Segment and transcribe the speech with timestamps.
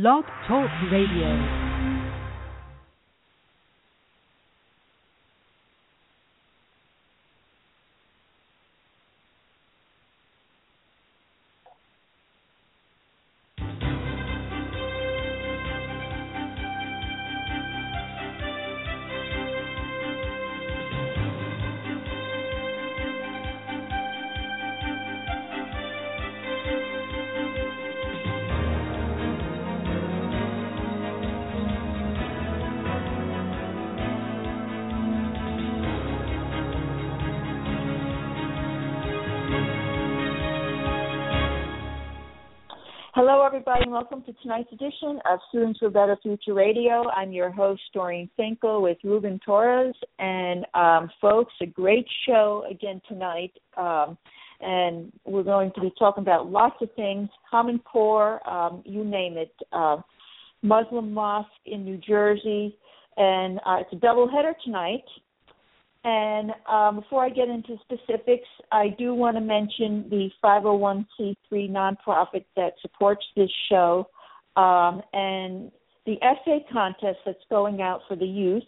[0.00, 1.67] Blog Talk Radio.
[43.58, 47.08] Everybody, and welcome to tonight's edition of Students for a Better Future Radio.
[47.10, 49.96] I'm your host, Doreen Finkel, with Ruben Torres.
[50.20, 53.52] And, um, folks, a great show again tonight.
[53.76, 54.16] Um,
[54.60, 59.36] and we're going to be talking about lots of things Common Core, um, you name
[59.36, 59.96] it, uh,
[60.62, 62.78] Muslim Mosque in New Jersey.
[63.16, 65.02] And uh, it's a double header tonight.
[66.04, 72.44] And um, before I get into specifics, I do want to mention the 501c3 nonprofit
[72.56, 74.08] that supports this show
[74.56, 75.70] um, and
[76.06, 78.64] the essay contest that's going out for the youth.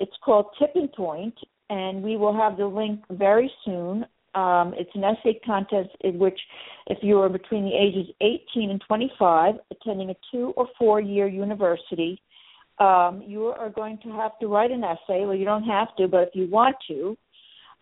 [0.00, 1.34] It's called Tipping Point,
[1.70, 4.04] and we will have the link very soon.
[4.34, 6.38] Um, it's an essay contest in which,
[6.88, 11.28] if you are between the ages 18 and 25, attending a two or four year
[11.28, 12.20] university,
[12.78, 15.24] um, you are going to have to write an essay.
[15.24, 17.16] Well, you don't have to, but if you want to,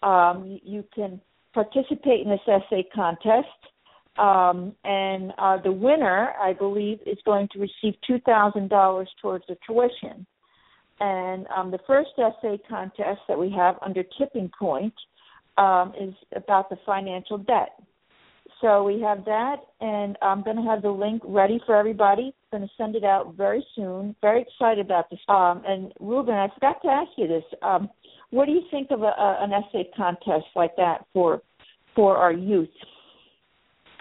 [0.06, 1.20] um, you can
[1.54, 3.46] participate in this essay contest.
[4.18, 9.44] Um, and uh, the winner, I believe, is going to receive two thousand dollars towards
[9.48, 10.26] the tuition.
[11.00, 14.94] And um, the first essay contest that we have under Tipping Point
[15.56, 17.70] um, is about the financial debt.
[18.62, 22.32] So we have that, and I'm going to have the link ready for everybody.
[22.52, 24.14] I'm going to send it out very soon.
[24.22, 25.18] Very excited about this.
[25.28, 27.42] Um, and Ruben, I forgot to ask you this.
[27.60, 27.90] Um,
[28.30, 31.42] what do you think of a, a, an essay contest like that for
[31.96, 32.68] for our youth?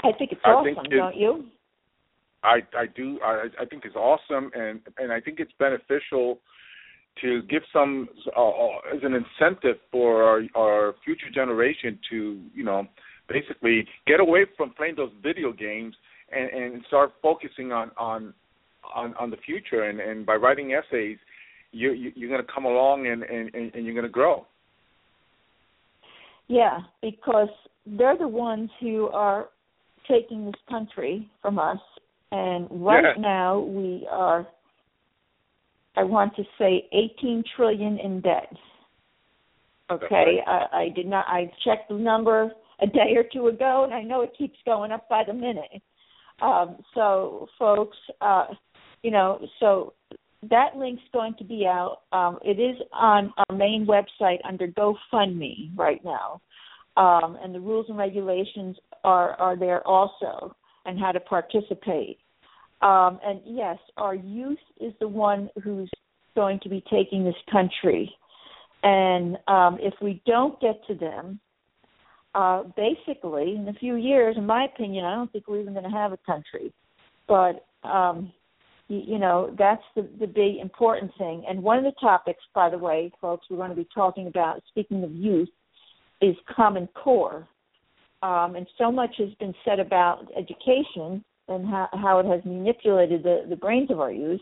[0.04, 1.46] I think it's I awesome, think don't you?
[2.44, 6.40] I I do I I think it's awesome and and I think it's beneficial
[7.22, 8.08] to give some
[8.38, 12.88] uh, uh as an incentive for our, our future generation to you know
[13.30, 15.96] basically get away from playing those video games
[16.32, 18.34] and, and start focusing on on
[18.96, 19.84] on, on the future.
[19.84, 21.18] And, and by writing essays
[21.72, 24.46] you, you you're going to come along and, and, and you're going to grow.
[26.48, 27.50] Yeah because
[27.86, 29.48] they're the ones who are
[30.10, 31.80] taking this country from us.
[32.32, 33.22] And right Yeah.
[33.22, 34.48] now we are
[35.98, 38.54] i want to say 18 trillion in debt.
[39.92, 40.68] Okay right.
[40.72, 44.02] I, I did not i checked the number a day or two ago and i
[44.02, 45.82] know it keeps going up by the minute.
[46.42, 48.48] Um so folks uh
[49.04, 49.94] you know so
[50.50, 52.00] that link's going to be out.
[52.12, 56.42] Um it is on our main website under gofundme right now.
[56.98, 60.56] Um and the rules and regulations are are there also
[60.86, 62.18] and how to participate.
[62.82, 65.90] Um and yes our youth is the one who's
[66.36, 68.12] going to be taking this country.
[68.82, 71.40] And um if we don't get to them
[72.34, 75.90] uh basically in a few years in my opinion i don't think we're even going
[75.90, 76.72] to have a country.
[77.28, 78.32] But um
[78.88, 81.44] you, you know that's the the big important thing.
[81.48, 84.62] And one of the topics by the way folks we're going to be talking about
[84.70, 85.50] speaking of youth
[86.22, 87.48] is common core.
[88.24, 93.24] Um and so much has been said about education and how how it has manipulated
[93.24, 94.42] the the brains of our youth.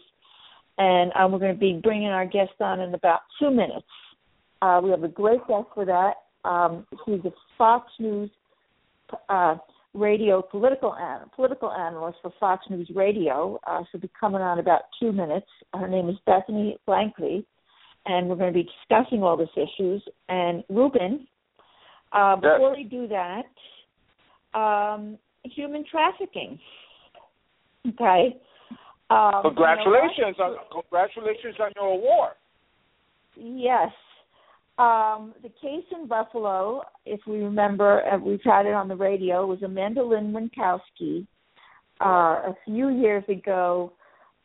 [0.78, 3.88] And um, we're going to be bringing our guest on in about two minutes.
[4.62, 6.14] Uh we have a great guest for that
[6.46, 8.30] um, he's a Fox News
[9.30, 9.56] uh,
[9.94, 13.60] radio political an- political analyst for Fox News Radio.
[13.66, 15.48] Uh, she'll be coming on in about two minutes.
[15.74, 17.46] Her name is Bethany Blankley,
[18.06, 20.04] and we're going to be discussing all these issues.
[20.30, 21.28] And Ruben,
[22.12, 22.54] uh, Yes.
[22.54, 23.46] before we do that,
[24.60, 26.60] um, human trafficking.
[27.88, 28.38] Okay.
[29.10, 32.34] Um, congratulations you know on congratulations on your award
[33.36, 33.92] Yes.
[34.80, 39.46] Um, the case in Buffalo, if we remember, uh, we've had it on the radio,
[39.46, 41.28] was Amanda Lynn Wienckowski.
[42.00, 43.92] Uh, a few years ago,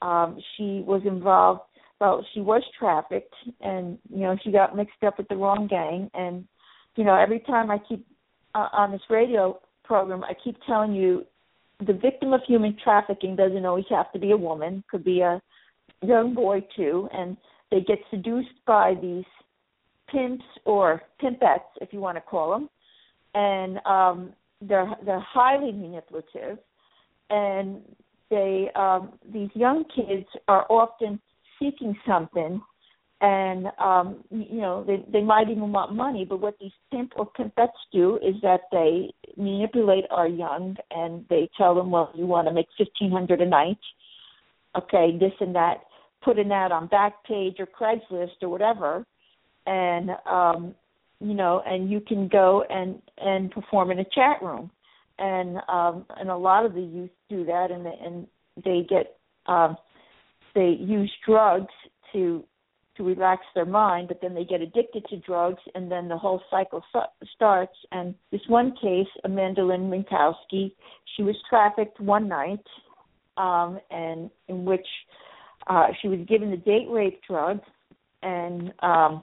[0.02, 1.60] um, she was involved.
[2.00, 6.10] Well, she was trafficked, and you know she got mixed up with the wrong gang.
[6.14, 6.44] And
[6.96, 8.04] you know, every time I keep
[8.56, 11.25] uh, on this radio program, I keep telling you,
[11.86, 15.40] the victim of human trafficking doesn't always have to be a woman; could be a
[16.02, 17.36] young boy too, and
[17.70, 19.25] they get seduced by these
[20.11, 22.69] pimps or pimpettes, if you want to call them,
[23.35, 26.59] and um, they're they're highly manipulative,
[27.31, 27.81] and
[28.31, 31.21] they um, these young kids are often
[31.59, 32.61] seeking something
[33.21, 36.25] and um you know they they might even want money.
[36.25, 41.49] But what these pimp or pimpettes do is that they manipulate our young and they
[41.56, 43.79] tell them well you want to make fifteen hundred a night.
[44.77, 45.85] Okay this and that.
[46.23, 49.06] Put an ad on backpage or craigslist or whatever
[49.66, 50.75] and um
[51.20, 54.70] you know and you can go and and perform in a chat room
[55.19, 58.26] and um and a lot of the youth do that and they, and
[58.64, 59.16] they get
[59.46, 59.76] um
[60.55, 61.72] they use drugs
[62.12, 62.44] to
[62.96, 66.40] to relax their mind, but then they get addicted to drugs, and then the whole
[66.50, 66.82] cycle
[67.34, 67.76] starts.
[67.90, 70.72] And this one case, Amanda Lynn Wienckowski,
[71.17, 72.64] she was trafficked one night,
[73.37, 74.87] um, and in which
[75.67, 77.60] uh, she was given the date rape drug,
[78.22, 79.22] and um,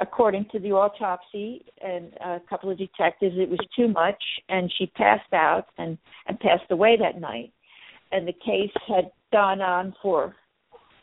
[0.00, 4.86] according to the autopsy and a couple of detectives, it was too much, and she
[4.86, 7.52] passed out and and passed away that night.
[8.12, 10.34] And the case had gone on for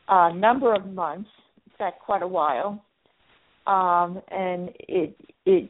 [0.10, 1.30] a number of months
[1.66, 2.84] in fact quite a while,
[3.68, 5.16] um, and it
[5.46, 5.70] it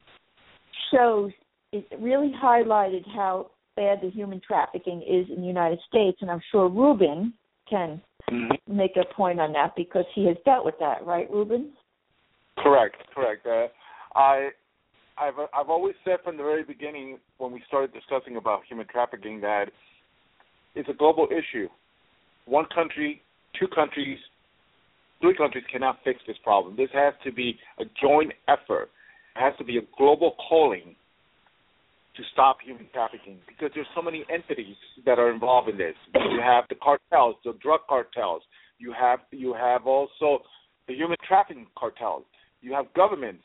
[0.91, 1.31] shows
[1.71, 6.41] it really highlighted how bad the human trafficking is in the United States, and I'm
[6.51, 7.33] sure Ruben
[7.69, 8.01] can
[8.31, 8.75] mm-hmm.
[8.75, 11.73] make a point on that because he has dealt with that, right, Ruben?
[12.57, 13.45] Correct, correct.
[13.45, 13.68] Uh,
[14.18, 14.50] I
[15.18, 19.42] I've I've always said from the very beginning when we started discussing about human trafficking
[19.42, 19.65] that
[20.75, 21.68] it's a global issue.
[22.45, 23.21] One country,
[23.59, 24.18] two countries,
[25.21, 26.75] three countries cannot fix this problem.
[26.77, 28.89] This has to be a joint effort.
[29.36, 30.95] It has to be a global calling
[32.15, 34.75] to stop human trafficking because there's so many entities
[35.06, 35.95] that are involved in this.
[36.15, 38.42] You have the cartels, the drug cartels.
[38.80, 40.44] You have you have also
[40.88, 42.25] the human trafficking cartels.
[42.67, 43.43] You have governments,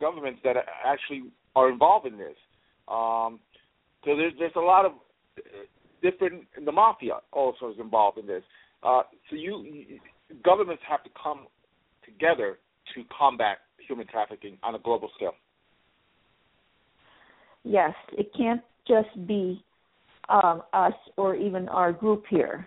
[0.00, 2.34] governments that actually are involved in this.
[2.88, 3.38] Um,
[4.04, 4.92] so there's there's a lot of
[6.02, 6.42] different.
[6.64, 8.42] The mafia also is involved in this.
[8.82, 10.00] Uh, so you
[10.44, 11.46] governments have to come
[12.04, 12.58] together
[12.96, 15.34] to combat human trafficking on a global scale.
[17.62, 19.62] Yes, it can't just be
[20.28, 22.66] um, us or even our group here.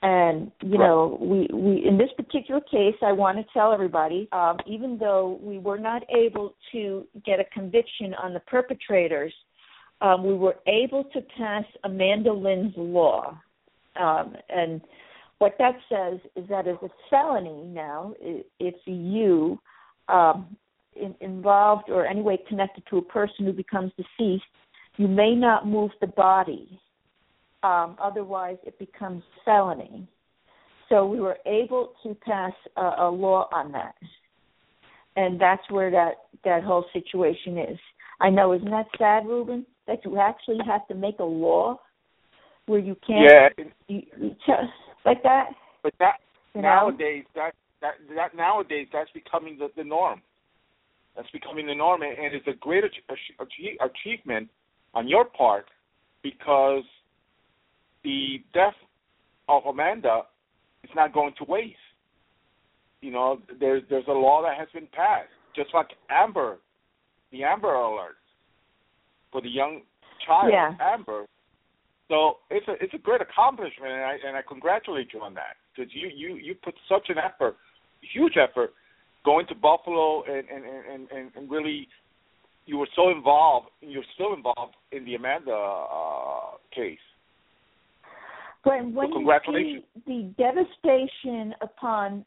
[0.00, 4.58] And you know, we we in this particular case, I want to tell everybody, um,
[4.66, 9.34] even though we were not able to get a conviction on the perpetrators,
[10.00, 13.36] um, we were able to pass Amanda Lynn's law,
[14.00, 14.80] um, and
[15.38, 19.58] what that says is that as a felony now, if you
[20.08, 20.56] um,
[20.94, 24.44] in, involved or any way connected to a person who becomes deceased,
[24.96, 26.80] you may not move the body.
[27.62, 30.08] Um, otherwise, it becomes felony.
[30.88, 33.94] So we were able to pass a, a law on that,
[35.16, 36.12] and that's where that
[36.44, 37.78] that whole situation is.
[38.20, 39.66] I know, isn't that sad, Ruben?
[39.86, 41.78] That you actually have to make a law
[42.66, 43.30] where you can't.
[43.30, 43.64] Yeah.
[43.88, 44.72] You, you just,
[45.04, 45.50] like that.
[45.82, 46.14] But that
[46.54, 47.42] you nowadays know?
[47.42, 50.22] that that that nowadays that's becoming the, the norm.
[51.16, 54.48] That's becoming the norm, and it's a great achievement
[54.94, 55.66] on your part
[56.22, 56.84] because
[58.04, 58.74] the death
[59.48, 60.22] of Amanda
[60.84, 61.76] is not going to waste.
[63.00, 66.58] You know, there's there's a law that has been passed, just like Amber,
[67.30, 68.16] the Amber Alert
[69.30, 69.82] for the young
[70.26, 70.72] child, yeah.
[70.80, 71.26] Amber.
[72.08, 75.56] So it's a it's a great accomplishment, and I and I congratulate you on that
[75.74, 77.56] because you you you put such an effort,
[78.12, 78.72] huge effort,
[79.24, 81.86] going to Buffalo and and and and, and really
[82.66, 83.68] you were so involved.
[83.80, 86.98] You're still involved in the Amanda uh, case.
[88.68, 92.24] When so you see the devastation upon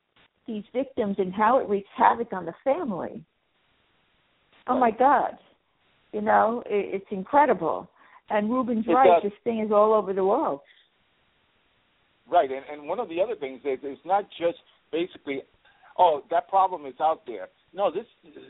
[0.48, 3.24] these victims and how it wreaks havoc on the family,
[4.68, 5.38] oh my God,
[6.12, 7.90] you know, it, it's incredible.
[8.30, 9.22] And Ruben's it right.
[9.22, 9.32] Does.
[9.32, 10.62] This thing is all over the world.
[12.30, 14.58] Right, and and one of the other things is it's not just
[14.92, 15.42] basically,
[16.00, 17.50] oh, that problem is out there.
[17.74, 18.06] No, this,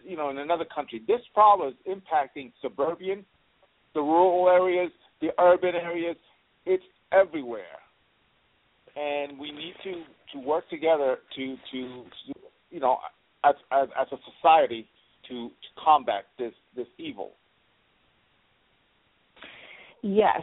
[0.05, 3.25] you know, in another country, this problem is impacting suburban,
[3.93, 6.15] the rural areas, the urban areas.
[6.65, 7.80] It's everywhere,
[8.95, 11.81] and we need to to work together to to,
[12.27, 12.97] to you know,
[13.43, 14.87] as as as a society
[15.27, 17.31] to, to combat this this evil.
[20.03, 20.41] Yes.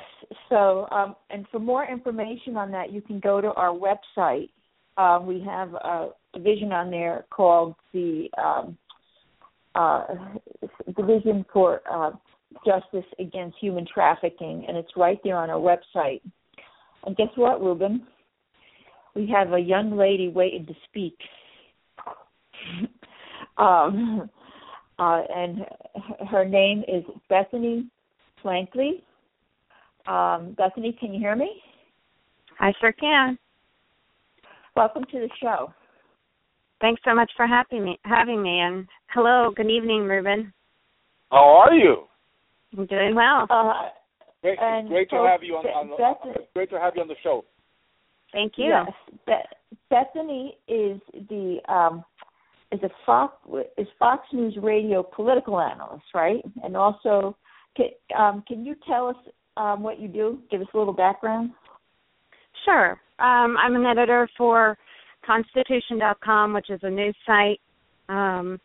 [0.48, 4.50] So, um, and for more information on that, you can go to our website.
[4.96, 8.78] Uh, we have a division on there called the um,
[9.74, 10.04] uh,
[10.96, 12.10] Division for uh,
[12.64, 16.20] Justice Against Human Trafficking, and it's right there on our website.
[17.04, 18.06] And guess what, Ruben?
[19.18, 21.18] We have a young lady waiting to speak.
[23.58, 24.30] um,
[25.00, 25.66] uh, and
[26.30, 27.88] her name is Bethany
[28.44, 29.02] Blankley
[30.06, 31.50] um, Bethany, can you hear me?
[32.60, 33.38] I sure can.
[34.74, 35.72] Welcome to the show.
[36.80, 37.98] Thanks so much for having me.
[38.04, 40.52] Having me, and hello, good evening, Ruben.
[41.30, 42.04] How are you?
[42.76, 43.46] I'm doing well.
[43.50, 43.90] Uh,
[44.40, 44.58] Great,
[44.88, 47.16] great to folks, have you on, on Beth- the, great to have you on the
[47.24, 47.44] show.
[48.32, 48.66] Thank you.
[48.66, 48.92] Yes,
[49.26, 52.04] Be- Bethany is the um,
[52.72, 53.34] is a Fox
[53.76, 56.42] is Fox News Radio political analyst, right?
[56.62, 57.36] And also,
[57.76, 57.86] can,
[58.18, 59.16] um, can you tell us
[59.56, 60.40] um, what you do?
[60.50, 61.50] Give us a little background.
[62.64, 62.92] Sure.
[63.18, 64.76] Um, I'm an editor for
[65.24, 67.60] Constitution.com, which is a news site
[68.08, 68.60] um,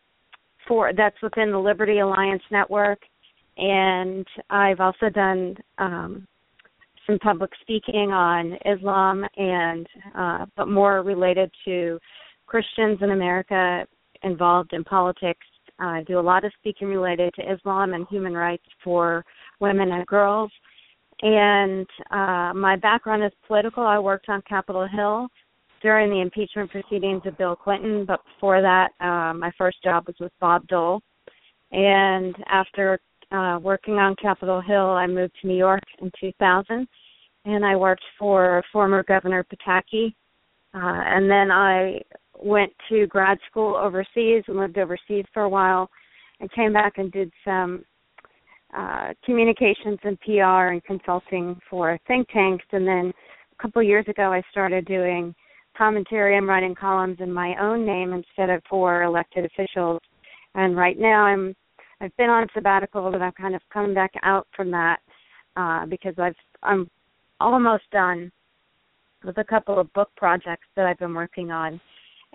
[0.67, 3.00] for that's within the Liberty Alliance network,
[3.58, 6.27] and I've also done um,
[7.05, 12.00] some public speaking on Islam and uh, but more related to
[12.45, 13.86] Christians in America
[14.24, 15.45] involved in politics.
[15.79, 19.25] I do a lot of speaking related to Islam and human rights for
[19.60, 20.51] women and girls.
[21.22, 23.83] And uh, my background is political.
[23.83, 25.27] I worked on Capitol Hill
[25.81, 30.15] during the impeachment proceedings of Bill Clinton, but before that, uh, my first job was
[30.19, 31.01] with Bob Dole.
[31.72, 33.00] And after
[33.33, 36.87] uh, working on Capitol Hill, I moved to New York in 2000,
[37.45, 40.13] and I worked for former Governor Pataki.
[40.75, 42.01] Uh, and then I
[42.39, 45.89] went to grad school overseas and lived overseas for a while,
[46.39, 47.83] and came back and did some
[48.75, 52.65] uh, communications and PR and consulting for think tanks.
[52.71, 53.13] And then
[53.57, 55.33] a couple of years ago, I started doing
[55.77, 60.01] commentary and writing columns in my own name instead of for elected officials.
[60.55, 61.55] And right now, I'm
[62.03, 64.98] I've been on sabbatical, but I've kind of come back out from that
[65.55, 66.89] uh, because I've I'm
[67.39, 68.29] almost done
[69.24, 71.79] with a couple of book projects that I've been working on.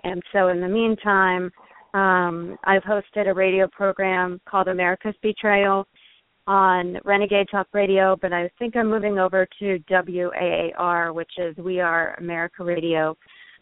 [0.03, 1.51] And so in the meantime,
[1.93, 5.87] um, I've hosted a radio program called America's Betrayal
[6.47, 11.79] on Renegade Talk Radio, but I think I'm moving over to WAAR, which is We
[11.79, 13.15] Are America Radio,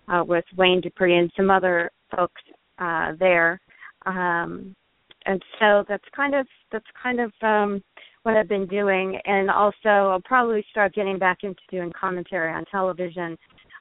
[0.07, 2.41] uh, with Wayne Dupree and some other folks
[2.79, 3.59] uh, there.
[4.05, 4.73] Um,
[5.27, 7.83] and so that's kind of that's kind of um,
[8.23, 12.65] what I've been doing, and also I'll probably start getting back into doing commentary on
[12.71, 13.37] television,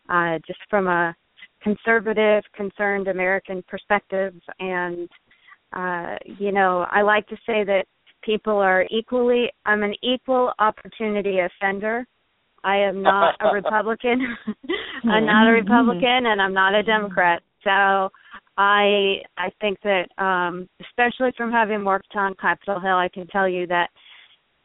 [0.08, 1.14] uh, just from a
[1.62, 4.34] conservative, concerned American perspective.
[4.58, 5.08] And
[5.72, 7.84] uh, you know, I like to say that
[8.22, 9.46] people are equally.
[9.64, 12.06] I'm an equal opportunity offender.
[12.64, 14.36] I am not a Republican.
[15.04, 17.42] I'm not a Republican, and I'm not a Democrat.
[17.62, 18.10] So
[18.56, 23.48] I I think that um especially from having worked on Capitol Hill, I can tell
[23.48, 23.90] you that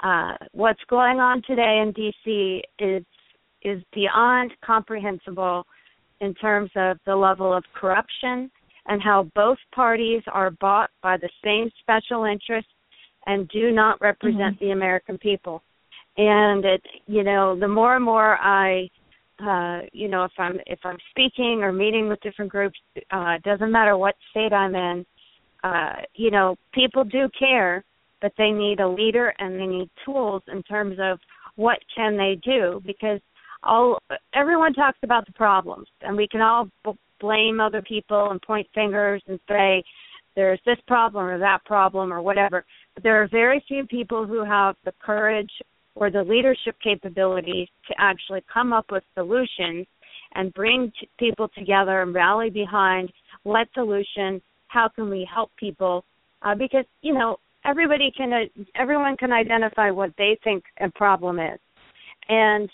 [0.03, 3.05] uh what's going on today in DC is
[3.63, 5.65] is beyond comprehensible
[6.19, 8.49] in terms of the level of corruption
[8.87, 12.71] and how both parties are bought by the same special interests
[13.27, 14.65] and do not represent Mm-hmm.
[14.65, 15.61] the American people.
[16.17, 18.89] And it you know, the more and more I
[19.41, 22.77] uh you know if i'm if i'm speaking or meeting with different groups
[23.11, 25.05] uh it doesn't matter what state i'm in
[25.63, 27.83] uh you know people do care
[28.21, 31.19] but they need a leader and they need tools in terms of
[31.55, 33.19] what can they do because
[33.63, 33.99] all
[34.33, 38.67] everyone talks about the problems and we can all b- blame other people and point
[38.73, 39.83] fingers and say
[40.35, 42.65] there's this problem or that problem or whatever.
[42.93, 45.51] But there are very few people who have the courage
[45.95, 49.85] or the leadership capabilities to actually come up with solutions
[50.35, 53.11] and bring t- people together and rally behind
[53.43, 56.05] what solution how can we help people?
[56.41, 61.39] Uh, because you know everybody can uh, everyone can identify what they think a problem
[61.39, 61.59] is.
[62.29, 62.69] And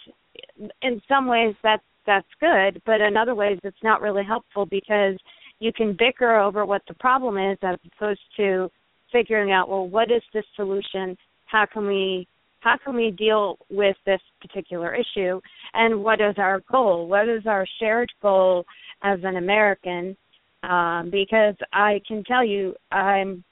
[0.82, 5.18] in some ways that's that's good but in other ways it's not really helpful because
[5.60, 8.70] you can bicker over what the problem is as opposed to
[9.12, 11.18] figuring out well what is this solution?
[11.46, 12.28] How can we
[12.68, 15.40] how can we deal with this particular issue
[15.74, 17.08] and what is our goal?
[17.08, 18.66] What is our shared goal
[19.04, 20.18] as an american?
[20.64, 23.44] Um, because i can tell you i'm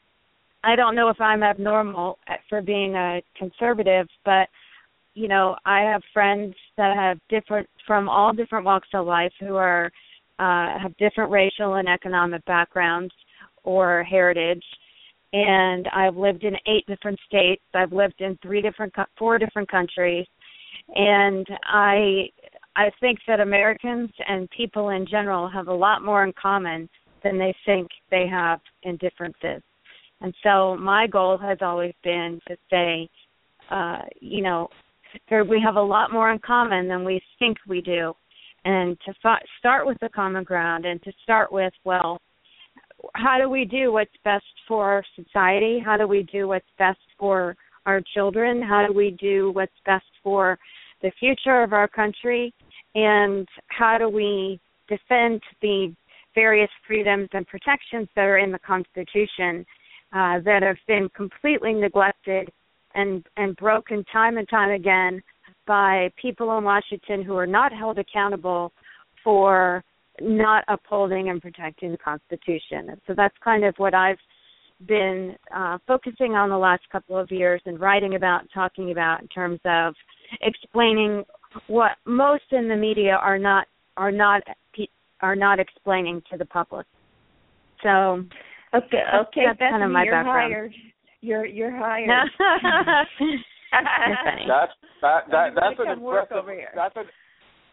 [0.63, 2.17] i don't know if i'm abnormal
[2.49, 4.49] for being a conservative but
[5.13, 9.55] you know i have friends that have different from all different walks of life who
[9.55, 9.85] are
[10.39, 13.13] uh have different racial and economic backgrounds
[13.63, 14.63] or heritage
[15.35, 17.61] and I've lived in eight different states.
[17.73, 20.25] I've lived in three different, four different countries,
[20.95, 22.29] and I,
[22.77, 26.87] I think that Americans and people in general have a lot more in common
[27.21, 29.61] than they think they have in differences.
[30.21, 33.09] And so my goal has always been to say,
[33.69, 34.69] uh, you know,
[35.49, 38.13] we have a lot more in common than we think we do,
[38.63, 42.21] and to f- start with the common ground and to start with, well,
[43.15, 45.79] how do we do what's best for our society?
[45.83, 48.61] How do we do what's best for our children?
[48.61, 50.57] How do we do what's best for
[51.01, 52.53] the future of our country?
[52.95, 55.93] and how do we defend the
[56.33, 59.65] various freedoms and protections that are in the Constitution
[60.13, 62.49] uh, that have been completely neglected
[62.95, 65.21] and and broken time and time again
[65.67, 68.71] by people in Washington who are not held accountable
[69.23, 69.83] for
[70.21, 72.89] not upholding and protecting the Constitution.
[72.89, 74.17] And so that's kind of what I've
[74.87, 79.27] been uh, focusing on the last couple of years and writing about, talking about in
[79.29, 79.93] terms of
[80.41, 81.23] explaining
[81.67, 83.67] what most in the media are not
[83.97, 84.41] are not
[85.21, 86.85] are not explaining to the public.
[87.81, 88.23] So
[88.73, 90.53] okay, okay, that's kind of my you're background.
[90.53, 90.73] Hired.
[91.21, 92.09] You're you're hired.
[93.71, 96.69] that's that that that's an impressive over here.
[96.75, 97.05] that's an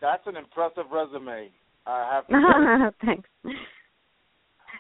[0.00, 1.50] that's an impressive resume.
[1.87, 2.95] I have.
[3.05, 3.29] Thanks.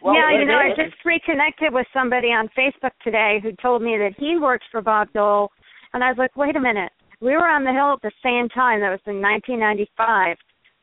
[0.02, 3.96] Well, yeah, you know, I just reconnected with somebody on Facebook today who told me
[3.98, 5.48] that he works for Bob Dole,
[5.94, 6.90] and I was like, wait a minute,
[7.20, 8.80] we were on the hill at the same time.
[8.80, 10.36] That was in 1995.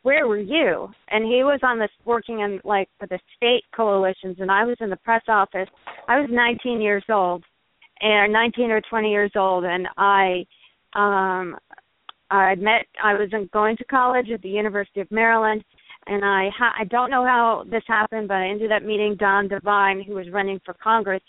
[0.04, 0.88] Where were you?
[1.10, 4.78] And he was on this working in like for the state coalitions, and I was
[4.80, 5.68] in the press office.
[6.08, 7.44] I was 19 years old,
[8.00, 10.46] and 19 or 20 years old, and I,
[10.96, 11.58] um,
[12.32, 12.86] I met.
[13.04, 15.66] I was in, going to college at the University of Maryland,
[16.08, 19.48] and I ha- I don't know how this happened, but I ended up meeting Don
[19.48, 21.24] Devine, who was running for Congress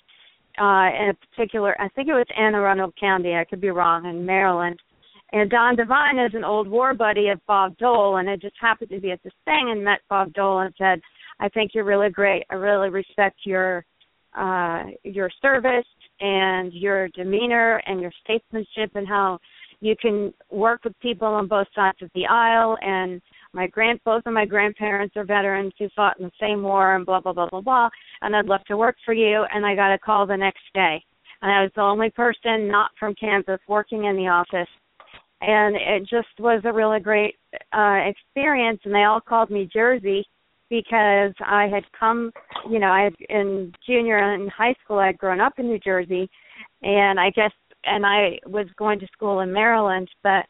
[0.59, 4.07] uh in a particular I think it was Anne Arundel County, I could be wrong,
[4.07, 4.81] in Maryland.
[5.33, 8.91] And Don Devine is an old war buddy of Bob Dole and I just happened
[8.91, 11.01] to be at this thing and met Bob Dole and said,
[11.39, 12.45] I think you're really great.
[12.51, 13.85] I really respect your
[14.37, 15.87] uh your service
[16.21, 19.39] and your demeanor and your statesmanship and how
[19.81, 23.21] you can work with people on both sides of the aisle and
[23.53, 27.07] my grand both of my grandparents are veterans who fought in the same war and
[27.07, 27.89] blah blah blah blah blah
[28.23, 31.03] and I'd love to work for you and I got a call the next day.
[31.43, 34.69] And I was the only person not from Kansas working in the office.
[35.41, 37.37] And it just was a really great
[37.73, 40.25] uh experience and they all called me Jersey
[40.69, 42.31] because I had come,
[42.71, 46.31] you know, I had in junior and high school I'd grown up in New Jersey
[46.83, 47.53] and I guess
[47.85, 50.45] and I was going to school in Maryland, but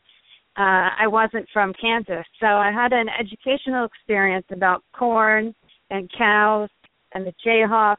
[0.57, 2.27] uh I wasn't from Kansas.
[2.41, 5.55] So I had an educational experience about corn
[5.91, 6.69] and cows
[7.15, 7.97] and the Jayhawks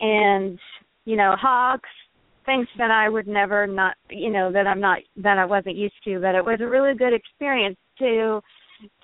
[0.00, 0.58] and
[1.04, 1.88] you know hogs
[2.46, 5.94] things that I would never not you know that I'm not that I wasn't used
[6.04, 8.40] to but it was a really good experience to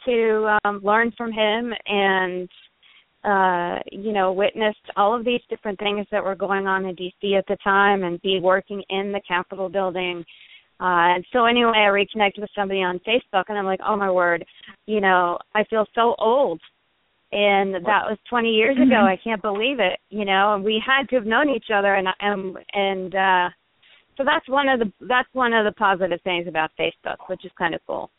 [0.06, 2.48] to um learn from him and
[3.24, 7.38] uh you know witnessed all of these different things that were going on in DC
[7.38, 10.24] at the time and be working in the Capitol building
[10.80, 14.10] uh and so anyway I reconnected with somebody on Facebook and I'm like oh my
[14.10, 14.44] word
[14.86, 16.60] you know I feel so old
[17.32, 21.08] and that was 20 years ago I can't believe it you know and we had
[21.10, 23.48] to have known each other and and and uh
[24.16, 27.52] so that's one of the that's one of the positive things about Facebook which is
[27.56, 28.10] kind of cool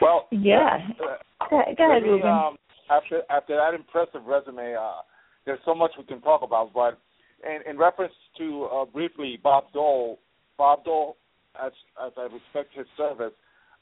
[0.00, 0.78] Well, Yeah.
[1.00, 1.16] uh,
[1.50, 2.28] Go, go ahead, me, Ruben.
[2.30, 2.56] um,
[2.90, 5.02] after after that impressive resume, uh,
[5.44, 6.72] there's so much we can talk about.
[6.72, 6.98] But
[7.44, 10.18] in, in reference to uh, briefly Bob Dole,
[10.58, 11.16] Bob Dole,
[11.62, 11.72] as
[12.04, 13.34] as I respect his service,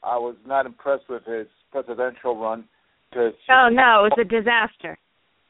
[0.03, 2.65] I was not impressed with his presidential run
[3.09, 4.97] because oh no it was a disaster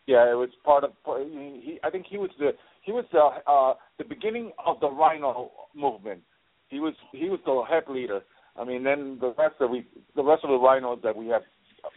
[0.07, 0.91] yeah, it was part of.
[1.05, 2.51] He, he, I think he was the
[2.83, 6.21] he was the uh, the beginning of the RINO movement.
[6.69, 8.21] He was he was the head leader.
[8.55, 9.85] I mean, then the rest of we
[10.15, 11.41] the rest of the RINOs that we have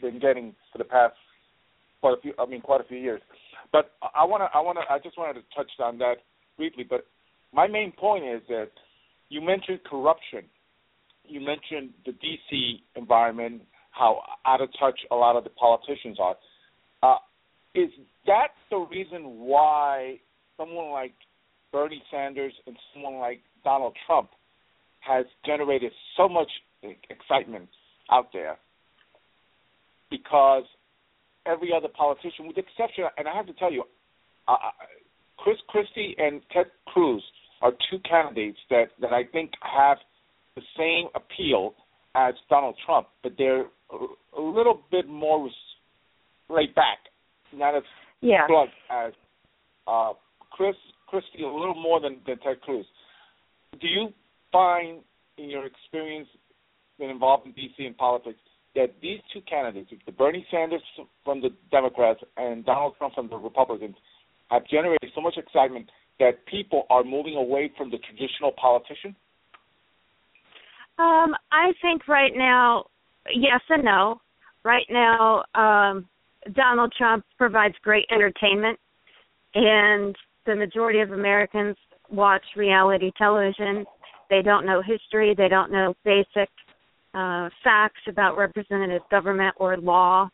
[0.00, 1.14] been getting for the past
[2.00, 2.32] quite a few.
[2.38, 3.20] I mean, quite a few years.
[3.72, 6.16] But I want to I want to I just wanted to touch on that
[6.56, 6.86] briefly.
[6.88, 7.04] But
[7.52, 8.70] my main point is that
[9.28, 10.44] you mentioned corruption.
[11.24, 16.36] You mentioned the DC environment, how out of touch a lot of the politicians are.
[17.02, 17.18] Uh,
[17.74, 17.90] is
[18.26, 20.18] that the reason why
[20.56, 21.12] someone like
[21.72, 24.30] Bernie Sanders and someone like Donald Trump
[25.00, 26.48] has generated so much
[27.10, 27.68] excitement
[28.10, 28.56] out there?
[30.10, 30.64] Because
[31.44, 33.84] every other politician, with the exception, and I have to tell you,
[34.48, 34.56] uh,
[35.36, 37.22] Chris Christie and Ted Cruz
[37.60, 39.98] are two candidates that that I think have
[40.54, 41.74] the same appeal
[42.14, 45.48] as Donald Trump, but they're a, little bit more
[46.48, 46.98] laid back,
[47.52, 47.82] not as
[48.20, 48.46] yeah.
[48.48, 49.12] blunt as
[49.86, 50.12] uh,
[50.50, 50.74] Chris
[51.06, 52.86] Christie, a little more than, than Ted Cruz.
[53.80, 54.08] Do you
[54.52, 55.00] find,
[55.36, 56.28] in your experience
[56.98, 58.38] being involved in DC and politics,
[58.74, 60.82] that these two candidates, the Bernie Sanders
[61.24, 63.96] from the Democrats and Donald Trump from the Republicans,
[64.50, 65.88] have generated so much excitement
[66.20, 69.14] that people are moving away from the traditional politician?
[70.98, 72.86] Um, I think right now,
[73.32, 74.20] yes and no.
[74.64, 76.08] Right now, um,
[76.54, 78.78] Donald Trump provides great entertainment,
[79.54, 80.14] and
[80.46, 81.76] the majority of Americans
[82.10, 83.84] watch reality television.
[84.28, 85.34] They don't know history.
[85.36, 86.48] They don't know basic
[87.14, 90.28] uh, facts about representative government or law.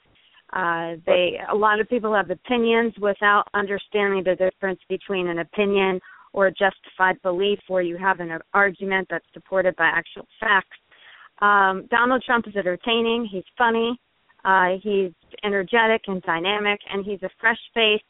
[0.54, 6.00] Uh, they a lot of people have opinions without understanding the difference between an opinion
[6.32, 10.76] or a justified belief, where you have an argument that's supported by actual facts.
[11.40, 13.28] Um, Donald Trump is entertaining.
[13.30, 13.98] He's funny.
[14.44, 15.12] Uh, he's
[15.42, 18.02] energetic and dynamic, and he's a fresh face.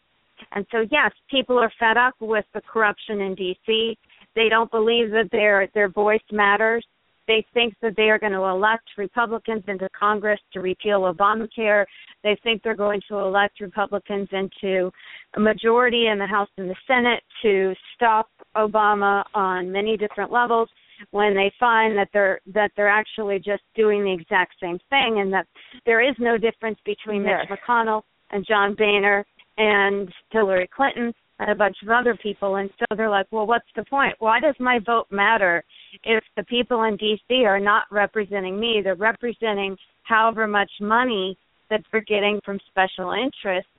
[0.53, 3.97] And so, yes, people are fed up with the corruption in D.C.
[4.35, 6.85] They don't believe that their their voice matters.
[7.27, 11.85] They think that they are going to elect Republicans into Congress to repeal Obamacare.
[12.23, 14.91] They think they're going to elect Republicans into
[15.37, 20.69] a majority in the House and the Senate to stop Obama on many different levels
[21.11, 25.33] when they find that they're that they're actually just doing the exact same thing and
[25.33, 25.47] that
[25.87, 27.23] there is no difference between.
[27.23, 29.25] Mitch McConnell and John Boehner
[29.59, 33.69] and Hillary Clinton and a bunch of other people and so they're like, Well what's
[33.77, 34.15] the point?
[34.19, 35.65] Why does my vote matter
[36.03, 38.81] if the people in DC are not representing me?
[38.83, 41.39] They're representing however much money
[41.71, 43.71] that they're getting from special interests.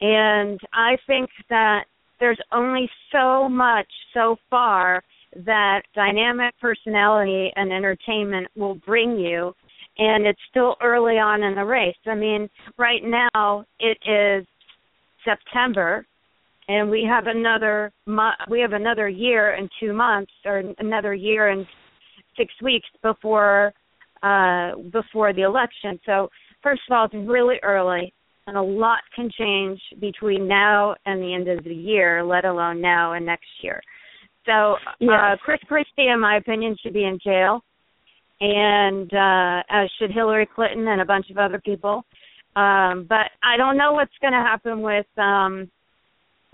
[0.00, 1.84] And I think that
[2.20, 5.02] there's only so much so far
[5.44, 9.54] that dynamic personality and entertainment will bring you
[9.98, 11.96] and it's still early on in the race.
[12.06, 12.48] I mean,
[12.78, 14.46] right now it is
[15.24, 16.06] September
[16.68, 21.48] and we have another mo- we have another year and 2 months or another year
[21.48, 21.66] and
[22.36, 23.72] 6 weeks before
[24.22, 25.98] uh before the election.
[26.06, 26.28] So,
[26.62, 28.12] first of all, it's really early
[28.46, 32.80] and a lot can change between now and the end of the year, let alone
[32.80, 33.80] now and next year.
[34.46, 35.10] So uh, yes.
[35.12, 37.60] uh, Chris Christie, in my opinion, should be in jail,
[38.40, 42.04] and uh, as should Hillary Clinton and a bunch of other people.
[42.56, 45.70] Um, but I don't know what's going to happen with um,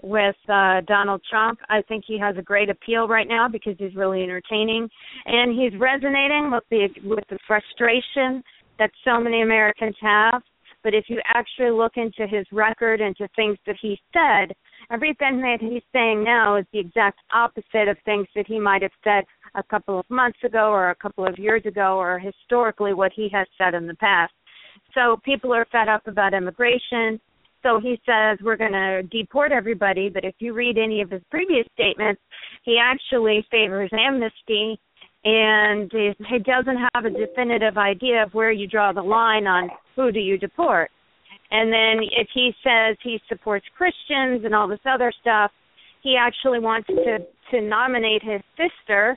[0.02, 1.58] with uh, Donald Trump.
[1.68, 4.88] I think he has a great appeal right now because he's really entertaining,
[5.26, 8.42] and he's resonating with the with the frustration
[8.78, 10.42] that so many Americans have.
[10.84, 14.54] But if you actually look into his record and to things that he said,
[14.90, 18.92] everything that he's saying now is the exact opposite of things that he might have
[19.02, 23.12] said a couple of months ago or a couple of years ago or historically what
[23.14, 24.32] he has said in the past.
[24.94, 27.20] So people are fed up about immigration.
[27.62, 31.22] So he says we're going to deport everybody, but if you read any of his
[31.30, 32.20] previous statements,
[32.64, 34.80] he actually favors amnesty
[35.24, 40.12] and he doesn't have a definitive idea of where you draw the line on who
[40.12, 40.90] do you deport.
[41.50, 45.50] And then if he says he supports Christians and all this other stuff,
[46.02, 47.18] he actually wants to
[47.50, 49.16] to nominate his sister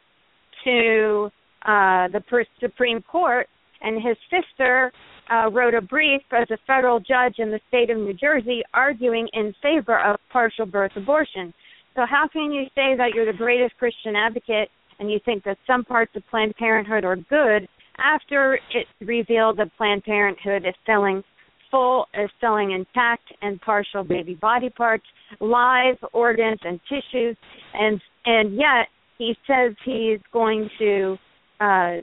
[0.64, 1.30] to
[1.64, 2.24] uh the
[2.60, 3.48] Supreme Court
[3.82, 4.92] and his sister
[5.32, 9.28] uh wrote a brief as a federal judge in the state of New Jersey arguing
[9.34, 11.54] in favor of partial birth abortion.
[11.96, 15.58] So how can you say that you're the greatest Christian advocate and you think that
[15.66, 17.68] some parts of Planned Parenthood are good
[17.98, 21.24] after it's revealed that Planned Parenthood is selling
[21.70, 25.06] full is selling intact and partial baby body parts,
[25.40, 27.38] live organs and tissues,
[27.74, 31.18] and and yet he says he's going to
[31.62, 31.98] uh,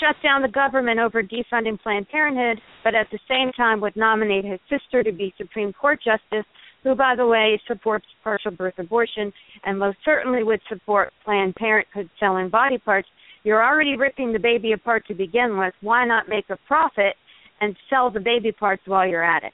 [0.00, 4.44] shut down the government over defunding Planned Parenthood, but at the same time would nominate
[4.44, 6.46] his sister to be Supreme Court justice,
[6.82, 9.32] who, by the way, supports partial birth abortion
[9.64, 13.08] and most certainly would support Planned Parenthood selling body parts.
[13.44, 15.74] You're already ripping the baby apart to begin with.
[15.80, 17.14] Why not make a profit
[17.62, 19.52] and sell the baby parts while you're at it.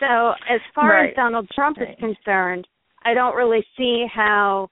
[0.00, 1.10] So as far right.
[1.10, 1.90] as Donald Trump right.
[1.90, 2.66] is concerned,
[3.04, 4.70] I don't really see how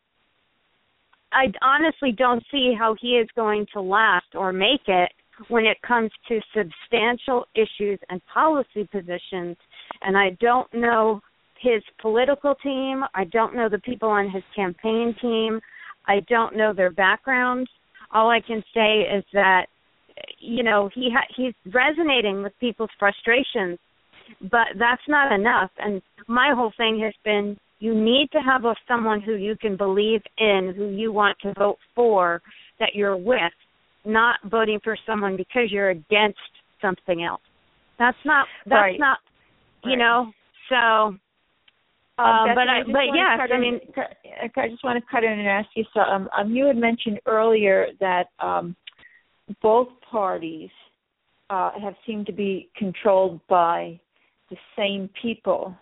[1.32, 5.10] I honestly don't see how he is going to last or make it
[5.48, 9.56] when it comes to substantial issues and policy positions.
[10.02, 11.20] And I don't know
[11.60, 15.60] his political team, I don't know the people on his campaign team,
[16.06, 17.70] I don't know their backgrounds.
[18.12, 19.66] All I can say is that
[20.38, 23.78] you know he ha- he's resonating with people's frustrations
[24.40, 25.70] but that's not enough.
[25.78, 29.76] And my whole thing has been you need to have a someone who you can
[29.76, 32.40] believe in who you want to vote for
[32.78, 33.52] that you're with
[34.04, 36.38] not voting for someone because you're against
[36.80, 37.42] something else
[37.98, 39.00] that's not that's right.
[39.00, 39.18] not
[39.84, 39.98] you right.
[39.98, 40.32] know
[40.68, 41.16] so
[42.18, 45.32] um, uh, but I, I, but yes, I mean, I just want to cut in
[45.32, 45.84] and ask you.
[45.94, 48.76] So, um, um, you had mentioned earlier that um,
[49.62, 50.68] both parties
[51.48, 53.98] uh, have seemed to be controlled by
[54.50, 55.74] the same people.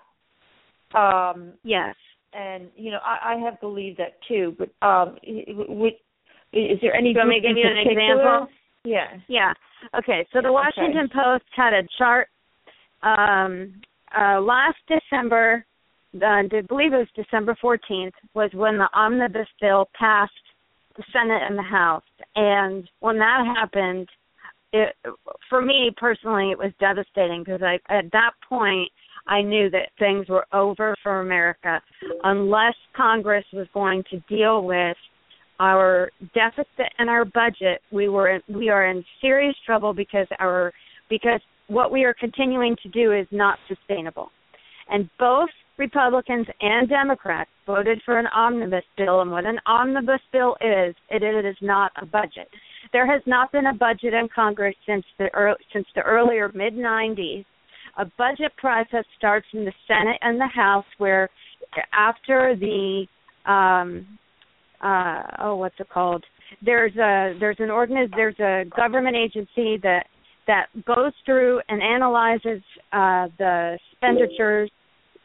[0.95, 1.95] Um, yes.
[2.33, 4.57] And you know, I, I have believed that too.
[4.59, 5.17] But um,
[6.53, 7.13] is there any?
[7.13, 8.49] Do you want me to give you an example?
[8.85, 9.19] Yeah.
[9.29, 9.53] Yeah.
[9.99, 10.27] Okay.
[10.33, 11.15] So the Washington okay.
[11.15, 12.29] Post had a chart
[13.03, 13.81] um,
[14.17, 15.65] uh, last December.
[16.15, 20.33] Uh, I believe it was December 14th was when the omnibus bill passed
[20.97, 22.03] the Senate and the House.
[22.35, 24.09] And when that happened,
[24.73, 24.95] it
[25.49, 28.91] for me personally it was devastating because I at that point
[29.27, 31.81] I knew that things were over for America
[32.25, 34.97] unless Congress was going to deal with
[35.61, 37.83] our deficit and our budget.
[37.93, 40.73] We were in, we are in serious trouble because our
[41.09, 44.31] because what we are continuing to do is not sustainable.
[44.89, 50.57] And both Republicans and Democrats voted for an omnibus bill, and what an omnibus bill
[50.61, 52.49] is, it, it is not a budget.
[52.93, 56.75] There has not been a budget in Congress since the early, since the earlier mid
[56.75, 57.45] 90s.
[57.99, 61.29] A budget process starts in the Senate and the House, where
[61.93, 63.07] after the
[63.51, 64.07] um,
[64.83, 66.25] uh, oh, what's it called?
[66.65, 70.05] There's a there's an ordinance there's a government agency that
[70.47, 74.71] that goes through and analyzes uh, the expenditures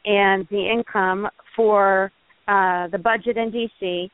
[0.05, 2.11] and the income for
[2.47, 4.05] uh, the budget in DC.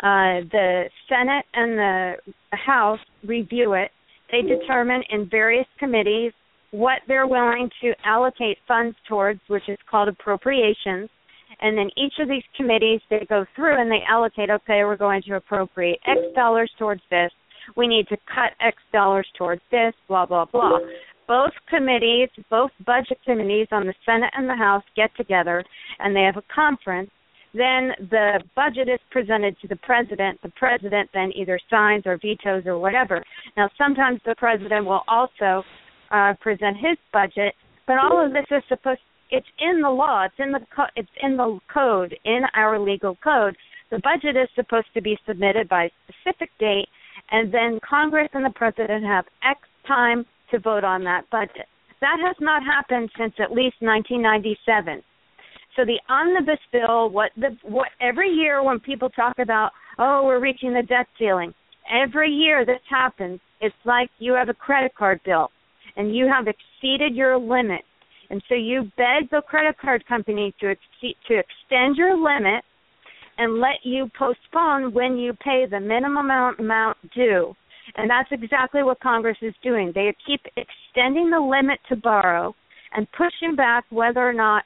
[0.00, 2.14] Uh, the Senate and the
[2.52, 3.90] House review it.
[4.30, 6.32] They determine in various committees
[6.70, 11.08] what they're willing to allocate funds towards, which is called appropriations.
[11.60, 15.22] And then each of these committees, they go through and they allocate, okay, we're going
[15.22, 17.30] to appropriate X dollars towards this.
[17.76, 20.78] We need to cut X dollars towards this, blah, blah, blah.
[21.26, 25.64] Both committees, both budget committees on the Senate and the House get together
[25.98, 27.10] and they have a conference.
[27.52, 30.40] Then the budget is presented to the president.
[30.42, 33.22] The president then either signs or vetoes or whatever.
[33.56, 35.64] Now, sometimes the president will also
[36.10, 37.54] uh, present his budget,
[37.86, 40.24] but all of this is supposed it's in the law.
[40.24, 43.56] It's in the co- it's in the code in our legal code.
[43.90, 46.88] The budget is supposed to be submitted by a specific date,
[47.30, 51.66] and then Congress and the president have X time to vote on that budget.
[52.00, 55.02] That has not happened since at least 1997.
[55.76, 60.40] So the omnibus bill, what the what every year when people talk about, oh, we're
[60.40, 61.54] reaching the debt ceiling,
[61.90, 63.40] every year this happens.
[63.60, 65.50] It's like you have a credit card bill
[66.00, 67.82] and you have exceeded your limit
[68.30, 72.64] and so you beg the credit card company to ex- to extend your limit
[73.38, 77.54] and let you postpone when you pay the minimum amount, amount due.
[77.96, 79.90] And that's exactly what Congress is doing.
[79.94, 82.54] They keep extending the limit to borrow
[82.94, 84.62] and pushing back whether or not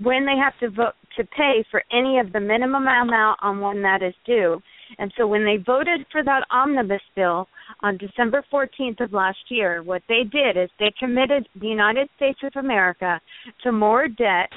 [0.00, 3.82] when they have to vote to pay for any of the minimum amount on when
[3.82, 4.62] that is due.
[4.98, 7.48] And so when they voted for that omnibus bill,
[7.82, 12.38] on December 14th of last year, what they did is they committed the United States
[12.42, 13.20] of America
[13.62, 14.50] to more debt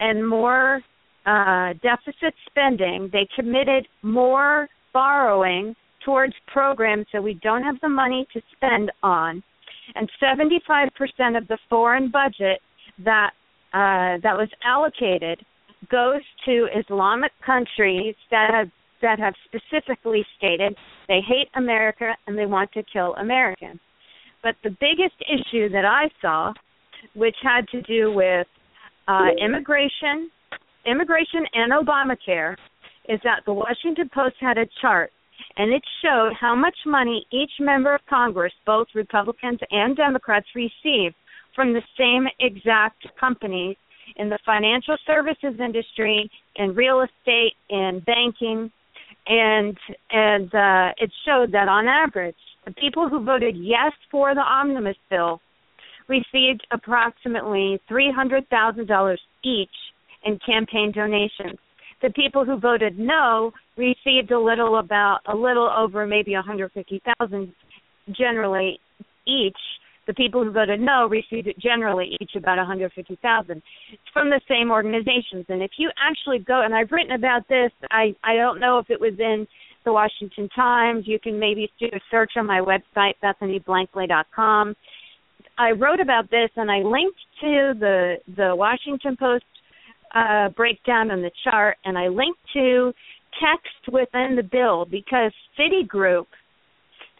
[0.00, 0.80] and more
[1.26, 3.08] uh, deficit spending.
[3.12, 9.42] They committed more borrowing towards programs that we don't have the money to spend on.
[9.94, 10.90] And 75%
[11.36, 12.60] of the foreign budget
[13.04, 13.30] that
[13.72, 15.44] uh, that was allocated
[15.90, 18.68] goes to Islamic countries that have
[19.02, 20.76] that have specifically stated
[21.08, 23.80] they hate America and they want to kill Americans.
[24.42, 26.52] But the biggest issue that I saw,
[27.14, 28.46] which had to do with
[29.08, 30.30] uh, immigration,
[30.86, 32.56] immigration and Obamacare,
[33.08, 35.12] is that the Washington Post had a chart
[35.56, 41.14] and it showed how much money each member of Congress, both Republicans and Democrats, received
[41.54, 43.76] from the same exact companies
[44.16, 48.70] in the financial services industry, in real estate, in banking,
[49.26, 49.76] and
[50.10, 54.96] and uh, it showed that on average, the people who voted yes for the omnibus
[55.10, 55.40] bill
[56.08, 59.68] received approximately three hundred thousand dollars each
[60.24, 61.58] in campaign donations.
[62.02, 66.72] The people who voted no received a little about a little over maybe one hundred
[66.72, 67.52] fifty thousand
[68.16, 68.78] generally
[69.26, 69.56] each
[70.06, 73.62] the people who voted no received it generally each about 150,000
[74.12, 75.44] from the same organizations.
[75.48, 78.90] And if you actually go, and I've written about this, I I don't know if
[78.90, 79.46] it was in
[79.84, 81.04] the Washington Times.
[81.06, 84.76] You can maybe do a search on my website, BethanyBlankley.com.
[85.58, 89.44] I wrote about this, and I linked to the the Washington Post
[90.14, 92.92] uh, breakdown on the chart, and I linked to
[93.40, 96.26] text within the bill because Citigroup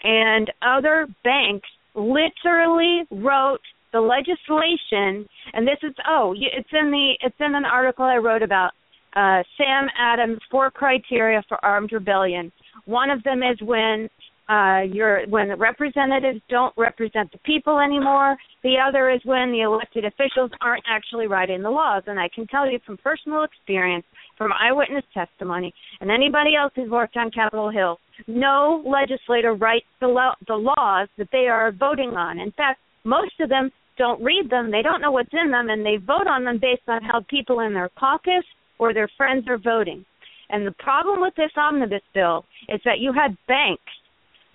[0.02, 3.60] and other banks literally wrote
[3.92, 8.42] the legislation, and this is oh, it's in the it's in an article I wrote
[8.42, 8.72] about
[9.14, 12.52] uh, Sam Adams' four criteria for armed rebellion.
[12.84, 14.08] One of them is when
[14.48, 18.36] uh, you're when the representatives don't represent the people anymore.
[18.62, 22.04] The other is when the elected officials aren't actually writing the laws.
[22.06, 24.04] And I can tell you from personal experience,
[24.36, 30.08] from eyewitness testimony, and anybody else who's worked on Capitol Hill, no legislator writes the,
[30.08, 32.38] lo- the laws that they are voting on.
[32.38, 35.84] In fact, most of them don't read them, they don't know what's in them, and
[35.84, 38.44] they vote on them based on how people in their caucus
[38.78, 40.04] or their friends are voting.
[40.50, 43.82] And the problem with this omnibus bill is that you had banks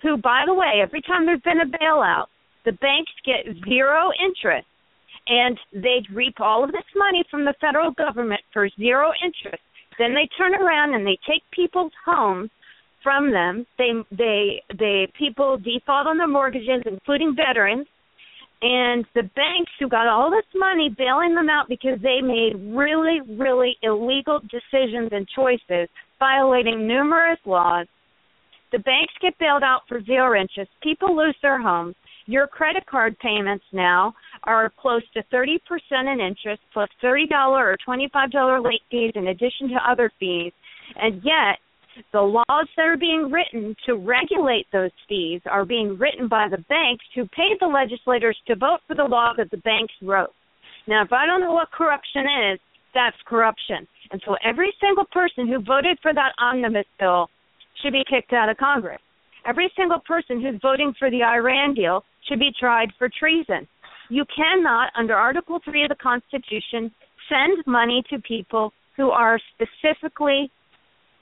[0.00, 2.26] who, by the way, every time there's been a bailout,
[2.64, 4.66] the banks get zero interest
[5.26, 9.62] and they'd reap all of this money from the federal government for zero interest.
[9.98, 12.50] Then they turn around and they take people's homes
[13.02, 13.66] from them.
[13.78, 17.86] They they they people default on their mortgages, including veterans,
[18.62, 23.20] and the banks who got all this money bailing them out because they made really
[23.36, 27.86] really illegal decisions and choices, violating numerous laws.
[28.70, 30.70] The banks get bailed out for zero interest.
[30.82, 31.94] People lose their homes.
[32.26, 35.58] Your credit card payments now are close to 30%
[35.90, 40.52] in interest plus $30 or $25 late fees in addition to other fees.
[40.96, 41.58] And yet,
[42.12, 46.64] the laws that are being written to regulate those fees are being written by the
[46.68, 50.32] banks who paid the legislators to vote for the law that the banks wrote.
[50.86, 52.58] Now, if I don't know what corruption is,
[52.94, 53.86] that's corruption.
[54.10, 57.28] And so every single person who voted for that omnibus bill
[57.82, 59.00] should be kicked out of Congress.
[59.46, 63.66] Every single person who's voting for the Iran deal should be tried for treason.
[64.12, 66.92] You cannot, under Article 3 of the Constitution,
[67.30, 70.50] send money to people who are specifically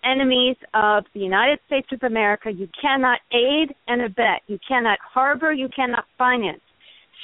[0.03, 2.51] enemies of the United States of America.
[2.51, 4.41] You cannot aid and abet.
[4.49, 5.53] You cannot harbor.
[5.53, 6.63] You cannot finance.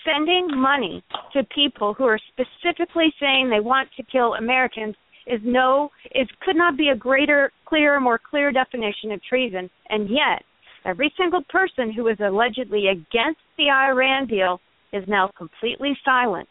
[0.05, 1.03] Sending money
[1.33, 4.95] to people who are specifically saying they want to kill Americans
[5.27, 9.69] is no is could not be a greater, clearer, more clear definition of treason.
[9.89, 10.45] And yet,
[10.85, 14.61] every single person who is allegedly against the Iran deal
[14.97, 16.49] is now completely silent.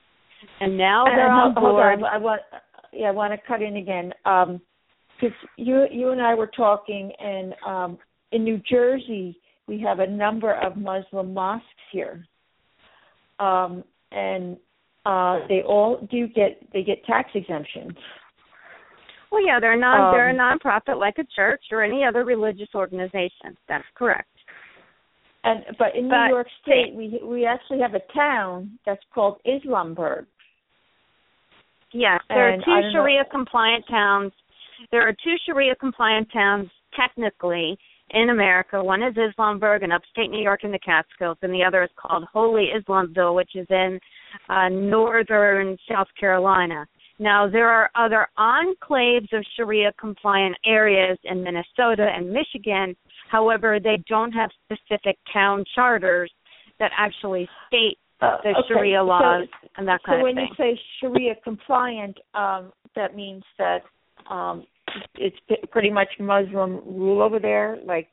[0.59, 1.99] And now they're on board.
[2.03, 2.41] I want,
[2.93, 4.13] yeah, I want to cut in again.
[4.25, 4.61] Um,
[5.19, 7.97] because you you and I were talking, and um,
[8.31, 12.25] in New Jersey we have a number of Muslim mosques here,
[13.39, 14.57] um, and
[15.05, 17.93] uh, they all do get they get tax exemptions.
[19.31, 22.69] Well, yeah, they're non um, they're a nonprofit like a church or any other religious
[22.75, 23.57] organization.
[23.67, 24.29] That's correct.
[25.45, 29.37] And but in but New York State, we we actually have a town that's called
[29.45, 30.25] Islamberg.
[31.93, 34.31] Yes, there and are two Sharia know, compliant towns
[34.91, 37.77] there are two Sharia compliant towns technically
[38.11, 38.83] in America.
[38.83, 42.25] One is Islamberg in upstate New York in the Catskills, and the other is called
[42.31, 43.99] Holy Islamville, which is in
[44.49, 46.85] uh, northern South Carolina.
[47.17, 52.95] Now, there are other enclaves of Sharia compliant areas in Minnesota and Michigan.
[53.29, 56.31] However, they don't have specific town charters
[56.79, 58.59] that actually state uh, the okay.
[58.67, 60.49] Sharia laws so, and that kind so of thing.
[60.57, 63.79] So when you say Sharia compliant, um, that means that
[64.29, 64.65] um,
[65.15, 65.35] it's
[65.71, 67.77] pretty much Muslim rule over there.
[67.85, 68.07] Like,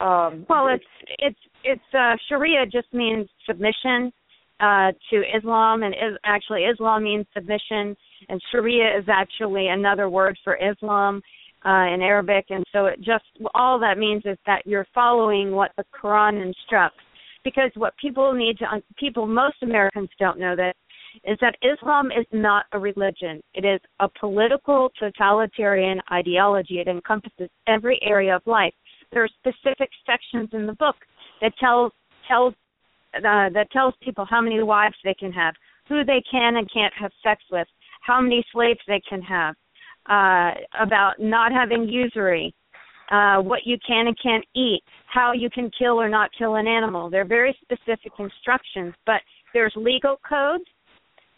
[0.00, 0.84] um, well, it's
[1.18, 4.12] it's it's uh, Sharia just means submission
[4.60, 7.96] uh, to Islam, and is, actually Islam means submission,
[8.28, 11.20] and Sharia is actually another word for Islam
[11.64, 15.72] uh, in Arabic, and so it just all that means is that you're following what
[15.76, 17.00] the Quran instructs.
[17.44, 18.66] Because what people need to
[18.98, 20.74] people most Americans don't know that
[21.24, 23.40] is that Islam is not a religion.
[23.54, 26.78] It is a political totalitarian ideology.
[26.78, 28.74] It encompasses every area of life.
[29.12, 30.96] There are specific sections in the book
[31.40, 31.92] that tells
[32.28, 32.54] tells
[33.14, 35.54] uh, that tells people how many wives they can have,
[35.88, 37.66] who they can and can't have sex with,
[38.02, 39.54] how many slaves they can have,
[40.08, 42.54] uh, about not having usury,
[43.10, 46.66] uh, what you can and can't eat, how you can kill or not kill an
[46.66, 47.10] animal.
[47.10, 49.20] They're very specific instructions, but
[49.54, 50.64] there's legal codes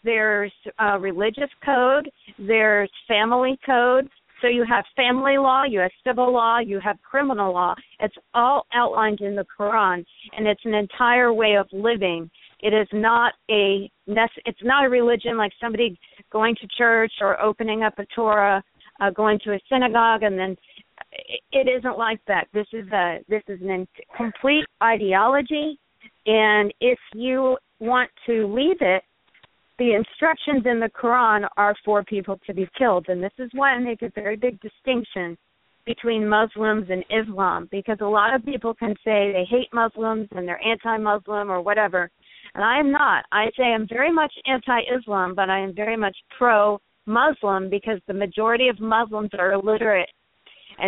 [0.03, 4.09] there's a religious code, there's family code.
[4.41, 7.75] So you have family law, you have civil law, you have criminal law.
[7.99, 10.03] It's all outlined in the Quran,
[10.35, 12.29] and it's an entire way of living.
[12.61, 15.99] It is not a it's not a religion like somebody
[16.31, 18.63] going to church or opening up a Torah,
[18.99, 20.55] uh, going to a synagogue, and then
[21.51, 22.47] it isn't like that.
[22.53, 25.79] This is a this is an complete ideology,
[26.25, 29.03] and if you want to leave it,
[29.79, 33.71] the instructions in the Quran are for people to be killed, and this is why
[33.71, 35.37] I make a very big distinction
[35.85, 40.47] between Muslims and Islam because a lot of people can say they hate Muslims and
[40.47, 42.11] they're anti-Muslim or whatever,
[42.55, 43.25] and I am not.
[43.31, 48.67] I say I'm very much anti-Islam, but I am very much pro-Muslim because the majority
[48.67, 50.09] of Muslims are illiterate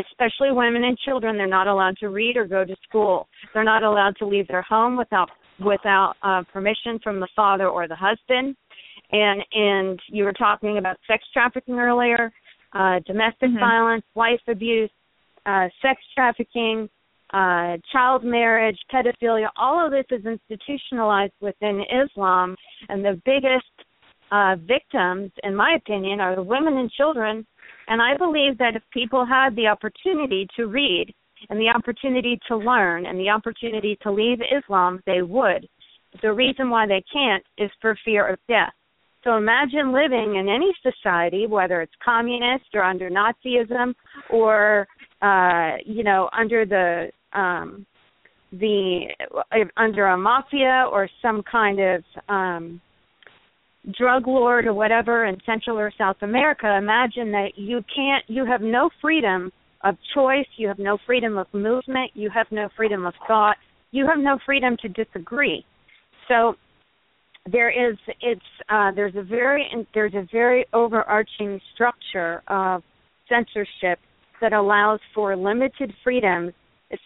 [0.09, 3.84] especially women and children they're not allowed to read or go to school they're not
[3.84, 5.30] allowed to leave their home without
[5.64, 8.55] without uh, permission from the father or the husband
[9.14, 12.32] and and you were talking about sex trafficking earlier,
[12.74, 13.59] uh, domestic mm-hmm.
[13.59, 14.89] violence, wife abuse,
[15.45, 16.89] uh, sex trafficking,
[17.34, 19.48] uh, child marriage, pedophilia.
[19.56, 22.56] All of this is institutionalized within Islam,
[22.90, 23.66] and the biggest
[24.32, 27.46] uh, victims, in my opinion, are the women and children.
[27.88, 31.14] And I believe that if people had the opportunity to read
[31.50, 35.68] and the opportunity to learn and the opportunity to leave Islam, they would
[36.22, 38.74] the reason why they can't is for fear of death.
[39.24, 43.94] So imagine living in any society, whether it's communist or under Nazism
[44.30, 44.86] or
[45.22, 47.86] uh, you know under the um,
[48.52, 49.08] the
[49.78, 52.82] under a mafia or some kind of um,
[53.98, 56.78] drug lord or whatever in Central or South America.
[56.78, 59.52] Imagine that you can't, you have no freedom
[59.84, 63.58] of choice, you have no freedom of movement, you have no freedom of thought,
[63.92, 65.66] you have no freedom to disagree.
[66.28, 66.56] So
[67.52, 72.82] there is it's uh, there's a very there's a very overarching structure of
[73.28, 74.00] censorship
[74.42, 76.54] that allows for limited freedoms,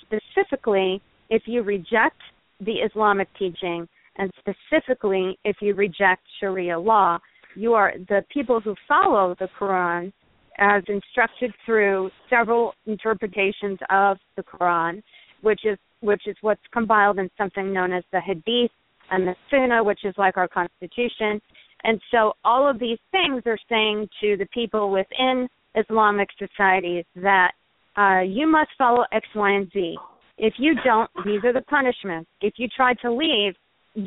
[0.02, 2.22] specifically if you reject
[2.60, 7.20] the Islamic teaching and specifically if you reject Sharia law.
[7.56, 10.12] You are the people who follow the Quran
[10.60, 15.02] as instructed through several interpretations of the Quran,
[15.42, 18.72] which is which is what's compiled in something known as the Hadith
[19.10, 21.42] and the Sunnah, which is like our Constitution.
[21.84, 27.52] And so all of these things are saying to the people within Islamic societies that
[27.98, 29.98] uh, you must follow X, Y, and Z.
[30.38, 32.30] If you don't, these are the punishments.
[32.42, 33.56] If you try to leave,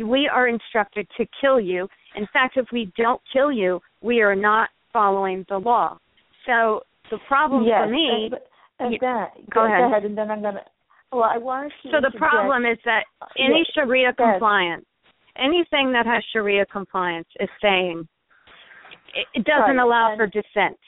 [0.06, 1.88] we are instructed to kill you.
[2.14, 5.98] In fact, if we don't kill you, we are not following the law.
[6.46, 8.30] So the problem yes, for me.
[8.78, 9.80] And, and that, go, ahead.
[9.80, 10.62] go ahead, and then I'm gonna.
[11.12, 11.90] Well, I wanted to.
[11.90, 13.02] So the problem is that
[13.36, 14.86] any yes, Sharia compliance,
[15.36, 18.06] anything that has Sharia compliance, is saying
[19.14, 19.84] it, it doesn't right.
[19.84, 20.78] allow and, for dissent.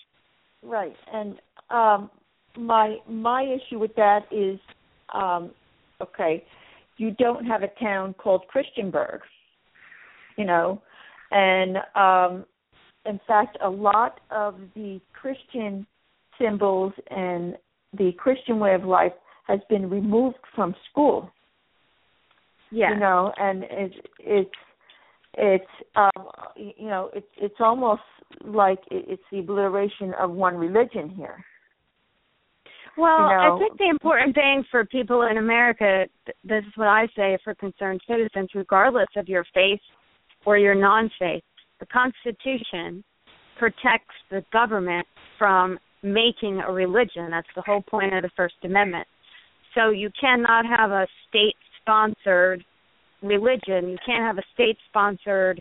[0.62, 1.40] Right, and
[1.70, 2.10] um,
[2.56, 4.58] my my issue with that is,
[5.14, 5.50] um,
[6.00, 6.44] okay,
[6.96, 9.20] you don't have a town called Christianburg,
[10.36, 10.82] you know,
[11.30, 12.44] and um,
[13.06, 15.86] in fact, a lot of the Christian
[16.40, 17.56] symbols and
[17.96, 19.12] the Christian way of life
[19.46, 21.30] has been removed from school.
[22.70, 22.94] Yeah.
[22.94, 24.50] You know, and it's it's
[25.34, 28.02] it's um you know it's it's almost
[28.44, 31.44] like it's the obliteration of one religion here.
[32.96, 36.04] Well, you know, I think the important thing for people in America,
[36.44, 39.80] this is what I say for concerned citizens, regardless of your faith
[40.44, 41.42] or your non-faith,
[41.80, 43.02] the Constitution
[43.58, 45.06] protects the government
[45.38, 47.30] from making a religion.
[47.30, 49.06] That's the whole point of the First Amendment.
[49.74, 52.64] So you cannot have a state sponsored
[53.22, 53.88] religion.
[53.88, 55.60] You can't have a state sponsored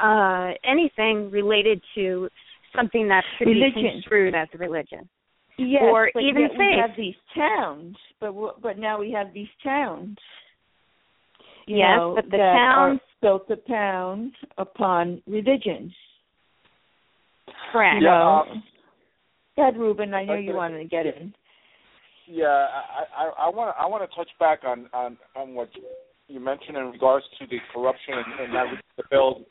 [0.00, 2.28] uh anything related to
[2.74, 3.82] something that could religion.
[3.82, 5.08] be construed as a religion.
[5.58, 8.32] Yes, or but even yet we have these towns, but
[8.62, 10.16] but now we have these towns.
[11.66, 15.92] You Yes, know, but the that towns- are built upon upon religions.
[17.70, 17.96] Correct.
[17.96, 18.44] You Yeah, know.
[18.50, 18.62] um,
[19.56, 20.14] Go Ruben.
[20.14, 21.34] I know you wanted to get in.
[22.26, 22.46] Yeah,
[23.16, 25.68] I I want to I want to touch back on on on what
[26.28, 29.42] you mentioned in regards to the corruption and, and not reading the bills,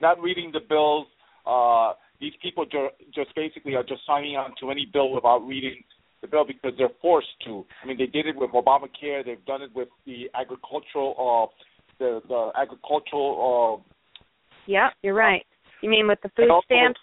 [0.00, 1.06] not reading the bills.
[1.46, 1.92] Uh,
[2.22, 5.82] these people ju- just basically are just signing on to any bill without reading
[6.22, 7.66] the bill because they're forced to.
[7.82, 9.26] I mean, they did it with Obamacare.
[9.26, 11.64] They've done it with the agricultural uh
[11.98, 13.82] the the agricultural uh
[14.66, 15.44] Yeah, you're right.
[15.82, 17.00] You mean with the food stamps?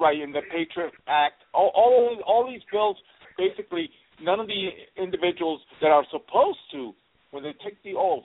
[0.00, 1.34] right in the Patriot Act.
[1.54, 2.96] All, all all these bills,
[3.38, 3.90] basically,
[4.20, 6.92] none of the individuals that are supposed to,
[7.30, 8.24] when they take the oath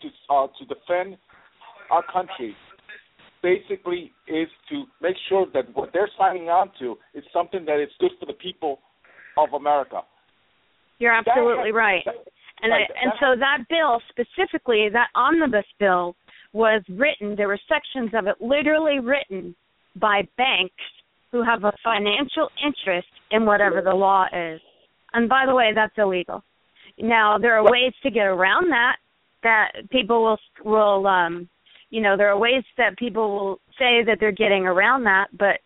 [0.00, 1.18] to uh, to defend
[1.90, 2.54] our country,
[3.42, 7.90] basically is to make sure that what they're signing on to is something that is
[8.00, 8.80] good for the people
[9.36, 10.02] of America.
[10.98, 12.04] You're That- absolutely right.
[12.60, 16.16] And right, I, and that- so that bill specifically, that omnibus bill,
[16.52, 17.36] was written.
[17.36, 19.54] There were sections of it literally written
[19.96, 20.74] by banks
[21.30, 24.60] who have a financial interest in whatever the law is.
[25.12, 26.42] And by the way, that's illegal.
[26.98, 28.96] Now there are ways to get around that.
[29.44, 31.48] That people will will um,
[31.90, 35.60] you know, there are ways that people will say that they're getting around that, but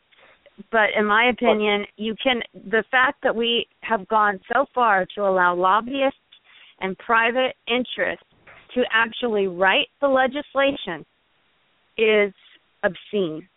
[0.70, 5.22] but in my opinion, you can the fact that we have gone so far to
[5.22, 6.18] allow lobbyists
[6.80, 8.24] and private interests
[8.74, 11.04] to actually write the legislation
[11.98, 12.32] is
[12.82, 13.48] obscene.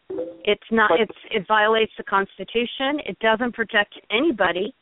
[0.44, 3.00] It's not it's it violates the constitution.
[3.06, 4.74] It doesn't protect anybody.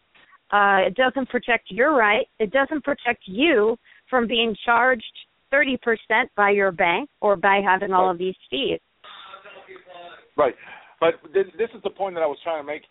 [0.51, 2.27] Uh it doesn't protect your right.
[2.39, 3.77] It doesn't protect you
[4.09, 5.03] from being charged
[5.53, 5.77] 30%
[6.35, 8.79] by your bank or by having all of these fees.
[10.35, 10.55] Right.
[10.99, 12.81] But this, is the point that I was trying to make.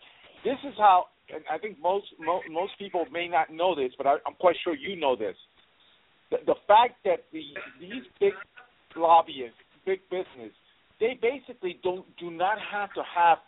[0.43, 4.07] This is how, and I think most mo, most people may not know this, but
[4.07, 5.35] I, I'm quite sure you know this.
[6.31, 7.41] The, the fact that the
[7.79, 8.33] these big
[8.95, 10.53] lobbyists, big business,
[10.99, 13.39] they basically don't do not have to have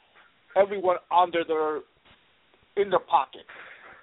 [0.55, 1.77] everyone under their
[2.81, 3.45] in their pocket.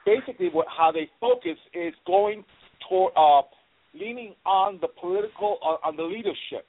[0.06, 2.44] Basically, what how they focus is going
[2.88, 3.42] toward uh,
[3.94, 6.66] leaning on the political, uh, on the leadership,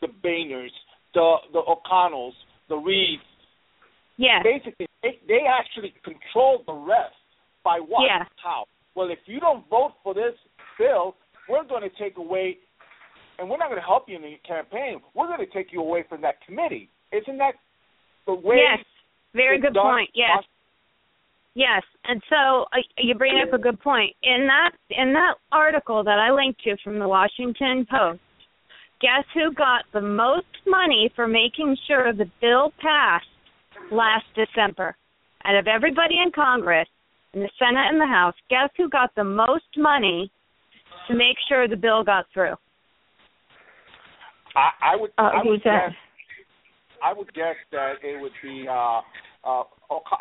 [0.00, 0.70] the Boehners,
[1.14, 2.34] the the O'Connells,
[2.68, 3.18] the Reids.
[4.16, 4.42] Yeah.
[4.42, 7.14] Basically, they, they actually control the rest
[7.64, 8.04] by what?
[8.06, 8.24] Yeah.
[8.42, 8.64] How?
[8.94, 10.34] Well, if you don't vote for this
[10.78, 11.16] bill,
[11.48, 12.58] we're going to take away,
[13.38, 15.00] and we're not going to help you in the campaign.
[15.14, 16.90] We're going to take you away from that committee.
[17.12, 17.54] Isn't that
[18.26, 18.56] the way?
[18.56, 18.84] Yes.
[19.34, 19.84] Very good done?
[19.84, 20.10] point.
[20.14, 20.44] Yes.
[21.54, 24.14] Yes, and so uh, you bring up a good point.
[24.22, 28.20] In that in that article that I linked to from the Washington Post,
[29.00, 33.26] guess who got the most money for making sure the bill passed
[33.90, 34.96] last December?
[35.44, 36.86] Out of everybody in Congress,
[37.34, 40.30] in the Senate and the House, guess who got the most money
[41.08, 42.54] to make sure the bill got through?
[44.54, 45.10] I, I would.
[45.18, 45.88] Uh, I would who's that?
[45.88, 45.96] guess.
[47.02, 49.00] I would guess that it would be uh,
[49.44, 50.20] uh, O'C-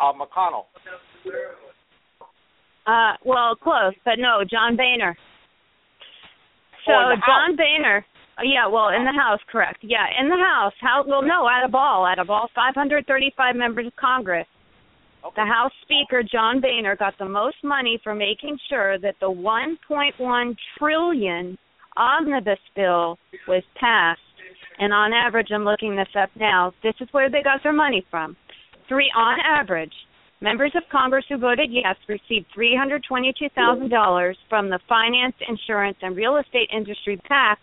[2.88, 5.16] uh, well, close, but no, John Boehner.
[6.86, 8.06] So Oh, John Boehner,
[8.38, 9.80] uh, yeah, well, in the House, correct?
[9.82, 10.74] Yeah, in the House.
[10.82, 11.04] How?
[11.06, 14.48] Well, no, out of all, out of all 535 members of Congress,
[15.24, 15.42] Okay.
[15.42, 20.56] the House Speaker John Boehner got the most money for making sure that the 1.1
[20.78, 21.58] trillion
[21.98, 23.18] omnibus bill
[23.48, 24.22] was passed.
[24.80, 26.72] And on average, I'm looking this up now.
[26.82, 28.38] This is where they got their money from.
[28.88, 29.92] Three on average,
[30.42, 36.70] members of Congress who voted yes received $322,000 from the finance, insurance, and real estate
[36.74, 37.58] industry PACs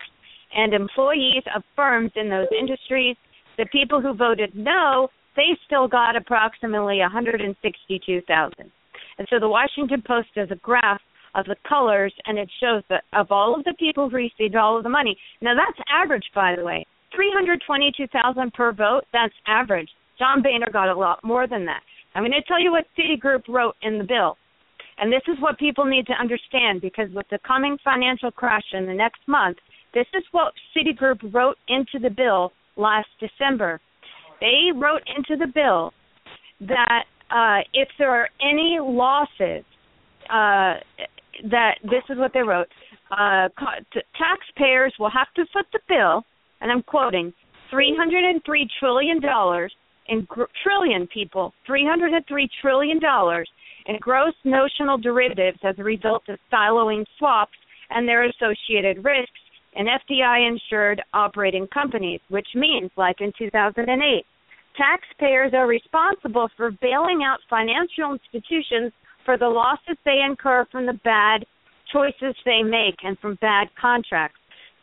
[0.55, 3.17] and employees of firms in those industries.
[3.59, 8.73] The people who voted no they still got approximately 162,000.
[9.19, 11.01] And so the Washington Post does a graph
[11.35, 14.77] of the colors, and it shows that of all of the people who received all
[14.77, 15.17] of the money.
[15.43, 16.87] Now that's average, by the way.
[17.15, 19.03] 322,000 per vote.
[19.13, 19.89] That's average.
[20.19, 21.83] John Boehner got a lot more than that.
[22.17, 24.37] I'm going to tell you what Citigroup wrote in the bill.
[24.99, 28.87] And this is what people need to understand because with the coming financial crash in
[28.87, 29.59] the next month,
[29.93, 33.81] this is what Citigroup wrote into the bill last December
[34.41, 35.93] they wrote into the bill
[36.61, 39.65] that uh, if there are any losses,
[40.31, 40.81] uh,
[41.51, 42.69] that this is what they wrote:
[43.11, 43.49] uh,
[44.17, 46.25] taxpayers will have to foot the bill,
[46.61, 47.33] and I'm quoting,
[47.71, 49.21] 303 trillion
[50.09, 53.49] in gr- trillion people, 303 trillion dollars
[53.87, 57.57] in gross notional derivatives as a result of siloing swaps
[57.91, 59.31] and their associated risks
[59.75, 64.25] in FDI insured operating companies, which means, like in 2008,
[64.77, 68.93] taxpayers are responsible for bailing out financial institutions
[69.25, 71.45] for the losses they incur from the bad
[71.93, 74.39] choices they make and from bad contracts.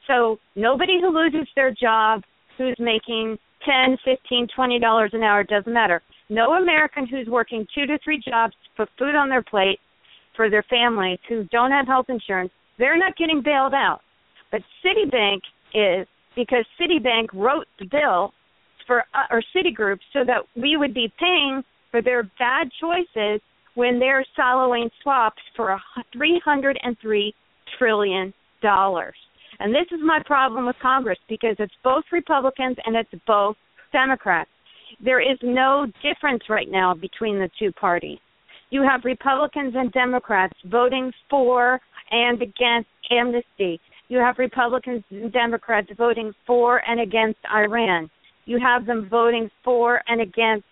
[0.07, 2.23] So nobody who loses their job,
[2.57, 6.01] who's making ten, fifteen, twenty dollars an hour doesn't matter.
[6.29, 9.79] No American who's working two to three jobs to put food on their plate
[10.35, 13.99] for their families who don't have health insurance, they're not getting bailed out.
[14.51, 15.41] But Citibank
[15.73, 18.33] is because Citibank wrote the bill
[18.87, 23.41] for uh, or Citigroup so that we would be paying for their bad choices
[23.75, 25.81] when they're siloing swaps for a
[26.13, 27.33] 303
[27.77, 29.15] trillion dollars.
[29.59, 33.55] And this is my problem with Congress because it's both Republicans and it's both
[33.91, 34.49] Democrats.
[35.03, 38.19] There is no difference right now between the two parties.
[38.69, 41.79] You have Republicans and Democrats voting for
[42.11, 43.79] and against amnesty.
[44.07, 48.09] You have Republicans and Democrats voting for and against Iran.
[48.45, 50.65] You have them voting for and against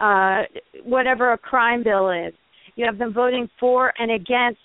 [0.00, 0.42] uh,
[0.84, 2.34] whatever a crime bill is.
[2.76, 4.60] You have them voting for and against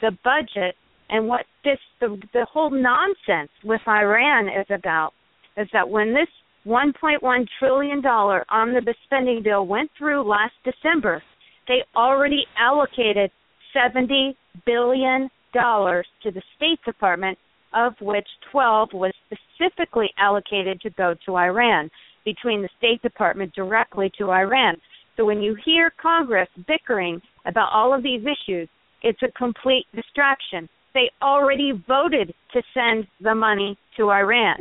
[0.00, 0.74] the budget
[1.10, 5.12] and what this the the whole nonsense with Iran is about
[5.56, 6.28] is that when this
[6.66, 11.22] 1.1 trillion dollar omnibus spending bill went through last December,
[11.68, 13.30] they already allocated
[13.72, 17.38] 70 billion dollars to the State Department,
[17.74, 21.90] of which 12 was specifically allocated to go to Iran
[22.24, 24.76] between the State Department directly to Iran.
[25.16, 28.68] So when you hear Congress bickering about all of these issues,
[29.02, 30.68] it's a complete distraction.
[30.94, 34.56] They already voted to send the money to Iran.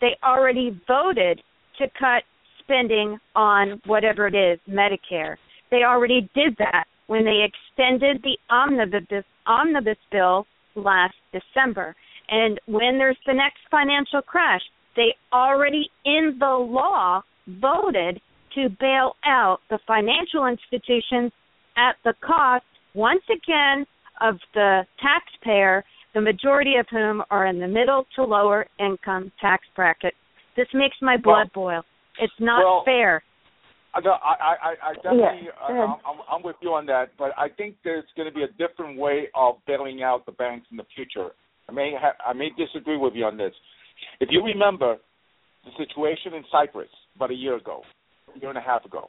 [0.00, 1.40] They already voted
[1.78, 2.22] to cut
[2.60, 5.36] spending on whatever it is, Medicare.
[5.70, 11.94] They already did that when they extended the omnibus omnibus bill last December.
[12.28, 14.62] And when there's the next financial crash,
[14.96, 18.20] they already in the law voted
[18.54, 21.32] to bail out the financial institutions
[21.76, 23.84] at the cost once again
[24.20, 25.84] of the taxpayer,
[26.14, 30.14] the majority of whom are in the middle to lower income tax bracket.
[30.56, 31.82] This makes my blood boil.
[32.20, 33.22] It's not well, fair.
[33.94, 35.96] I, I, I, I definitely, Yeah, uh, go ahead.
[36.06, 38.98] I'm, I'm with you on that, but I think there's going to be a different
[38.98, 41.30] way of bailing out the banks in the future.
[41.68, 43.52] I may ha- I may disagree with you on this.
[44.20, 44.96] If you remember
[45.64, 47.82] the situation in Cyprus about a year ago,
[48.34, 49.08] a year and a half ago,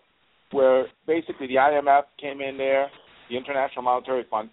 [0.51, 2.89] where basically the IMF came in there,
[3.29, 4.49] the International Monetary Fund,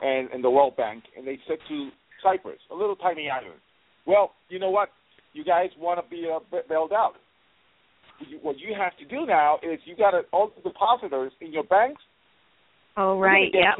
[0.00, 1.90] and, and the World Bank, and they said to
[2.22, 3.60] Cyprus, a little tiny island,
[4.06, 4.90] well, you know what?
[5.32, 6.38] You guys want to be uh,
[6.68, 7.14] bailed out.
[8.42, 11.64] What you have to do now is you got to all the depositors in your
[11.64, 12.00] banks.
[12.96, 13.72] Oh right, yeah.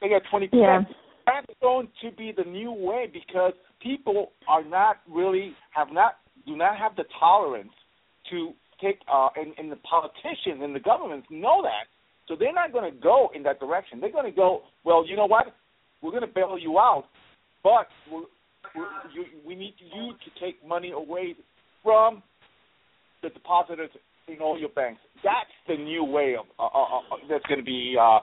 [0.00, 0.86] They got twenty percent.
[0.88, 0.94] Yeah.
[1.24, 6.14] That's going to be the new way because people are not really have not
[6.46, 7.72] do not have the tolerance
[8.30, 11.88] to take uh and, and the politicians and the governments know that.
[12.28, 14.00] So they're not going to go in that direction.
[14.00, 15.46] They're going to go, well, you know what?
[16.02, 17.04] We're going to bail you out,
[17.62, 18.22] but we're,
[18.74, 21.36] we're, you, we need you to take money away
[21.82, 22.22] from
[23.22, 23.90] the depositors
[24.28, 25.00] in all your banks.
[25.22, 28.18] That's the new way of uh, uh, uh that's going to be uh,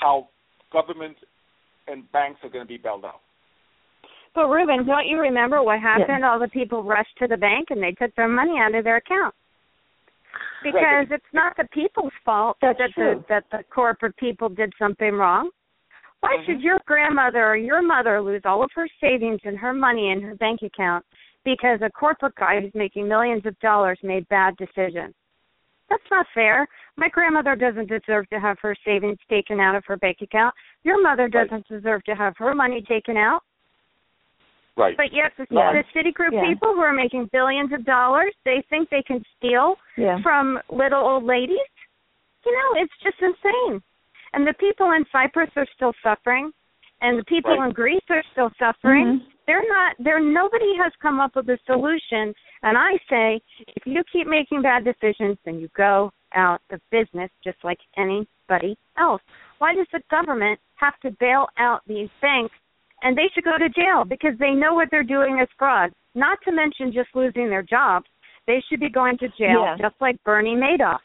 [0.00, 0.28] how
[0.72, 1.16] government
[1.86, 3.20] and banks are going to be bailed out.
[4.34, 6.20] But Ruben, don't you remember what happened?
[6.20, 6.30] Yeah.
[6.30, 8.96] All the people rushed to the bank and they took their money out of their
[8.96, 9.34] account.
[10.62, 11.12] Because right.
[11.12, 13.16] it's not the people's fault That's that true.
[13.16, 15.50] the that the corporate people did something wrong.
[16.20, 16.52] Why mm-hmm.
[16.52, 20.20] should your grandmother or your mother lose all of her savings and her money in
[20.22, 21.04] her bank account
[21.44, 25.14] because a corporate guy who's making millions of dollars made bad decisions?
[25.88, 26.66] That's not fair.
[26.96, 30.54] My grandmother doesn't deserve to have her savings taken out of her bank account.
[30.82, 31.80] Your mother doesn't right.
[31.80, 33.40] deserve to have her money taken out.
[34.78, 34.96] Right.
[34.96, 35.72] But yet, the, Yeah.
[35.72, 36.46] the Citigroup Yeah.
[36.46, 40.22] people who are making billions of dollars, they think they can steal Yeah.
[40.22, 41.66] from little old ladies.
[42.46, 43.82] You know, it's just insane.
[44.32, 46.52] And the people in Cyprus are still suffering,
[47.00, 47.66] and the people Right.
[47.66, 49.20] in Greece are still suffering.
[49.20, 49.32] Mhm.
[49.46, 49.96] They're not.
[49.98, 50.20] There.
[50.20, 52.34] Nobody has come up with a solution.
[52.62, 53.40] And I say,
[53.76, 58.76] if you keep making bad decisions, then you go out of business, just like anybody
[58.96, 59.22] else.
[59.58, 62.54] Why does the government have to bail out these banks
[63.02, 65.90] and they should go to jail because they know what they're doing is fraud.
[66.14, 68.06] Not to mention just losing their jobs.
[68.46, 69.76] They should be going to jail Yeah.
[69.78, 70.98] just like Bernie Madoff.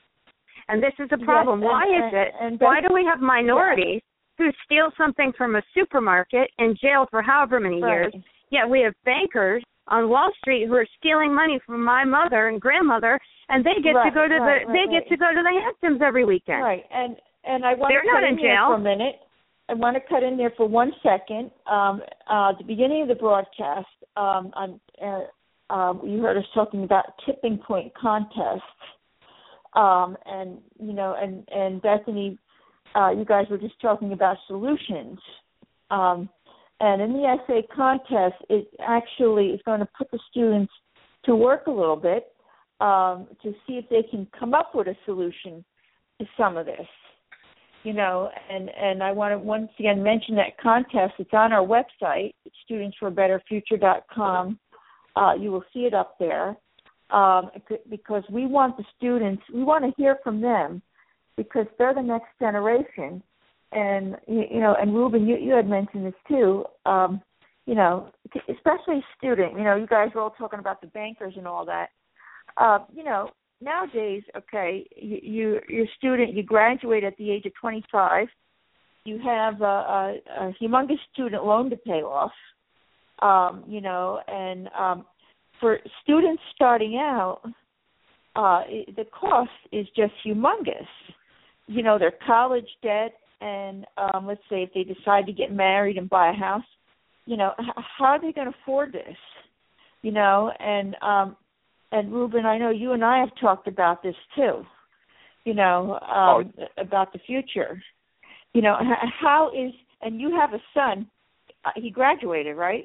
[0.69, 1.61] And this is a problem.
[1.61, 2.33] Yes, Why and- is it?
[2.39, 4.01] and- and why do we have minorities
[4.37, 8.13] who steal something from a supermarket in jail for however many years?
[8.13, 8.23] Right.
[8.49, 12.61] Yet we have bankers on Wall Street who are stealing money from my mother and
[12.61, 13.19] grandmother
[13.49, 15.59] and they get to go to right, the they right, get to go to the
[15.61, 16.63] Hamptons every weekend.
[16.63, 18.67] Right, and and I want They're to not in jail.
[18.69, 19.19] for a minute.
[19.69, 21.51] I want to cut in there for one second.
[21.69, 23.87] Um, uh, at the beginning of the broadcast,
[24.17, 24.51] um,
[25.01, 28.61] uh, um, you heard us talking about tipping point contests,
[29.73, 32.37] um, and you know, and and Bethany,
[32.95, 35.17] uh, you guys were just talking about solutions.
[35.89, 36.29] Um,
[36.79, 40.73] and in the essay contest, it actually is going to put the students
[41.23, 42.33] to work a little bit
[42.81, 45.63] um, to see if they can come up with a solution
[46.19, 46.87] to some of this.
[47.83, 51.13] You know, and and I want to once again mention that contest.
[51.19, 52.33] It's on our website,
[52.69, 54.59] studentsforabetterfuture.com.
[55.15, 56.55] Uh, you will see it up there
[57.11, 57.51] um,
[57.89, 59.43] because we want the students.
[59.53, 60.81] We want to hear from them
[61.37, 63.21] because they're the next generation.
[63.71, 66.65] And you, you know, and Ruben, you you had mentioned this too.
[66.85, 67.21] Um,
[67.65, 68.11] you know,
[68.49, 69.57] especially student.
[69.57, 71.89] You know, you guys were all talking about the bankers and all that.
[72.57, 73.29] Uh, you know,
[73.61, 78.27] nowadays, okay, you, you you're a student, you graduate at the age of 25,
[79.05, 82.31] you have a, a, a humongous student loan to pay off,
[83.21, 85.05] um, you know, and um,
[85.59, 87.41] for students starting out,
[88.35, 88.63] uh,
[88.95, 90.87] the cost is just humongous.
[91.67, 95.97] You know, their college debt, and um, let's say if they decide to get married
[95.97, 96.63] and buy a house,
[97.25, 99.15] you know, h- how are they going to afford this?
[100.01, 101.37] You know, and um,
[101.93, 104.65] and Ruben, I know you and I have talked about this too.
[105.45, 106.65] You know, um, oh.
[106.77, 107.81] about the future.
[108.53, 108.75] You know,
[109.21, 109.71] how is
[110.01, 111.07] and you have a son.
[111.63, 112.83] Uh, he graduated, right?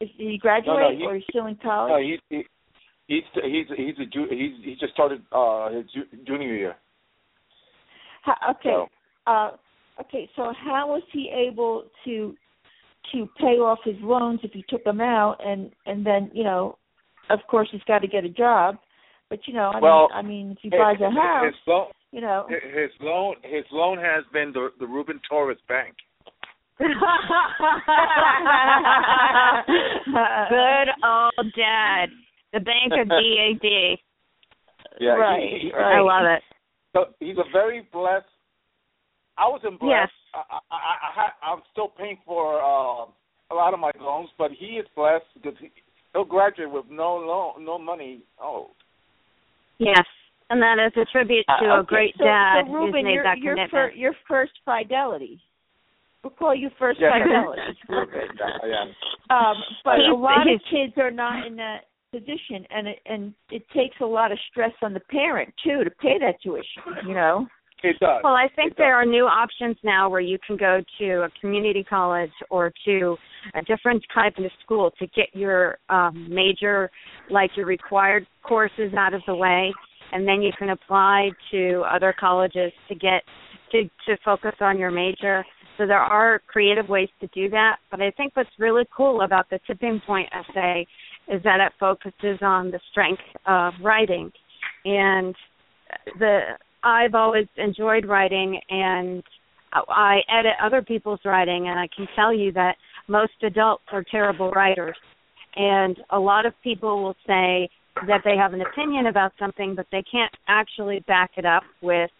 [0.00, 1.90] Is did he graduate no, no, he, or is he still in college?
[1.90, 2.44] No, he, he,
[3.06, 5.84] he's he's he's a he's he just started uh his
[6.26, 6.76] junior year.
[8.22, 8.62] How, okay.
[8.64, 8.86] So.
[9.26, 9.50] Uh,
[10.00, 10.28] okay.
[10.34, 12.34] So how was he able to
[13.12, 16.76] to pay off his loans if he took them out and and then you know
[17.30, 18.76] of course he's got to get a job.
[19.30, 21.86] But you know, I well, mean, I mean, if he buys a house, his loan,
[22.10, 25.94] you know, his loan, his loan has been the the Ruben Torres Bank.
[26.78, 26.88] Good
[31.04, 32.08] old dad,
[32.52, 33.98] the bank of DAD.
[35.00, 35.98] Yeah, right, he, he, right.
[35.98, 36.42] I love it.
[36.92, 38.26] So he's a very blessed.
[39.38, 39.90] I was in blessed.
[39.90, 40.10] Yes.
[40.34, 43.06] I, I, I, I, I'm still paying for uh,
[43.50, 45.70] a lot of my loans, but he is blessed because he,
[46.12, 48.68] he'll graduate with no loan, no money owed.
[49.78, 50.04] Yes,
[50.50, 53.14] and that is a tribute to uh, a great so, dad so Ruben, who's made
[53.14, 53.70] you're, that you're commitment.
[53.70, 55.40] For, your first fidelity.
[56.22, 57.12] We'll call you first Yes.
[57.12, 57.80] psychologist.
[57.90, 58.26] okay,
[58.68, 58.84] yeah.
[59.30, 63.62] Um, but a lot of kids are not in that position, and it, and it
[63.74, 67.08] takes a lot of stress on the parent too to pay that tuition.
[67.08, 67.46] You know.
[67.82, 68.20] It does.
[68.22, 71.28] Well, I think It there are new options now where you can go to a
[71.40, 73.16] community college or to
[73.54, 76.90] a different type of school to get your um, major,
[77.30, 79.72] like your required courses out of the way,
[80.12, 83.22] and then you can apply to other colleges to get
[83.70, 85.44] to to focus on your major.
[85.78, 87.76] So there are creative ways to do that.
[87.90, 90.86] But I think what's really cool about the tipping point essay
[91.28, 94.30] is that it focuses on the strength of writing,
[94.84, 95.34] and
[96.18, 96.40] the
[96.82, 99.22] I've always enjoyed writing and
[99.72, 102.76] I edit other people's writing and I can tell you that
[103.12, 104.96] most adults are terrible writers.
[105.54, 107.68] And a lot of people will say
[108.08, 112.10] that they have an opinion about something but they can't actually back it up with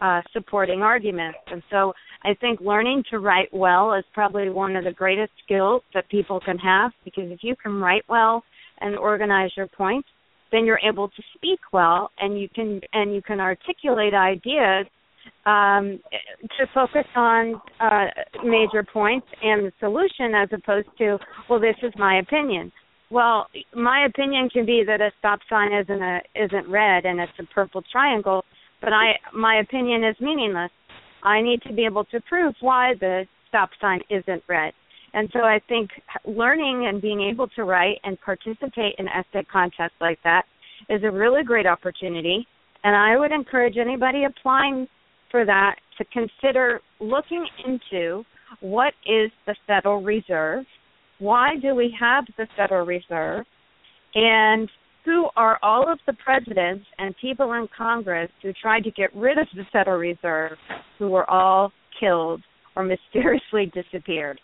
[0.00, 1.38] uh supporting arguments.
[1.46, 1.92] And so
[2.24, 6.40] I think learning to write well is probably one of the greatest skills that people
[6.40, 8.42] can have because if you can write well
[8.80, 10.08] and organize your points,
[10.50, 14.86] then you're able to speak well and you can and you can articulate ideas
[15.46, 16.00] um,
[16.58, 18.06] to focus on uh,
[18.44, 21.18] major points and the solution as opposed to
[21.48, 22.70] well this is my opinion.
[23.10, 27.32] Well my opinion can be that a stop sign isn't a isn't red and it's
[27.40, 28.44] a purple triangle
[28.80, 30.70] but i my opinion is meaningless.
[31.24, 34.72] I need to be able to prove why the stop sign isn't red.
[35.14, 35.90] And so I think
[36.24, 40.44] learning and being able to write and participate in essay contests like that
[40.88, 42.46] is a really great opportunity.
[42.82, 44.88] And I would encourage anybody applying
[45.32, 48.22] for that to consider looking into
[48.60, 50.64] what is the Federal Reserve,
[51.18, 53.44] why do we have the Federal Reserve,
[54.14, 54.70] and
[55.04, 59.38] who are all of the presidents and people in Congress who tried to get rid
[59.38, 60.56] of the Federal Reserve
[60.98, 62.42] who were all killed
[62.76, 64.40] or mysteriously disappeared.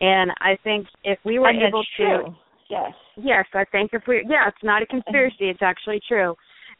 [0.00, 2.36] And I think if we were able that's to true.
[2.68, 2.92] Yes.
[3.16, 6.34] Yes, I think if we yeah, it's not a conspiracy, it's actually true.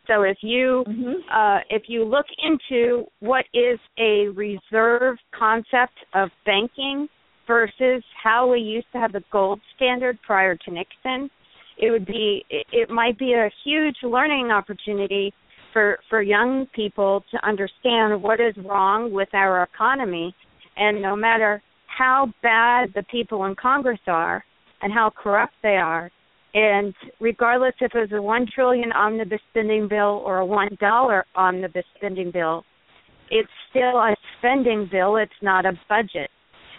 [0.07, 6.31] So if you hmm uh if you look into what is a reserve concept of
[6.45, 7.09] banking
[7.47, 11.31] versus how we used to have the gold standard prior to Nixon,
[11.79, 15.33] it would be it might be a huge learning opportunity
[15.73, 20.35] for for young people to understand what is wrong with our economy
[20.77, 24.45] and no matter how bad the people in Congress are
[24.83, 26.11] and how corrupt they are.
[26.57, 31.27] And regardless if it was a one trillion omnibus spending bill or a one dollar
[31.35, 32.65] omnibus spending bill,
[33.31, 36.31] it's still a spending bill, it's not a budget.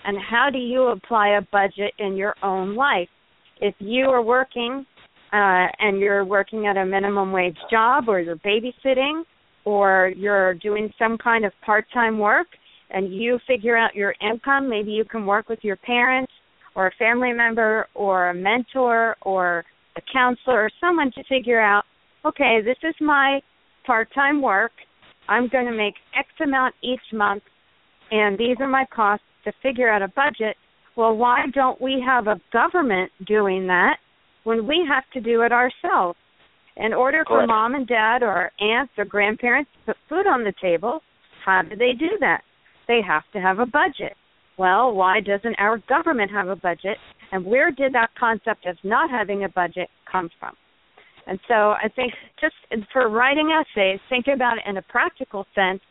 [0.03, 3.09] And how do you apply a budget in your own life?
[3.61, 4.83] If you are working
[5.31, 9.21] uh, and you're working at a minimum wage job or you're babysitting
[9.63, 12.47] or you're doing some kind of part time work,
[12.89, 16.31] and you figure out your income, maybe you can work with your parents
[16.77, 19.65] or a family member or a mentor or
[19.97, 21.83] a counselor or someone to figure out,
[22.23, 23.41] okay, this is my
[23.85, 24.71] part-time work.
[25.27, 27.43] I'm going to make X amount each month
[28.11, 30.55] and these are my costs to figure out a budget.
[30.95, 33.97] Well, why don't we have a government doing that
[34.45, 36.17] when we have to do it ourselves?
[36.77, 37.47] In order for Correct.
[37.47, 41.01] mom and dad or aunts or grandparents to put food on the table,
[41.43, 42.41] how do they do that?
[42.87, 44.15] they have to have a budget.
[44.57, 46.97] Well, why doesn't our government have a budget?
[47.31, 50.55] And where did that concept of not having a budget come from?
[51.27, 52.55] And so I think just
[52.91, 55.81] for writing essays, think about it in a practical sense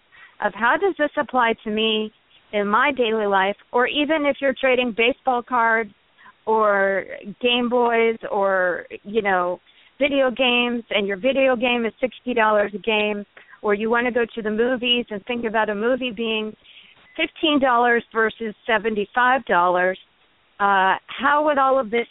[0.45, 2.11] of how does this apply to me
[2.53, 5.91] in my daily life, or even if you're trading baseball cards
[6.47, 7.05] or
[7.43, 9.61] Game Boys or, you know,
[9.99, 13.25] video games and your video game is $60 a game,
[13.63, 16.55] or you want to go to the movies and think about a movie being
[17.17, 19.99] fifteen dollars versus seventy five dollars.
[20.61, 22.07] Uh how would all of this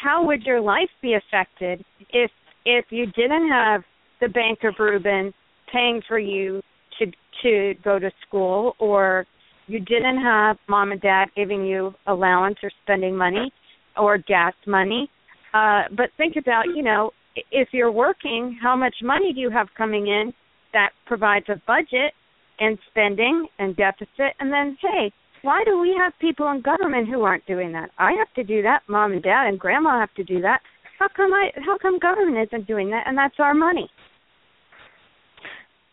[0.00, 2.30] how would your life be affected if
[2.64, 3.82] if you didn't have
[4.20, 5.32] the bank of Ruben
[5.72, 6.62] paying for you
[6.98, 7.06] to
[7.42, 9.26] to go to school or
[9.66, 13.52] you didn't have mom and dad giving you allowance or spending money
[13.96, 15.10] or gas money?
[15.54, 17.10] Uh but think about you know
[17.52, 20.32] if you're working how much money do you have coming in
[20.72, 22.12] that provides a budget
[22.60, 27.22] and spending and deficit and then hey why do we have people in government who
[27.22, 30.24] aren't doing that i have to do that mom and dad and grandma have to
[30.24, 30.60] do that
[30.98, 33.88] how come i how come government isn't doing that and that's our money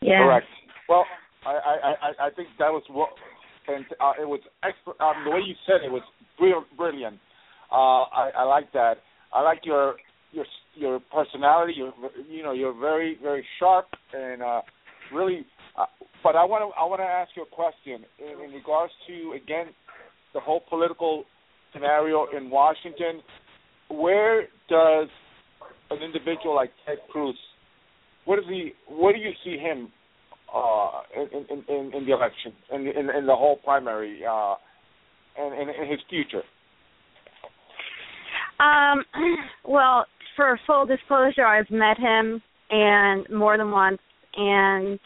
[0.02, 0.20] Yeah.
[0.24, 0.46] Correct.
[0.88, 1.06] Well,
[1.46, 3.10] I I I, I think that was what,
[3.68, 6.04] and uh, it was exp- um, the way you said it was
[6.78, 7.18] brilliant.
[7.72, 8.98] Uh, I I like that.
[9.34, 9.96] I like your
[10.32, 10.46] your
[10.76, 11.74] your personality.
[11.78, 11.94] You're
[12.30, 14.62] you know you're very very sharp and uh,
[15.12, 15.46] really.
[15.78, 15.86] Uh,
[16.24, 19.34] but I want to I want to ask you a question in, in regards to
[19.36, 19.68] again
[20.34, 21.26] the whole political
[21.74, 23.22] scenario in Washington,
[23.90, 25.10] where does
[25.92, 27.38] an individual like Ted Cruz,
[28.26, 28.74] what is he?
[28.90, 29.92] Where do you see him
[30.54, 34.56] uh, in, in, in, in the election, in, in, in the whole primary, uh,
[35.38, 36.44] and in, in his future?
[38.60, 39.04] Um,
[39.68, 40.06] well,
[40.36, 44.00] for full disclosure, I've met him and more than once,
[44.36, 45.00] and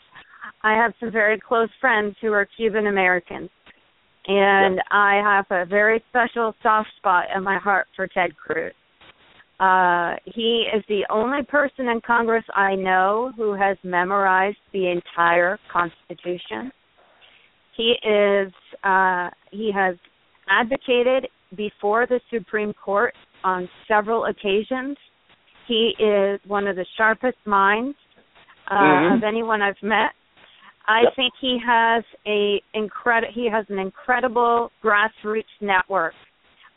[0.61, 3.49] I have some very close friends who are Cuban Americans,
[4.27, 4.81] and Yeah.
[4.91, 8.73] I have a very special soft spot in my heart for Ted Cruz.
[9.59, 15.59] Uh, he is the only person in Congress I know who has memorized the entire
[15.69, 16.71] Constitution.
[17.75, 18.53] He is
[18.83, 19.95] uh, he has
[20.49, 24.97] advocated before the Supreme Court on several occasions.
[25.67, 27.97] He is one of the sharpest minds
[28.67, 29.17] uh, Mhm.
[29.17, 30.13] of anyone I've met.
[30.89, 31.15] I Yep.
[31.15, 36.15] think he has a incredible he has an incredible grassroots network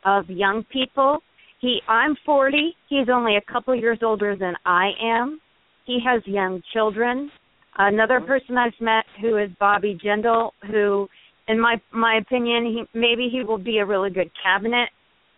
[0.04, 1.22] of young people.
[1.60, 2.76] He I'm 40.
[2.88, 5.40] He's only a couple years older than I am.
[5.86, 7.30] He has young children.
[7.78, 11.08] Another person I've met who is Bobby Jindal, who,
[11.48, 14.90] in my my opinion, he maybe he will be a really good cabinet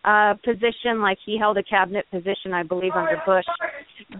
[0.04, 3.44] uh position, like he held a cabinet position, I believe, under Bush.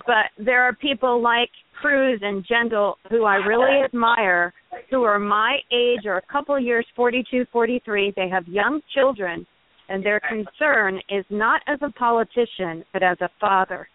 [0.06, 4.52] But there are people like Cruz and Jindal who I really admire,
[4.90, 8.12] who are my age or a couple years, 42, 43.
[8.16, 9.46] They have young children,
[9.88, 13.86] and their concern is not as a politician, but as a father.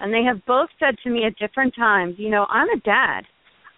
[0.00, 3.22] And they have both said to me at different times, you know, I'm a dad.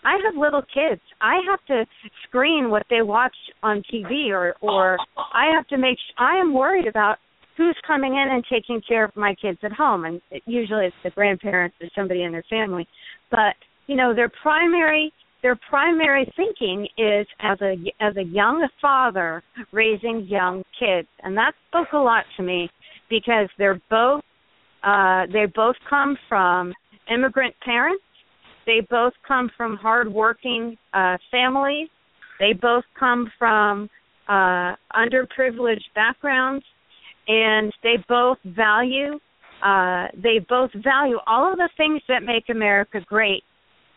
[0.05, 1.01] I have little kids.
[1.21, 1.87] I have to
[2.27, 6.55] screen what they watch on TV or or I have to make sh- I am
[6.55, 7.19] worried about
[7.57, 11.11] who's coming in and taking care of my kids at home and usually it's the
[11.11, 12.87] grandparents or somebody in their family.
[13.31, 13.55] But,
[13.87, 19.43] you know, their primary their primary thinking is as a as a young father
[19.73, 21.09] raising young kids.
[21.25, 22.71] And that spoke a lot to me
[23.11, 24.23] because they're both
[24.85, 26.73] uh they both come from
[27.13, 28.03] immigrant parents
[28.67, 31.89] they both come from hardworking uh, families.
[32.39, 33.89] They both come from
[34.29, 36.65] uh, underprivileged backgrounds,
[37.29, 39.19] and they both value
[39.63, 43.45] uh, they both value all of the things that make America great.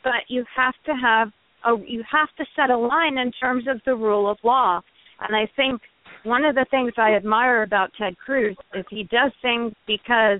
[0.03, 1.29] But you have to have
[1.65, 4.81] a, you have to set a line in terms of the rule of law.
[5.19, 5.81] And I think
[6.23, 10.39] one of the things I admire about Ted Cruz is he does things because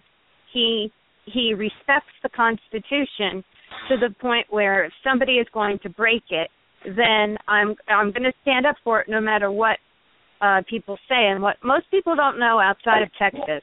[0.53, 0.91] he
[1.25, 3.43] he respects the Constitution
[3.89, 6.51] to the point where if somebody is going to break it,
[6.85, 9.77] then I'm I'm going to stand up for it no matter what
[10.41, 11.27] uh people say.
[11.27, 13.61] And what most people don't know outside of Texas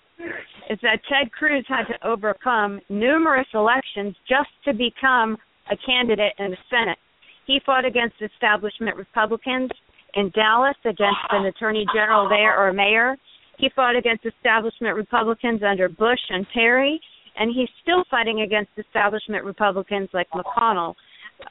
[0.70, 5.36] is that Ted Cruz had to overcome numerous elections just to become
[5.70, 6.98] a candidate in the Senate.
[7.46, 9.70] He fought against establishment Republicans
[10.14, 13.16] in Dallas against an attorney general there or a mayor.
[13.58, 17.00] He fought against establishment Republicans under Bush and Perry
[17.36, 20.94] and he's still fighting against establishment Republicans like McConnell.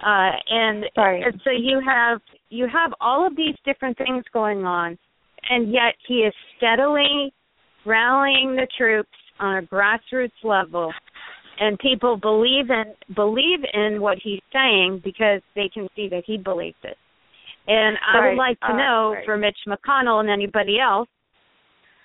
[0.03, 1.23] Uh, and, Right.
[1.43, 4.97] so you have you have all of these different things going on,
[5.49, 7.33] and yet he is steadily
[7.85, 10.93] rallying the troops on a grassroots level,
[11.59, 16.37] and people believe in believe in what he's saying because they can see that he
[16.37, 16.97] believes it.
[17.67, 18.29] And I Right.
[18.29, 19.25] would like to Uh, know right.
[19.25, 21.09] for Mitch McConnell and anybody else,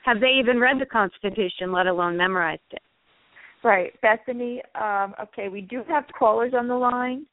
[0.03, 2.83] have they even read the Constitution, let alone memorized it?
[3.63, 4.63] Right, Bethany.
[4.75, 7.27] Um, okay, we do have callers on the line.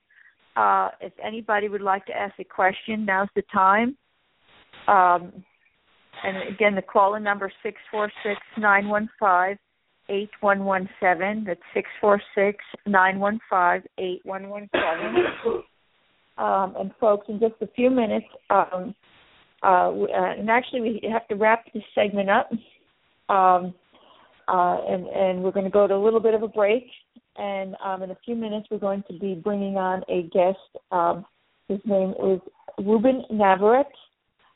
[0.56, 3.98] Uh, if anybody would like to ask a question, now's the time.
[4.88, 5.44] Um,
[6.24, 9.58] and again, the caller number six four six nine one five
[10.10, 11.44] eight one one seven.
[11.46, 15.64] That's six four six nine one five eight one one seven.
[16.38, 18.96] Um, and folks, in just a few minutes, um,
[19.62, 22.50] uh, uh, and actually we have to wrap this segment up.
[23.30, 23.74] Um,
[24.48, 26.86] uh, and and we're going to go to a little bit of a break.
[27.38, 30.58] And um, in a few minutes, we're going to be bringing on a guest.
[30.92, 31.26] Um,
[31.68, 32.40] his name is
[32.78, 33.88] Ruben Navarrete.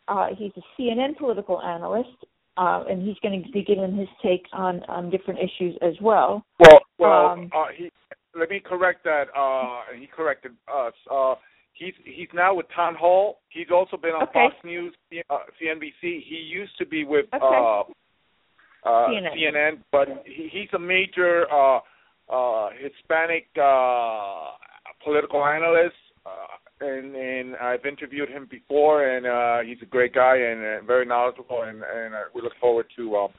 [0.07, 2.25] Uh, he's a CNN political analyst,
[2.57, 6.45] uh, and he's going to be giving his take on on different issues as well.
[6.59, 7.91] Well, well, Um, uh, he,
[8.35, 9.25] let me correct that.
[9.35, 10.93] Uh, he corrected us.
[11.11, 11.35] Uh,
[11.73, 13.39] he's he's now with Town Hall.
[13.49, 14.49] He's also been on Okay.
[14.49, 14.93] Fox News,
[15.29, 16.01] uh, CNBC.
[16.01, 17.45] He used to be with Okay.
[17.45, 17.83] uh,
[18.87, 19.33] uh, CNN.
[19.35, 21.79] CNN, but he, he's a major uh,
[22.29, 24.51] uh, Hispanic uh,
[25.03, 25.95] political analyst.
[26.25, 30.85] Uh, and and I've interviewed him before, and uh, he's a great guy and uh,
[30.85, 33.29] very knowledgeable, and and uh, we look forward to um,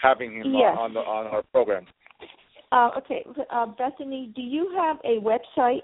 [0.00, 0.74] having him Yes.
[0.76, 1.86] uh, on the on our program.
[2.70, 5.82] Uh, okay, uh, Bethany, do you have a website?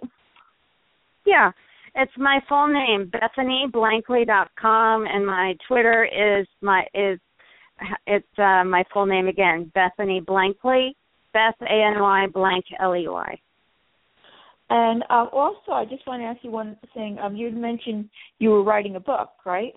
[1.27, 1.53] Yeah.
[1.95, 7.19] It's my full name, BethanyBlankley.com, and my Twitter is my is
[8.07, 10.91] it's uh, my full name again, Bethany Blankley,
[11.33, 13.41] Beth A N Y blank L E Y.
[14.71, 17.19] And uh, also, I just want to ask you one thing.
[17.23, 19.73] Um, you mentioned you were writing a book, right?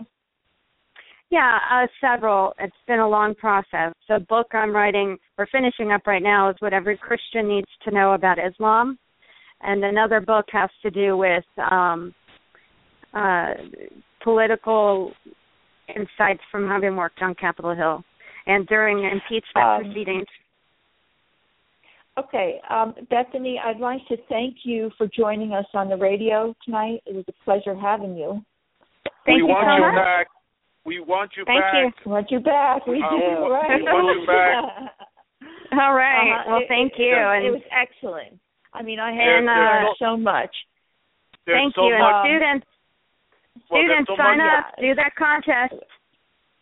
[1.29, 2.53] Yeah, uh, several.
[2.59, 3.93] It's been a long process.
[4.09, 7.91] The book I'm writing or finishing up right now is what every Christian needs to
[7.91, 8.99] know about Islam,
[9.61, 12.13] and another book has to do with um,
[13.13, 13.53] uh,
[14.21, 15.13] political
[15.87, 18.03] insights from having worked on Capitol Hill
[18.47, 20.27] and during impeachment um, proceedings.
[22.19, 27.01] Okay, um, Bethany, I'd like to thank you for joining us on the radio tonight.
[27.05, 28.43] It was a pleasure having you.
[29.25, 29.95] Thank we you want so you much.
[29.95, 30.27] back.
[30.83, 31.73] We want you Thank back.
[31.77, 31.91] You.
[32.05, 32.87] We want you back.
[32.87, 33.21] We uh, do.
[33.47, 33.79] Right.
[33.79, 34.55] We want you back.
[35.79, 36.35] All right.
[36.35, 36.43] Uh-huh.
[36.51, 37.13] Well, it, thank you.
[37.13, 38.41] It, and it was excellent.
[38.73, 40.51] I mean, I had uh, so, so much.
[41.45, 41.95] Thank so you.
[41.95, 42.67] Much, students,
[43.69, 44.65] well, students, so sign much, up.
[44.79, 45.79] Do that contest.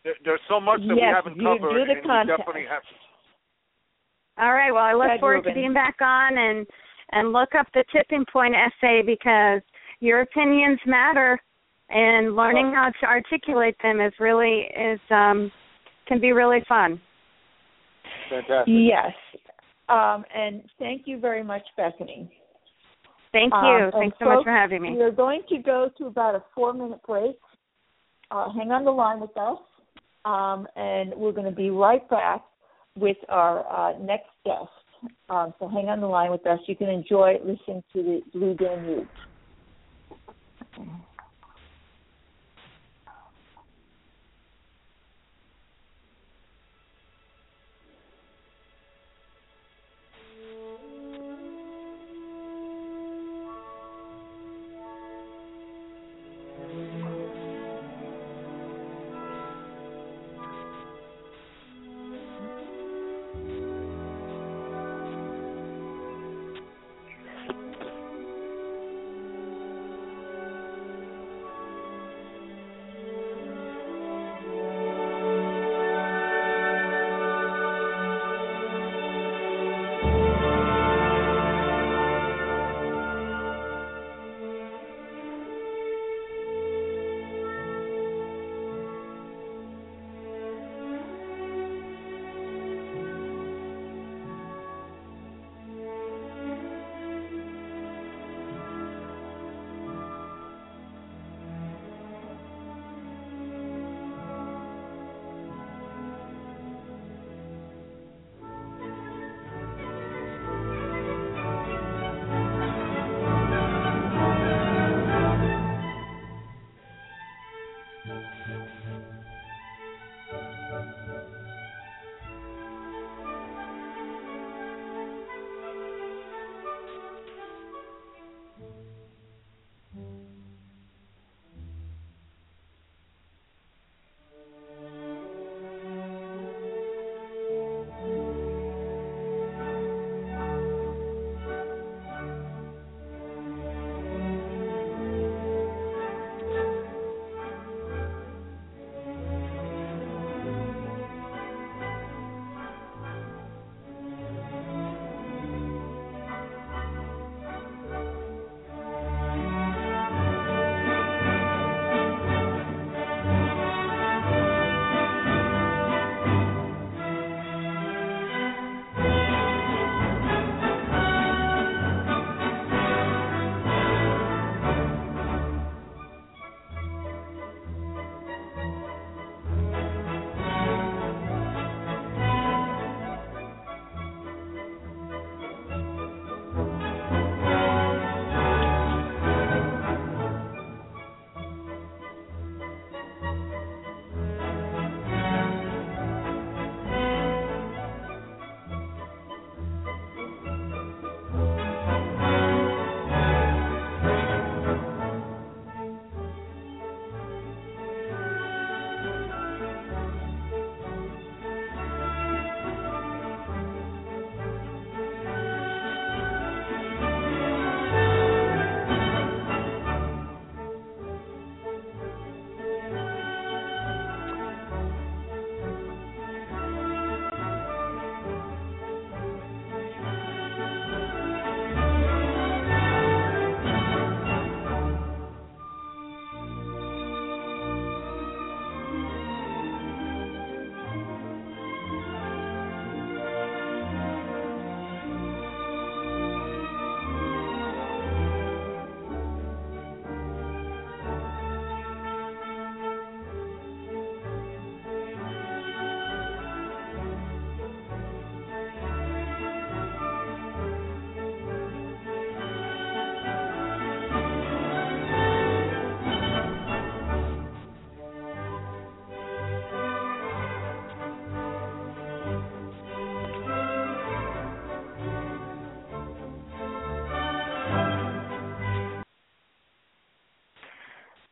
[0.04, 2.38] There, there's so much that yes, we haven't you covered, do the and contest.
[2.38, 2.84] we definitely have.
[4.38, 4.70] All right.
[4.72, 6.66] Well, I look Good, forward to being back on and
[7.12, 9.60] and look up the tipping point essay because
[10.00, 11.38] your opinions matter,
[11.88, 15.50] and learning how to articulate them is really is um
[16.06, 17.00] can be really fun.
[18.28, 18.66] Fantastic.
[18.66, 19.12] Yes.
[19.88, 22.30] Um, and thank you very much, Bethany.
[23.32, 23.84] Thank Um, you.
[23.84, 24.96] and Thanks so folks, much for having me.
[24.96, 27.36] We're going to go to about a four minute break.
[28.30, 29.58] Uh, hang on the line with us,
[30.24, 32.42] um, and we're going to be right back
[33.00, 34.68] with our uh, next guest.
[35.28, 36.60] Um, so hang on the line with us.
[36.66, 39.08] You can enjoy listening to the Blue Danube.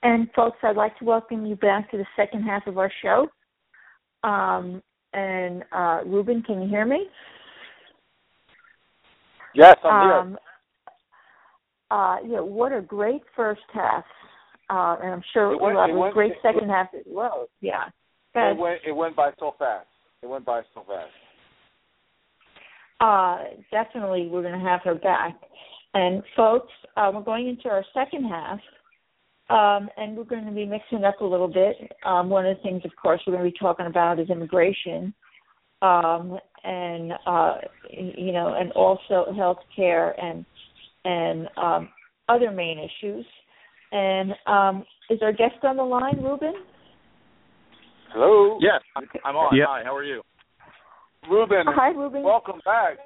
[0.09, 3.29] And folks, I'd like to welcome you back to the second half of our show.
[4.25, 4.83] Um,
[5.13, 7.09] and uh, Ruben, can you hear me?
[9.55, 10.39] Yes, I'm um, here.
[11.91, 14.05] Uh, yeah, what a great first half,
[14.71, 17.49] uh, and I'm sure It we'll have a great it- second half as well.
[17.61, 17.85] Yeah.
[18.35, 19.89] It went it went by so fast.
[20.23, 21.11] It went by so fast.
[23.01, 25.39] uh, definitely we're going to have her back.
[25.93, 28.59] And folks, uh, we're going into our second half,
[29.51, 31.77] um, and we're going to be mixing up a little bit.
[32.05, 35.15] Um, one of the things, of course, we're going to be talking about is immigration,
[35.81, 37.55] um, and uh,
[37.91, 40.45] you know, and also health care and
[41.05, 41.89] and um,
[42.29, 43.25] other main issues.
[43.91, 46.55] And um, is our guest on the line, Ruben?
[48.13, 48.59] Hello.
[48.61, 49.57] Yes, I'm, I'm on.
[49.57, 49.67] Yep.
[49.69, 50.23] Hi, how are you?
[51.31, 51.65] Ruben.
[51.69, 52.23] Hi, Ruben.
[52.23, 52.99] Welcome back.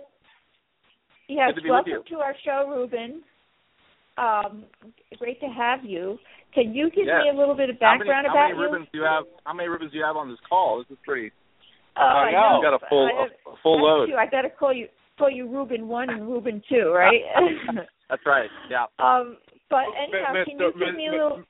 [1.28, 3.22] Yes, Good to be with welcome to our show, Ruben.
[4.18, 4.64] Um,
[5.18, 6.18] great to have you.
[6.54, 7.22] Can you give Yes.
[7.24, 8.86] me a little bit of How many, background how about many you?
[8.92, 9.24] do you have?
[9.46, 10.78] How many ribbons do you have on this call?
[10.84, 11.32] This is pretty.
[11.96, 12.40] Oh, I know.
[12.40, 12.56] know.
[12.56, 14.06] You got a full I, a, a full that's load.
[14.08, 14.16] true.
[14.16, 14.88] I got to call you
[15.18, 17.20] call you Ruben one and Ruben two, right?
[18.10, 18.50] That's right.
[18.68, 18.84] Yeah.
[18.98, 19.38] um,
[19.70, 20.60] but M- anyhow, can Mr.
[20.60, 21.42] you give me a M- little?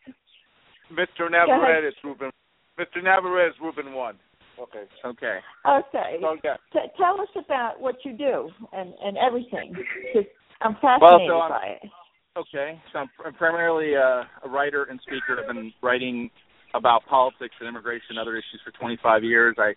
[0.92, 1.26] Mr.
[1.26, 1.48] ahead.
[1.48, 2.30] Navarrette is Ruben.
[2.78, 3.02] Mr.
[3.02, 4.16] Navarrette is Ruben one.
[4.60, 4.84] Okay.
[5.04, 5.38] Okay.
[5.66, 6.36] Okay, So.
[6.72, 10.28] T- tell us about what you do and and everything, because
[10.60, 11.90] I'm Well, fascinated so I'm- by it.
[12.36, 12.80] Okay.
[12.92, 15.38] So I'm pr- primarily uh, a writer and speaker.
[15.38, 16.30] I've been writing
[16.74, 19.56] about politics and immigration and other issues for 25 years.
[19.58, 19.74] I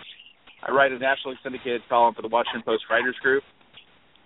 [0.66, 3.43] I write a nationally syndicated column for the Washington Post Writers Group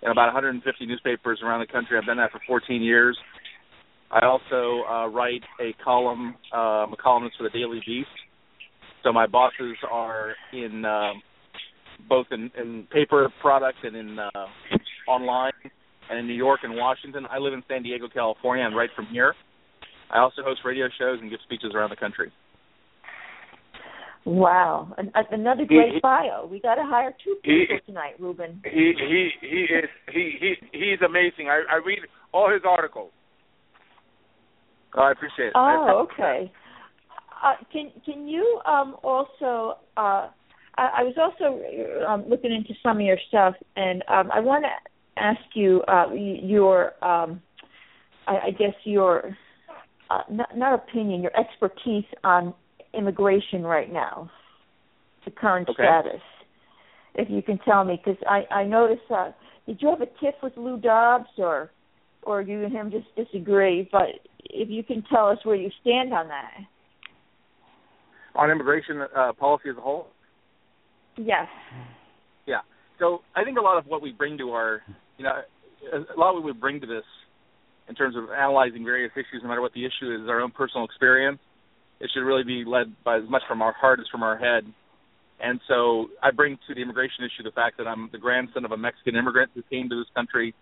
[0.02, 1.98] in about 150 newspapers around the country.
[1.98, 3.18] I've done that for 14 years.
[4.10, 6.36] I also uh, write a column.
[6.54, 8.08] Uh, I'm a columnist for the Daily Beast.
[9.02, 11.20] So my bosses are in um,
[12.08, 14.30] both in, in paper product and in uh,
[15.08, 15.52] online,
[16.10, 17.26] and in New York and Washington.
[17.30, 19.34] I live in San Diego, California, and write from here.
[20.12, 22.32] I also host radio shows and give speeches around the country.
[24.26, 26.46] Wow, An- another great he- bio.
[26.46, 28.60] We got to hire two He- people tonight, Ruben.
[28.64, 31.48] He he he is he he he's amazing.
[31.48, 32.00] I I read
[32.32, 33.12] all his articles.
[34.94, 35.52] Oh, I appreciate it.
[35.54, 36.52] Oh, appreciate okay.
[37.42, 39.78] Uh, can can you um, also?
[39.96, 40.28] Uh,
[40.76, 44.64] I, I was also um, looking into some of your stuff, and um, I want
[44.64, 47.40] to ask you uh, your, um,
[48.26, 49.36] I, I guess your,
[50.10, 52.54] uh, not, not opinion, your expertise on
[52.94, 54.30] immigration right now,
[55.24, 55.82] the current Okay.
[55.84, 56.20] status.
[57.14, 59.02] If you can tell me, because I I noticed.
[59.10, 59.32] Uh,
[59.66, 61.70] did you have a tiff with Lou Dobbs, or
[62.22, 63.88] or you and him just disagree?
[63.90, 64.08] But
[64.44, 66.52] if you can tell us where you stand on that.
[68.36, 70.06] On immigration uh, policy as a whole,
[71.16, 71.48] Yes.
[72.46, 72.60] yeah.
[73.00, 74.82] So I think a lot of what we bring to our,
[75.20, 75.36] you know,
[75.92, 77.04] a lot we bring to this,
[77.88, 80.86] in terms of analyzing various issues, no matter what the issue is, our own personal
[80.86, 81.38] experience.
[82.00, 84.64] It should really be led by as much from our heart as from our head.
[85.42, 88.72] And so I bring to the immigration issue the fact that I'm the grandson of
[88.72, 90.54] a Mexican immigrant who came to this country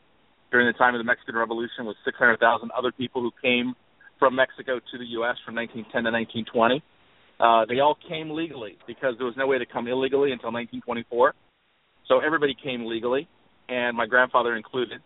[0.50, 3.74] during the time of the Mexican Revolution with 600,000 other people who came
[4.18, 5.36] from Mexico to the U.S.
[5.46, 6.82] from 1910 to 1920.
[7.38, 11.34] Uh, they all came legally because there was no way to come illegally until 1924.
[12.08, 13.28] So everybody came legally,
[13.68, 15.00] and my grandfather included.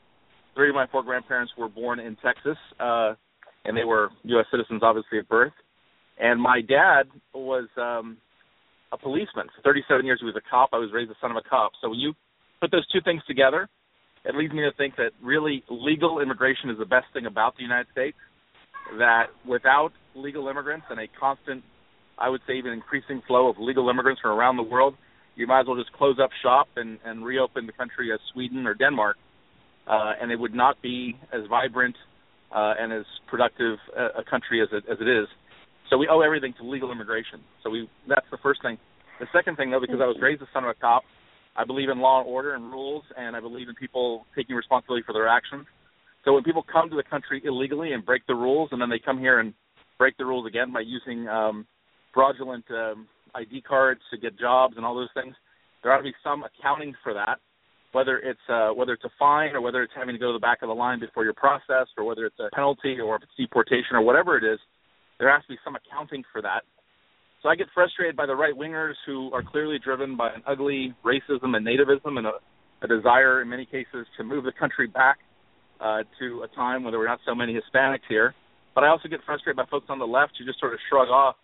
[0.55, 3.15] Three of my four grandparents were born in Texas, uh,
[3.65, 4.47] and they were U.S.
[4.51, 5.53] citizens, obviously, at birth.
[6.19, 8.19] And my dad was um,
[8.93, 10.19] a policeman for 37 years.
[10.21, 10.71] He was a cop.
[10.73, 11.73] I was raised the son of a cop.
[11.81, 12.13] So when you
[12.61, 13.69] put those two things together,
[14.25, 17.63] it leads me to think that really legal immigration is the best thing about the
[17.63, 18.17] United States.
[18.99, 21.65] That without legal immigrants and a constant,
[22.19, 24.95] I would say even increasing flow of legal immigrants from around the world,
[25.37, 28.67] you might as well just close up shop and, and reopen the country as Sweden
[28.67, 29.17] or Denmark,
[29.87, 31.97] uh, and it would not be as vibrant
[32.55, 35.27] uh, and as productive a, a country as it, as it is.
[35.91, 37.41] So we owe everything to legal immigration.
[37.63, 38.79] So we that's the first thing.
[39.21, 41.03] The second thing, though, because I was raised the son of a cop,
[41.55, 45.05] I believe in law and order and rules, and I believe in people taking responsibility
[45.07, 45.67] for their actions.
[46.25, 48.99] So when people come to the country illegally and break the rules, and then they
[48.99, 49.53] come here and
[49.99, 51.67] break the rules again by using um,
[52.15, 55.35] fraudulent um, ID cards to get jobs and all those things,
[55.83, 57.39] there ought to be some accounting for that.
[57.93, 60.41] Whether it's uh, whether it's a fine or whether it's having to go to the
[60.41, 63.33] back of the line before you're processed, or whether it's a penalty or if it's
[63.37, 64.59] deportation or whatever it is,
[65.19, 66.63] there has to be some accounting for that.
[67.43, 70.95] So I get frustrated by the right wingers who are clearly driven by an ugly
[71.05, 72.33] racism and nativism and a,
[72.83, 75.19] a desire in many cases to move the country back
[75.81, 78.35] uh, to a time when there were not so many Hispanics here.
[78.75, 81.09] But I also get frustrated by folks on the left who just sort of shrug
[81.09, 81.37] off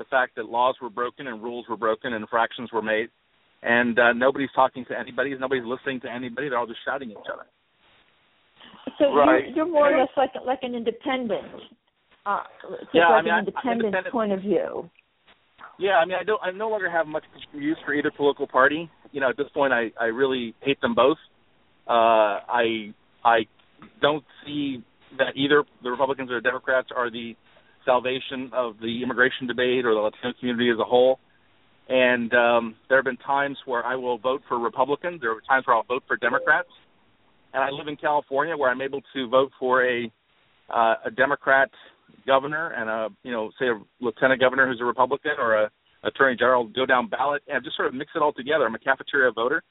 [0.00, 3.08] the fact that laws were broken and rules were broken and infractions were made,
[3.62, 6.48] and uh, nobody's talking to anybody, nobody's listening to anybody.
[6.48, 7.46] They're all just shouting at each other.
[8.98, 9.44] So Right.
[9.48, 11.44] you're, you're more or less like like an independent.
[12.24, 12.40] uh,
[12.94, 14.88] Yeah, like I mean, an independent, independent- point of view.
[15.78, 16.40] Yeah, I mean, I don't.
[16.42, 17.24] I no longer have much
[17.54, 18.90] use for either political party.
[19.12, 21.18] You know, at this point, I I really hate them both.
[21.88, 22.92] Uh, I
[23.24, 23.38] I
[24.00, 24.82] don't see
[25.18, 27.34] that either the Republicans or the Democrats are the
[27.90, 31.18] salvation of the immigration debate or the Latino community as a whole.
[31.88, 35.20] And um, there have been times where I will vote for Republicans.
[35.20, 36.68] There are times where I'll vote for Democrats.
[37.52, 40.10] And I live in California, where I'm able to vote for a
[40.72, 41.68] uh, a Democrat
[42.24, 45.70] governor and a you know say a lieutenant governor who's a Republican or a
[46.04, 48.66] attorney general go down ballot and just sort of mix it all together.
[48.66, 49.64] I'm a cafeteria voter,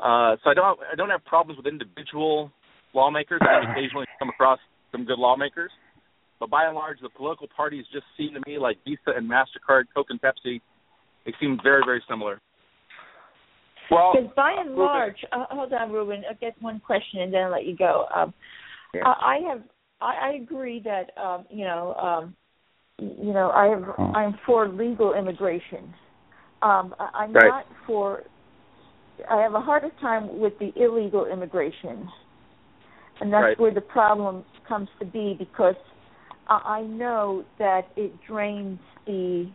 [0.00, 2.50] uh, so I don't I don't have problems with individual
[2.92, 3.40] lawmakers.
[3.40, 4.58] I occasionally come across
[4.90, 5.70] some good lawmakers,
[6.38, 9.84] but by and large, the political parties just seem to me like Visa and Mastercard,
[9.94, 10.60] Coke and Pepsi.
[11.24, 12.40] They seem very very similar.
[13.90, 16.24] Well, Because by and Ruben- large, uh, hold on, Ruben.
[16.28, 18.06] I'll get one question and then I'll let you go.
[18.14, 18.34] Um,
[18.94, 18.98] I,
[19.44, 19.62] I have,
[20.00, 22.34] I, I agree that um, you know, um,
[22.98, 24.12] you know, I have, Oh.
[24.14, 25.94] I'm for legal immigration.
[26.62, 27.46] Um, I, I'm Right.
[27.48, 28.22] not for.
[29.30, 32.06] I have a harder time with the illegal immigration,
[33.20, 33.58] and that's Right.
[33.60, 35.76] where the problem comes to be because
[36.48, 39.50] I know that it drains the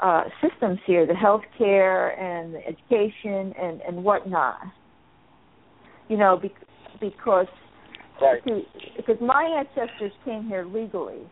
[0.00, 4.60] uh, systems here, the healthcare and the education and and whatnot.
[6.08, 6.52] You know, bec-
[7.00, 7.46] because
[8.20, 8.44] Right.
[8.46, 8.62] to,
[8.96, 11.26] because my ancestors came here legally,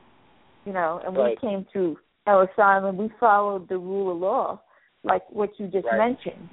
[0.64, 1.38] you know, and Right.
[1.42, 2.96] we came through Ellis Island.
[2.96, 4.58] We followed the rule of law,
[5.04, 5.98] like what you just Right.
[5.98, 6.48] mentioned.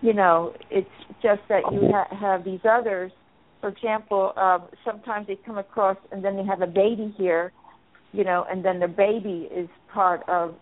[0.00, 0.88] You know, it's
[1.22, 3.12] just that you ha- have these others.
[3.60, 7.52] For example, uh, sometimes they come across and then they have a baby here,
[8.12, 10.54] you know, and then the baby is part of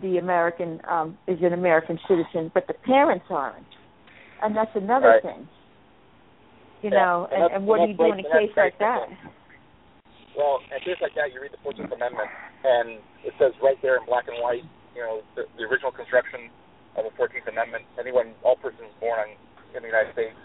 [0.00, 3.66] the American um, is an American citizen, but the parents aren't,
[4.42, 5.22] and that's another Right.
[5.22, 5.48] thing.
[6.82, 9.08] You Yeah, know, and and, and what do you do in a case like that?
[10.36, 12.30] Well, in a case like that, you read the Fourteenth Amendment,
[12.64, 14.62] and it says right there in black and white,
[14.94, 16.48] you know, the, the original construction
[16.96, 17.84] of the Fourteenth Amendment.
[17.98, 19.34] Anyone, all persons born
[19.74, 20.38] in the United States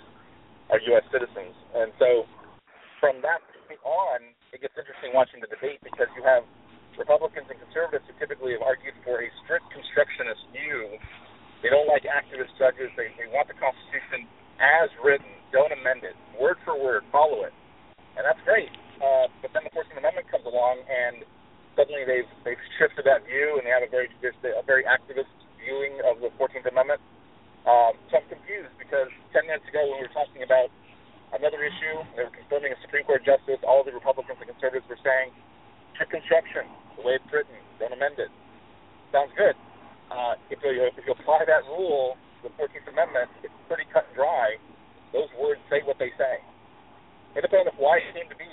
[0.69, 1.05] are U.S.
[1.11, 2.27] citizens, and so
[2.99, 4.19] from that point on,
[4.51, 6.43] it gets interesting watching the debate because you have
[6.97, 10.97] Republicans and conservatives who typically have argued for a strict constructionist view.
[11.61, 12.89] They don't like activist judges.
[12.97, 14.25] They, they want the Constitution
[14.57, 15.29] as written.
[15.53, 17.05] Don't amend it, word for word.
[17.13, 17.53] Follow it,
[18.17, 18.73] and that's great.
[18.97, 21.21] Uh, but then the Fourteenth Amendment comes along, and
[21.77, 25.31] suddenly they've they've shifted that view, and they have a very a very activist
[25.61, 26.99] viewing of the Fourteenth Amendment.
[27.67, 30.71] Um, so I'm confused because ten minutes ago when we were talking about
[31.35, 33.59] another issue, they were confirming a Supreme Court justice.
[33.67, 35.35] All the Republicans and conservatives were saying
[35.93, 36.63] strict construction,
[36.95, 38.31] the way it's written, don't amend it.
[39.11, 39.59] Sounds good.
[40.07, 44.15] Uh, if you if you apply that rule, the Fourteenth Amendment, it's pretty cut and
[44.15, 44.55] dry.
[45.11, 46.39] Those words say what they say.
[47.35, 48.47] Independent of why it came to be,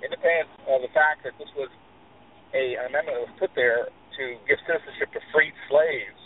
[0.00, 1.68] independent of the fact that this was
[2.56, 6.22] a an amendment that was put there to give citizenship to freed slaves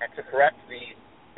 [0.00, 0.96] and to correct the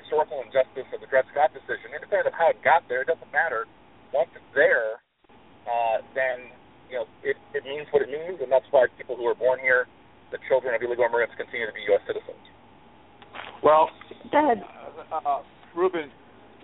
[0.08, 1.92] historical injustice of the Dred Scott decision.
[1.92, 3.68] Independent of how it got there, it doesn't matter.
[4.16, 5.04] Once it's there,
[5.68, 6.48] uh, then
[6.88, 9.60] you know it, it means what it means, and that's why people who are born
[9.60, 9.84] here,
[10.32, 12.00] the children of illegal immigrants, continue to be U.S.
[12.08, 12.40] citizens.
[13.60, 13.92] well,
[14.32, 14.64] Go ahead.
[15.12, 15.44] uh,
[15.76, 16.08] Ruben,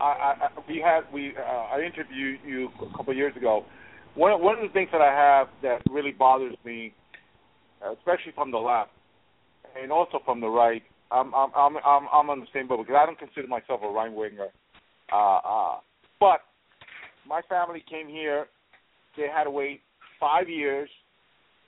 [0.00, 3.64] I, I, I- we had we uh, I interviewed you a couple of years ago.
[4.16, 6.94] One one of the things that I have that really bothers me,
[7.84, 8.90] uh, especially from the left,
[9.80, 10.82] and also from the right,
[11.14, 13.88] I'm I'm I'm I'm, I'm on the same boat because I don't consider myself a
[13.88, 14.48] right winger.
[15.12, 15.76] Uh, uh,
[16.18, 16.40] but
[17.26, 18.46] my family came here.
[19.16, 19.80] They had to wait
[20.18, 20.88] five years.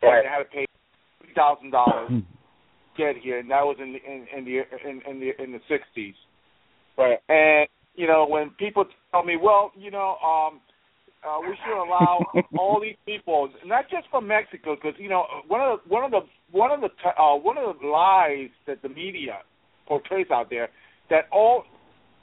[0.03, 0.19] Right.
[0.19, 0.67] And they had to pay
[1.23, 2.23] three thousand dollars to
[2.99, 5.61] get here, and that was in the in, in the in, in the in the
[5.69, 6.15] sixties.
[6.99, 7.19] Right.
[7.29, 10.61] And you know, when people tell me, well, you know, um,
[11.25, 12.25] uh, we should allow
[12.59, 16.11] all these people, not just from Mexico, because you know, one of the one of
[16.11, 16.21] the
[16.51, 19.39] one of the uh, one of the lies that the media
[19.87, 20.69] portrays out there
[21.11, 21.65] that all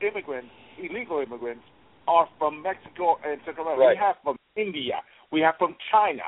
[0.01, 1.63] immigrants, illegal immigrants,
[2.07, 3.81] are from Mexico and Central America.
[3.81, 3.95] Right.
[3.95, 5.01] We have from India,
[5.31, 6.23] we have from China,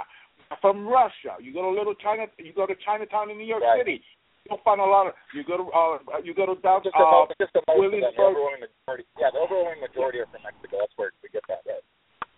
[0.61, 1.35] from Russia.
[1.41, 3.79] You go to little China, you go to Chinatown in New York Right.
[3.79, 4.01] City.
[4.49, 5.13] You'll find a lot of.
[5.33, 8.13] You go to uh, you go to down Just a, uh, just a most the
[8.13, 9.09] overwhelming majority.
[9.17, 10.85] Yeah, the overwhelming majority are from Mexico.
[10.85, 11.81] That's where we get that right.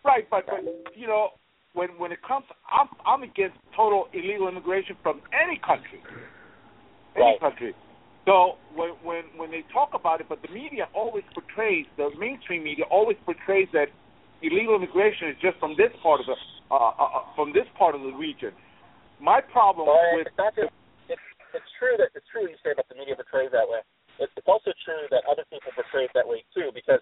[0.06, 0.64] Right, but, but
[0.96, 1.30] you know,
[1.74, 6.02] when when it comes, I'm I'm against total illegal immigration from any country,
[7.16, 7.40] any Right.
[7.40, 7.76] country.
[8.26, 12.64] So when when when they talk about it, but the media always portrays the mainstream
[12.64, 13.88] media always portrays that
[14.42, 16.36] illegal immigration is just from this part of the
[16.72, 18.52] uh, uh, uh, from this part of the region.
[19.22, 20.74] My problem Well, with it's not just
[21.10, 21.22] it's
[21.54, 23.80] it's true that it's true you say about the media portrays that way.
[24.20, 26.70] It's, it's also true that other people portray it that way too.
[26.74, 27.02] Because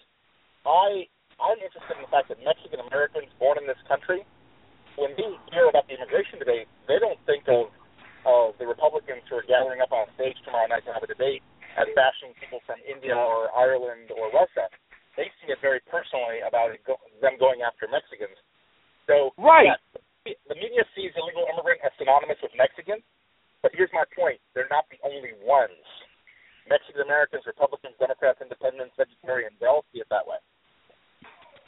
[0.65, 1.07] I
[1.39, 4.23] I'm interested in the fact that Mexican Americans born in this country,
[4.95, 7.71] when they hear about the immigration debate, they don't think of
[8.25, 11.45] of the Republicans who are gathering up on stage tomorrow night to have a debate
[11.77, 14.65] as bashing people from India or Ireland or Russia.
[15.13, 18.33] They see it very personally about it go, them going after Mexicans.
[19.05, 19.69] So Right.
[19.69, 23.05] yeah, the media sees illegal immigrant as synonymous with Mexicans,
[23.61, 25.77] but here's my point: they're not the only ones.
[26.65, 30.41] Mexican Americans, Republicans, Democrats, Independents, vegetarians, they all see it that way.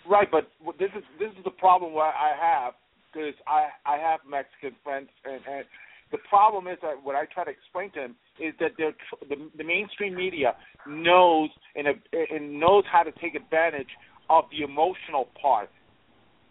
[0.09, 2.73] Right, but this is this is the problem where I have
[3.11, 5.65] because I I have Mexican friends and, and
[6.11, 9.25] the problem is that what I try to explain to them is that they're tr-
[9.27, 10.55] the, the mainstream media
[10.87, 13.89] knows and, and knows how to take advantage
[14.29, 15.69] of the emotional part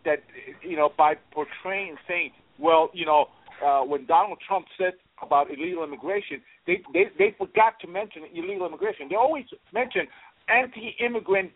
[0.05, 0.23] that
[0.63, 3.27] you know by portraying saying well you know
[3.65, 4.93] uh, when Donald Trump said
[5.23, 9.07] about illegal immigration they they they forgot to mention illegal immigration.
[9.09, 10.03] They always mention
[10.49, 11.51] anti-immigrant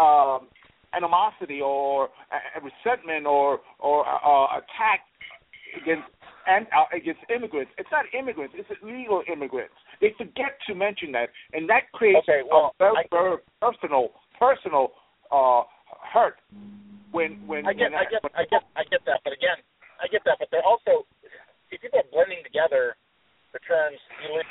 [0.00, 0.48] um,
[0.96, 5.04] animosity or uh, resentment or or uh, attack
[5.80, 6.08] against
[6.46, 7.72] and uh, against immigrants.
[7.78, 9.74] It's not immigrants; it's illegal immigrants.
[10.00, 14.08] They forget to mention that, and that creates Okay, well, a very, very personal
[14.38, 14.92] personal
[15.30, 15.62] uh,
[16.12, 16.36] hurt.
[17.12, 19.20] When when I get, when I get, I get, I get that.
[19.24, 19.58] But again,
[20.02, 20.36] I get that.
[20.38, 21.06] But they're also
[21.70, 22.96] see people are blending together
[23.52, 24.42] the terms illegal.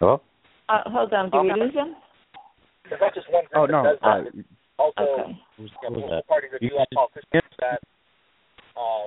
[0.00, 0.20] Hello?
[0.68, 1.94] Uh, hold on, did we lose him?
[2.92, 3.80] There's not just one group Oh that no.
[3.88, 4.20] does that.
[4.20, 5.32] Uh, It's also Okay.
[5.56, 6.28] who's, you know, who's political that?
[6.28, 7.80] parties that do You- have politicians that
[8.76, 9.04] uh,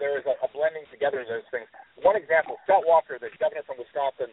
[0.00, 1.68] there is a, a blending together of those things.
[2.00, 4.32] One example, Scott Walker, the governor from Wisconsin,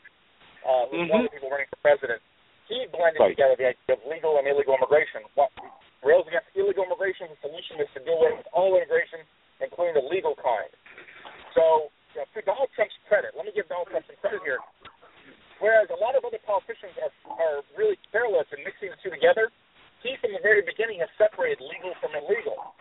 [0.64, 2.24] uh, who's one of the people running for president,
[2.72, 3.36] he blended Right.
[3.36, 5.28] together the idea of legal and illegal immigration.
[5.36, 5.52] What
[6.00, 9.20] rails against illegal immigration, the solution is to deal with all immigration,
[9.60, 10.72] including the legal kind.
[11.56, 14.60] So, you know, to Donald Trump's credit, let me give Donald Trump some credit here.
[15.64, 19.48] Whereas a lot of other politicians are are really careless in mixing the two together,
[20.04, 22.76] he from the very beginning has separated legal from illegal.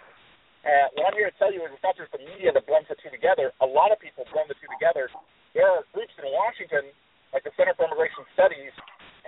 [0.66, 2.90] Uh, what I'm here to tell you is it's not just the media that blends
[2.90, 3.54] the two together.
[3.62, 5.06] A lot of people blend the two together.
[5.54, 6.90] There are groups in Washington,
[7.30, 8.74] like the Center for Immigration Studies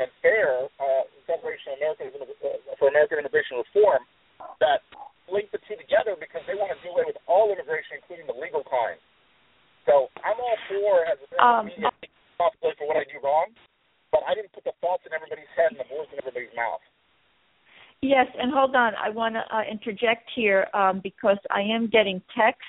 [0.02, 4.02] and FAIR, uh, Federation of American uh, for American Immigration Reform,
[4.58, 4.82] that
[5.30, 8.34] link the two together because they want to do away with all immigration, including the
[8.34, 8.98] legal kind.
[9.86, 11.90] So I'm all for as a Um, media
[12.34, 13.46] responsibility for what I do wrong,
[14.10, 16.82] but I didn't put the thoughts in everybody's head and the words in everybody's mouth.
[18.02, 22.20] Yes, and hold on, I want to uh, interject here um, because I am getting
[22.36, 22.64] texts,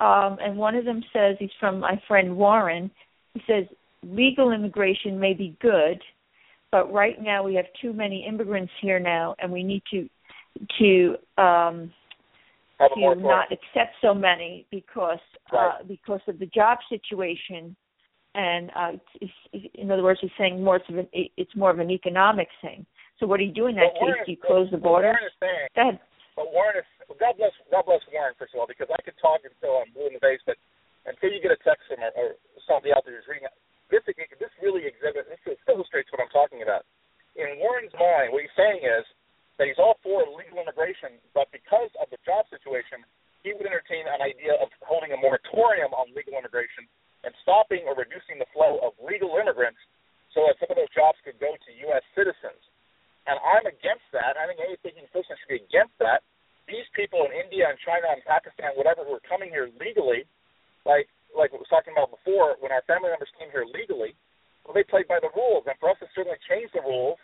[0.00, 2.90] um, and one of them says he's from my friend Warren.
[3.32, 3.64] He says
[4.02, 6.02] legal immigration may be good,
[6.70, 10.08] but right now we have too many immigrants here now, and we need to
[10.78, 11.92] to um,
[12.78, 15.18] to not accept so many because
[15.52, 15.88] uh, Right.
[15.88, 17.74] because of the job situation,
[18.36, 21.80] and uh, it's, it's, in other words, he's saying more of an it's more of
[21.80, 22.84] an economic thing.
[23.16, 24.28] So what do you do in that Warren case?
[24.28, 25.16] Do you close the what borders?
[25.16, 25.98] Warren is saying, Go ahead.
[26.36, 29.40] but Warren is God bless God bless Warren first of all because I could talk
[29.40, 30.60] until I'm blue in the face, but
[31.08, 33.48] until you get a text from or, or somebody out there who's reading
[33.88, 36.84] this this really exhibits this illustrates what I'm talking about.
[37.40, 39.04] In Warren's mind, what he's saying is
[39.56, 43.00] that he's all for legal immigration, but because of the job situation,
[43.40, 46.84] he would entertain an idea of holding a moratorium on legal immigration
[47.24, 49.80] and stopping or reducing the flow of legal immigrants
[50.36, 52.04] so that some of those jobs could go to U.S.
[52.12, 52.60] citizens.
[53.26, 54.38] And I'm against that.
[54.38, 56.22] I think any thinking person should be against that.
[56.70, 60.26] These people in India and China and Pakistan, whatever, who are coming here legally,
[60.86, 64.16] like like we was talking about before, when our family members came here legally,
[64.64, 65.68] well, they played by the rules.
[65.68, 67.20] And for us to certainly change the rules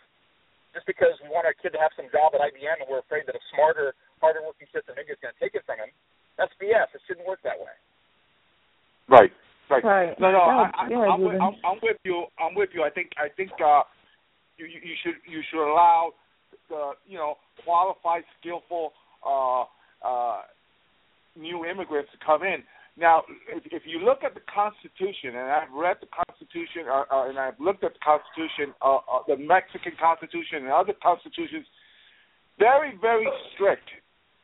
[0.71, 3.25] just because we want our kid to have some job at IBM and we're afraid
[3.25, 5.91] that a smarter, harder working from India is going to take it from him,
[6.37, 6.89] that's BS.
[6.93, 7.75] It shouldn't work that way.
[9.09, 9.33] Right.
[9.69, 9.83] Right.
[9.83, 10.19] Right.
[10.19, 10.83] No, no, I, I,
[11.13, 12.25] I'm, with, I'm, I'm with you.
[12.39, 12.83] I'm with you.
[12.83, 13.81] I think, I think, uh,
[14.57, 16.11] you, you you should, you should allow
[16.69, 18.93] the, you know, qualified, skillful,
[19.25, 19.63] uh,
[20.05, 20.41] uh,
[21.35, 22.61] new immigrants to come in.
[22.95, 27.29] Now, if, if you look at the Constitution, and I've read the Constitution, uh, uh,
[27.29, 31.65] and I've looked at the Constitution, uh, uh, the Mexican Constitution, and other constitutions,
[32.59, 33.25] very, very
[33.55, 33.89] strict,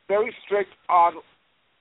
[0.08, 1.22] very strict on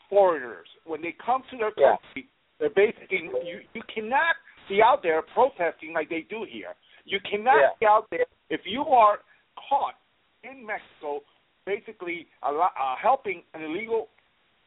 [0.10, 0.68] foreigners.
[0.86, 1.98] When they come to their Yeah.
[1.98, 2.30] country,
[2.60, 3.61] they're basically you.
[3.73, 4.36] You cannot
[4.68, 6.76] be out there protesting like they do here.
[7.06, 7.69] You cannot Yeah.
[7.80, 9.19] be out there if you are
[9.57, 9.95] caught
[10.44, 11.23] in Mexico,
[11.65, 12.53] basically uh,
[13.02, 14.10] helping an illegal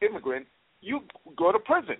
[0.01, 0.45] immigrant.
[0.81, 1.01] You
[1.37, 1.97] go to prison.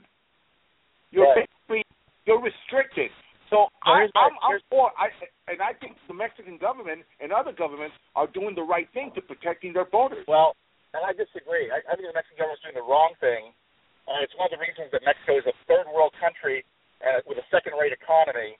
[1.11, 1.47] You're Right.
[1.47, 1.85] basically
[2.25, 3.11] you're restricted.
[3.49, 4.89] So I, I'm, I'm for.
[4.97, 5.13] I
[5.45, 9.21] and I think the Mexican government and other governments are doing the right thing to
[9.21, 10.25] protecting their borders.
[10.27, 10.55] Well,
[10.97, 11.69] and I disagree.
[11.69, 13.53] I, I think the Mexican government's doing the wrong thing.
[14.09, 16.65] Uh, it's one of the reasons that Mexico is a third world country
[17.05, 18.57] uh, with a second rate economy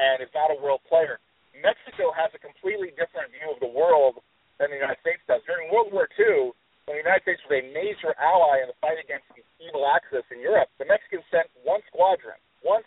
[0.00, 1.20] and is not a world player.
[1.60, 4.18] Mexico has a completely different view of the world
[4.56, 5.44] than the United States does.
[5.44, 6.56] During World War II,
[6.88, 10.24] when the United States was a major ally in the fight against the evil Axis
[10.32, 12.82] in Europe, the Mexicans sent one squadron, one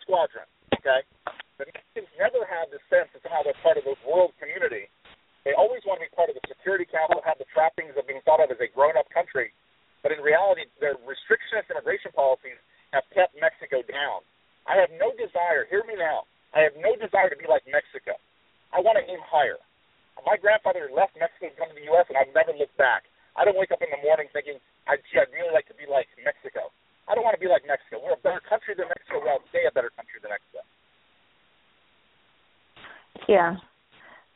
[15.26, 15.66] desire.
[15.68, 16.24] Hear me now.
[16.54, 18.16] I have no desire to be like Mexico.
[18.72, 19.58] I want to aim higher.
[20.24, 22.08] My grandfather left Mexico to come to the U.S.
[22.08, 23.04] and I've never looked back.
[23.36, 24.56] I don't wake up in the morning thinking,
[24.88, 26.72] I, gee, I'd really like to be like Mexico.
[27.04, 28.00] I don't want to be like Mexico.
[28.00, 29.20] We're a better country than Mexico.
[29.20, 30.64] We'll stay a better country than Mexico.
[33.28, 33.56] Yeah,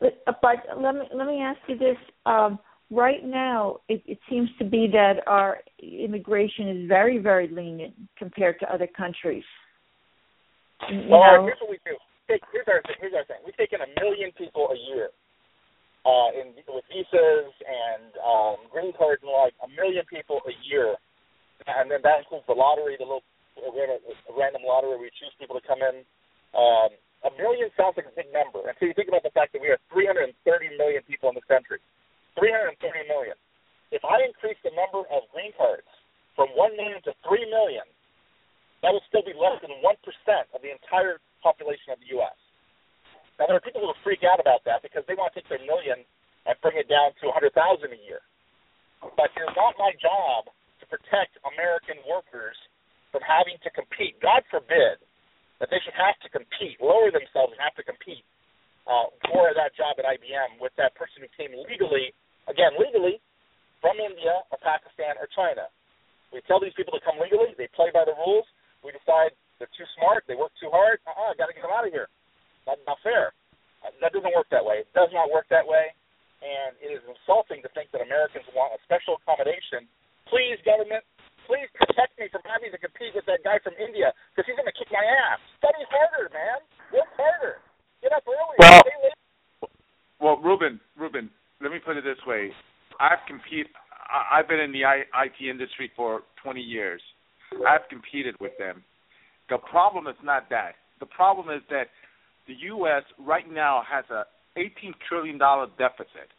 [0.01, 1.97] but, but let me let me ask you this.
[2.27, 2.59] Um,
[2.91, 6.89] right now, it, it seems to be that our immigration is
[7.21, 9.45] very lenient compared to other countries.
[10.89, 11.45] You well, know?
[11.45, 11.97] here's what we do.
[12.29, 12.97] Take, here's our thing.
[13.01, 13.43] Here's our thing.
[13.45, 15.11] We take in a million people a year
[16.07, 20.97] uh, in with visas and um, green cards and like a million people a year,
[21.69, 23.27] and then that includes the lottery, the little
[23.61, 26.01] a, random lottery where we choose people to come in.
[26.57, 26.91] Um,
[27.29, 29.69] a million sounds like a big number until you think about the fact that we
[29.69, 30.33] have 330
[30.81, 31.77] million people in this country.
[32.41, 32.81] 330
[33.13, 33.37] million.
[33.93, 35.85] If I increase the number of green cards
[36.41, 37.85] from 1 million to 3 million,
[38.81, 39.85] that would still be less than 1%
[40.57, 42.33] of the entire population of the U.S.
[43.37, 45.61] Now, there are people who freak out about that because they want to take their
[45.69, 46.01] million
[46.49, 48.25] and bring it down to 100,000 a year.
[49.05, 50.49] But it is not my job
[50.81, 52.57] to protect American workers
[53.13, 54.17] from having to compete.
[54.25, 54.97] God forbid
[55.61, 58.25] that they should have to compete, lower themselves and have to compete
[58.89, 62.17] uh, for that job at IBM with that person who came legally,
[62.49, 63.21] again, legally,
[63.85, 65.69] from India or Pakistan or China.
[66.31, 68.47] We tell these people to come legally, they play by the rules.
[68.87, 71.03] We decide they're too smart, they work too hard.
[71.05, 72.09] Uh-uh, got to get them out of here.
[72.65, 73.35] That's not fair.
[73.83, 74.85] Uh, that doesn't work that way.
[74.85, 75.93] It does not work that way,
[76.41, 79.89] and it is insulting to think that Americans want a special accommodation.
[80.29, 81.03] Please, government,
[81.51, 84.69] please protect me from having to compete with that guy from India because he's going
[84.69, 85.41] to kick my ass.
[85.59, 86.63] Study harder, man.
[86.95, 87.59] Work harder.
[88.05, 88.61] Get up earlier.
[88.61, 89.19] Well, Stay late.
[90.21, 92.53] Well, Ruben, Ruben, let me put it this way:
[93.01, 93.69] I've compete.
[94.11, 97.01] I- I've been in the IT industry for 20 years.
[97.67, 98.85] I've competed with them.
[99.49, 100.77] The problem is not that.
[101.01, 101.89] The problem is that
[102.47, 103.03] the U.S.
[103.19, 104.25] right now has a
[104.57, 106.31] 18 trillion dollar deficit.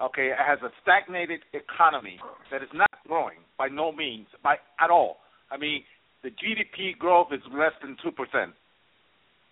[0.00, 2.18] Okay, it has a stagnated economy
[2.50, 5.18] that is not growing by no means, by at all.
[5.50, 5.84] I mean,
[6.22, 8.54] the GDP growth is less than two percent.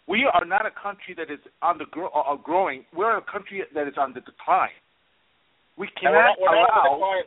[0.08, 2.84] We are not a country that is on the grow, uh, growing.
[2.92, 4.74] We're a country that is on the decline.
[5.78, 7.22] We And we're cannot not, we're not on allow.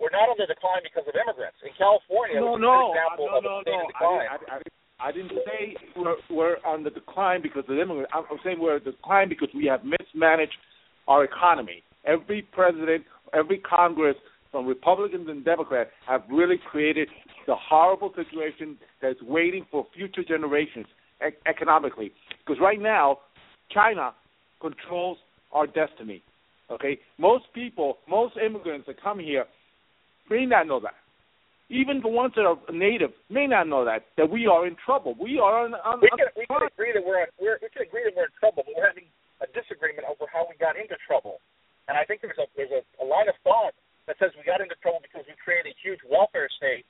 [0.00, 1.60] We're not on the decline because of immigrants.
[1.60, 3.86] In California, No, no, example no, of no, a state no.
[3.92, 4.26] decline.
[4.32, 8.10] I, I, I, I didn't say we're, we're on the decline because of immigrants.
[8.16, 10.56] I'm, I'm saying we're on the decline because we have mismanaged
[11.06, 11.84] our economy.
[12.08, 13.04] Every president,
[13.36, 14.16] every Congress,
[14.50, 17.08] from Republicans and Democrats, have really created
[17.46, 20.86] the horrible situation that's waiting for future generations
[21.24, 22.10] e- economically.
[22.40, 23.18] Because right now,
[23.70, 24.12] China
[24.60, 25.18] controls
[25.52, 26.22] our destiny.
[26.70, 29.44] Okay, most people, most immigrants that come here
[30.30, 30.94] may not know that.
[31.70, 35.14] Even the ones that are native may not know that that we are in trouble.
[35.14, 35.74] We are on.
[35.86, 38.34] on, we can we can agree that we're, we're we can agree that we're in
[38.42, 39.06] trouble, but we're having
[39.38, 41.38] a disagreement over how we got into trouble.
[41.86, 43.70] And I think there's a there's a, a line of thought
[44.10, 46.82] that says we got into trouble because we created a huge welfare state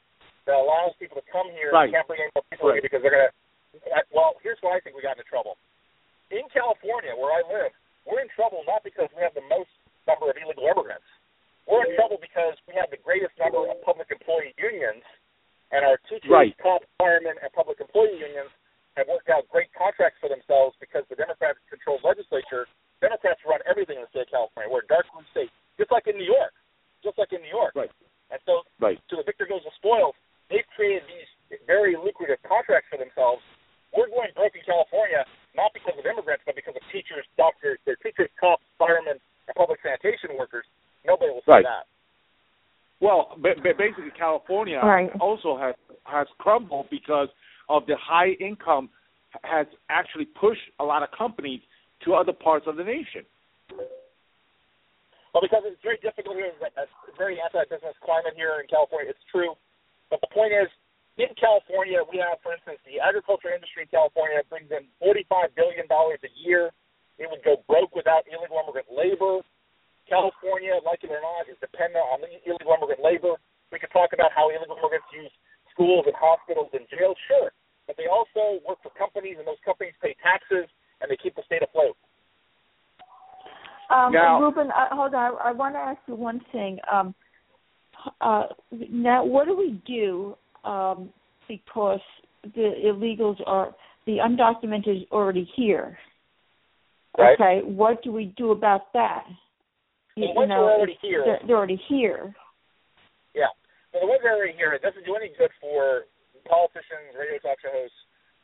[0.48, 1.92] that allows people to come here Right.
[1.92, 2.80] and can't bring any more people Right.
[2.80, 3.32] here because they're gonna.
[4.16, 5.60] Well, here's why I think we got into trouble.
[6.32, 7.72] In California, where I live,
[8.08, 9.68] we're in trouble not because we have the most
[10.08, 11.04] number of illegal immigrants.
[11.70, 15.06] We're in trouble because we have the greatest number of public employee unions,
[15.70, 16.58] and our teachers, Right.
[16.58, 18.50] cops, firemen, and public employee unions
[18.98, 22.66] have worked out great contracts for themselves because the Democratic-controlled legislature,
[23.00, 24.66] Democrats run everything in the state of California.
[24.68, 26.52] We're a dark blue state, just like in New York,
[27.06, 27.72] just like in New York.
[27.76, 27.90] Right.
[28.30, 28.98] And so, Right.
[29.08, 30.16] to the victor goes the spoils.
[30.48, 33.42] They've created these very lucrative contracts for themselves.
[33.92, 35.24] We're going broke in California
[35.54, 39.80] not because of immigrants, but because of teachers, doctors, their teachers, cops, firemen, and public
[39.82, 40.66] sanitation workers.
[41.04, 41.64] Nobody will say Right.
[41.64, 41.86] that.
[43.00, 45.10] Well, ba- ba- basically, California Right.
[45.20, 45.74] also has
[46.06, 47.28] has crumbled because
[47.68, 48.90] of the high income
[49.44, 51.62] has actually pushed a lot of companies
[52.00, 53.24] to other parts of the nation.
[55.32, 59.10] Well, because it's very difficult here, it's a very anti-business climate here in California.
[59.10, 59.56] It's true,
[60.10, 60.68] but the point is,
[61.18, 65.86] in California, we have, for instance, the agriculture industry in California brings in forty-five billion
[65.86, 66.72] dollars a year.
[67.18, 69.42] It would go broke without illegal immigrant labor.
[70.10, 73.38] California, like it or not, is dependent on illegal immigrant labor.
[73.70, 75.30] We could talk about how illegal immigrants use
[75.70, 77.54] schools and hospitals and jails, sure,
[77.86, 80.66] but they also work for companies, and those companies pay taxes,
[80.98, 81.94] and they keep the state afloat.
[83.88, 85.38] Um, Now- Ruben, uh, hold on.
[85.38, 86.78] I, I want to ask you one thing.
[86.90, 87.14] Um,
[88.20, 88.46] uh,
[88.90, 91.10] now, what do we do um,
[91.48, 92.00] because
[92.42, 93.74] the illegals are
[94.06, 95.98] the undocumented is already here?
[97.18, 97.34] Right.
[97.34, 99.24] Okay, what do we do about that?
[100.16, 102.34] You, Well, once you know, they're already here, they're, they're already here.
[103.34, 103.52] Yeah.
[103.92, 106.10] Well, the ones that are already here, it doesn't do any good for
[106.46, 107.98] politicians, radio talk show hosts,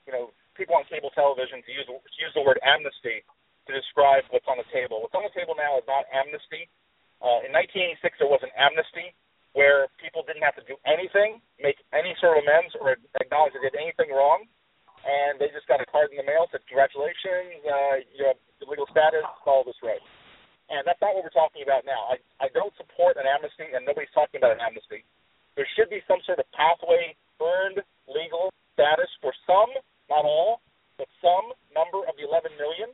[0.06, 3.26] you know, people on cable television to use to use the word amnesty
[3.66, 5.02] to describe what's on the table.
[5.02, 6.70] What's on the table now is not amnesty.
[7.18, 9.10] Uh, in 1986, there was an amnesty
[9.58, 13.64] where people didn't have to do anything, make any sort of amends, or acknowledge they
[13.64, 14.44] did anything wrong,
[15.02, 18.38] and they just got a card in the mail said, "Congratulations, uh, you have
[18.68, 19.24] legal status.
[19.42, 20.00] Follow this road."
[20.66, 22.10] And that's not what we're talking about now.
[22.10, 25.06] I, I don't support an amnesty, and nobody's talking about an amnesty.
[25.54, 27.80] There should be some sort of pathway, earned
[28.10, 29.70] legal status for some,
[30.10, 30.60] not all,
[30.98, 32.90] but some number of the 11 million.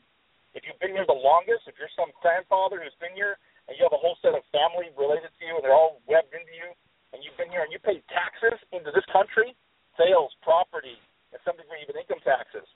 [0.53, 3.83] If you've been here the longest, if you're some grandfather who's been here and you
[3.89, 6.77] have a whole set of family related to you and they're all webbed into you,
[7.17, 9.57] and you've been here and you pay taxes into this country,
[9.97, 11.01] sales, property,
[11.33, 12.69] and some degree even income taxes,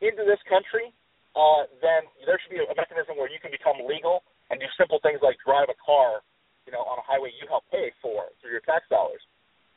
[0.00, 0.88] into this country,
[1.36, 4.98] uh, then there should be a mechanism where you can become legal and do simple
[5.02, 6.24] things like drive a car,
[6.66, 9.20] you know, on a highway you help pay for through your tax dollars.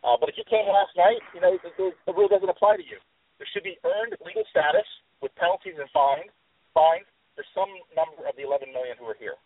[0.01, 2.85] Uh, but if you came last night, you know, the, the rule doesn't apply to
[2.85, 2.97] you.
[3.37, 4.85] There should be earned legal status
[5.21, 6.33] with penalties and fines,
[6.73, 7.05] fines
[7.37, 9.37] for some number of the 11 million who are here.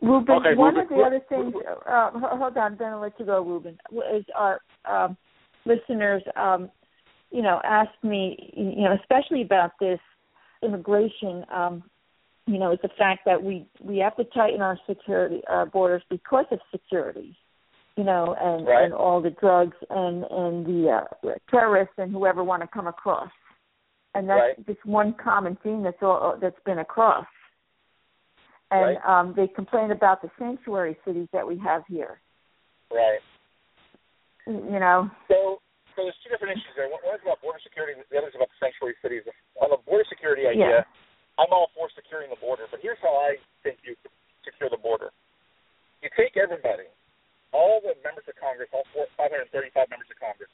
[0.00, 1.54] Ruben, Okay, one Ruben, of the other things,
[1.88, 3.78] uh, hold on, then I'll let you go, Ruben,
[4.14, 5.16] is our um,
[5.64, 6.70] listeners, um,
[7.30, 10.00] you know, asked me, you know, especially about this
[10.62, 11.82] immigration, um,
[12.46, 16.02] you know, it's the fact that we we have to tighten our security, our borders
[16.10, 17.36] because of security,
[17.96, 18.84] you know, and Right.
[18.84, 23.30] and all the drugs and and the uh, terrorists and whoever want to come across,
[24.14, 24.66] and that's Right.
[24.66, 27.26] just one common theme that's all that's been across
[28.72, 29.04] and Right.
[29.04, 32.20] um, they complain about the sanctuary cities that we have here.
[32.90, 33.20] Right.
[34.46, 35.60] You know, So,
[35.94, 36.88] so there's two different issues there.
[36.88, 39.22] One is about border security, the other is about the sanctuary cities.
[39.60, 40.84] On the border security idea, Yeah.
[41.40, 43.96] I'm all for securing the border, but here's how I think you
[44.44, 45.14] secure the border.
[46.04, 46.90] You take everybody,
[47.54, 49.48] all the members of Congress, all four, 535
[49.88, 50.50] members of Congress.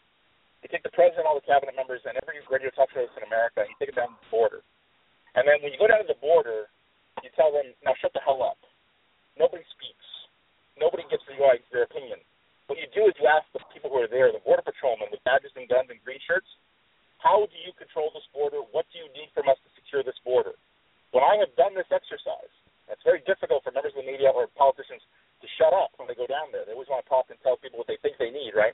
[0.63, 3.63] You take the president, all the cabinet members, and every radio talk show in America,
[3.63, 4.61] and you take it down to the border.
[5.39, 6.67] And then when you go down to the border,
[7.23, 8.59] you tell them, now shut the hell up.
[9.39, 10.07] Nobody speaks.
[10.75, 12.19] Nobody gives you like, their opinion.
[12.67, 15.23] What you do is you ask the people who are there, the border patrolmen with
[15.23, 16.51] badges and guns and green shirts,
[17.23, 18.63] how do you control this border?
[18.75, 20.58] What do you need from us to secure this border?
[21.19, 22.47] When I have done this exercise,
[22.87, 25.03] it's very difficult for members of the media or politicians
[25.43, 26.63] to shut up when they go down there.
[26.63, 28.71] They always want to talk and tell people what they think they need, right?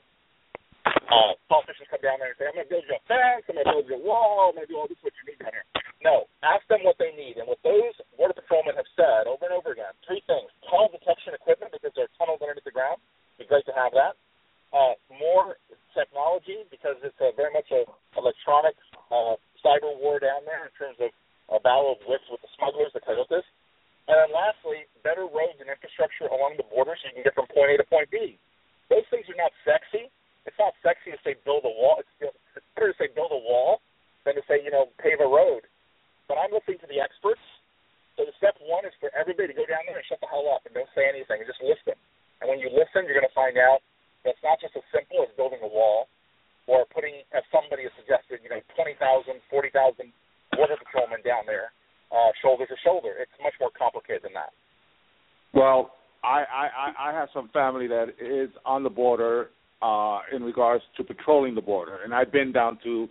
[0.85, 3.57] Uh, politicians come down there and say, I'm going to build you a fence, I'm
[3.57, 5.41] going to build you a wall, I'm going to do all this what you need
[5.41, 5.65] down here.
[6.05, 7.41] No, ask them what they need.
[7.41, 10.45] And what those border patrolmen have said over and over again, three things.
[10.69, 13.01] Tunnel detection equipment because there are tunnels underneath the ground.
[13.41, 14.13] It'd be great to have that.
[14.69, 15.57] Uh, more
[15.97, 18.77] technology because it's a, very much a electronic
[19.09, 19.33] uh,
[19.65, 21.09] cyber war down there in terms of
[21.53, 23.45] a battle of wits with the smugglers, the coyotes.
[24.09, 27.49] And then lastly, better roads and infrastructure along the border so you can get from
[27.49, 28.37] point A to point B.
[28.89, 30.09] Those things are not sexy.
[30.45, 32.01] It's not sexy to say build a wall.
[32.01, 33.81] It's, it's better to say build a wall
[34.29, 35.65] than to say, you know, pave a road.
[36.29, 37.41] But I'm listening to the experts.
[38.17, 40.45] So the step one is for everybody to go down there and shut the hell
[40.53, 41.97] up and don't say anything and just listen.
[42.41, 43.81] And when you listen, you're going to find out
[44.25, 46.05] that it's not just as simple as building a wall
[46.69, 48.97] or putting, as somebody has suggested, you know, 20,000,
[49.49, 50.13] 40,000
[50.55, 51.71] border patrolmen down there,
[52.11, 53.13] uh, shoulder to shoulder.
[53.19, 54.51] It's much more complicated than that.
[55.53, 55.91] Well,
[56.23, 59.49] I, I, I- I have some family that is on the border
[59.81, 63.07] uh, in regards to patrolling the border, and I've been down to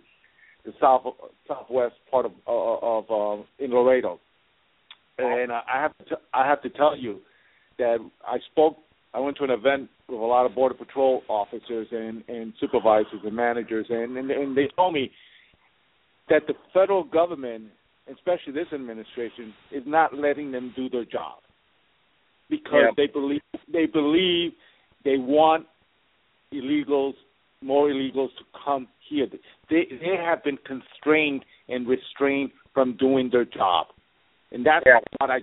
[0.65, 1.03] the south
[1.47, 4.19] southwest part of uh, of uh, in Laredo,
[5.19, 7.19] and I have to t- I have to tell you
[7.77, 7.97] that
[8.27, 8.77] I spoke.
[9.13, 13.21] I went to an event with a lot of border patrol officers and, and supervisors
[13.23, 15.11] and managers, and, and and they told me
[16.29, 16.55] that the
[16.85, 17.65] federal government,
[18.13, 21.39] especially this administration, is not letting them do their job
[22.49, 22.91] because Yeah.
[22.95, 24.53] they believe they believe
[25.03, 25.67] they want
[26.53, 27.15] illegals,
[27.61, 29.27] more illegals to come here.
[29.69, 33.87] They they have been constrained and restrained from doing their job,
[34.51, 34.99] and that's Yeah.
[35.17, 35.41] what I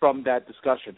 [0.00, 0.96] from that discussion.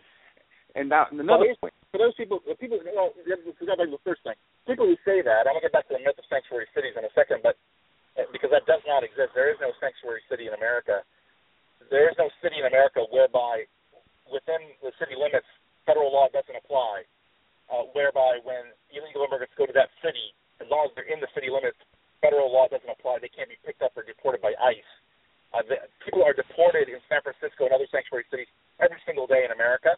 [0.74, 1.74] And now another Well, point.
[1.90, 3.12] For those people, the people, you know,
[3.58, 4.36] forgot about the first thing.
[4.66, 7.04] People who say that, I'm gonna get back to the myth of sanctuary cities in
[7.04, 7.58] a second, but
[8.32, 11.00] because that does not exist, there is no sanctuary city in America.
[11.88, 13.64] There is no city in America whereby
[14.28, 15.48] within the city limits,
[15.84, 17.04] federal law doesn't apply.
[17.72, 21.30] Uh, whereby when illegal immigrants go to that city, as long as they're in the
[21.32, 21.78] city limits,
[22.20, 23.16] federal law doesn't apply.
[23.24, 24.92] They can't be picked up or deported by ICE.
[25.56, 29.48] Uh, the, people are deported in San Francisco and other sanctuary cities every single day
[29.48, 29.96] in America,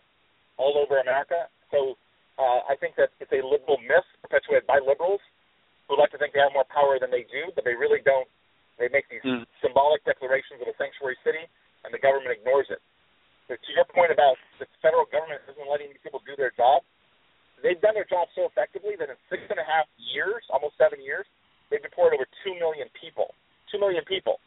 [0.55, 1.51] all over America.
[1.74, 1.99] So
[2.39, 5.23] uh, I think that it's a liberal myth perpetuated by liberals
[5.89, 8.28] who like to think they have more power than they do, but they really don't.
[8.78, 9.47] They make these Mm.
[9.62, 11.47] symbolic declarations of a sanctuary city,
[11.85, 12.81] and the government ignores it.
[13.48, 16.82] So to your point about the federal government isn't letting these people do their job,
[17.62, 21.01] they've done their job so effectively that in six and a half years, almost seven
[21.01, 21.27] years,
[21.69, 23.35] they've deported over two million people.
[23.70, 24.40] Two million people.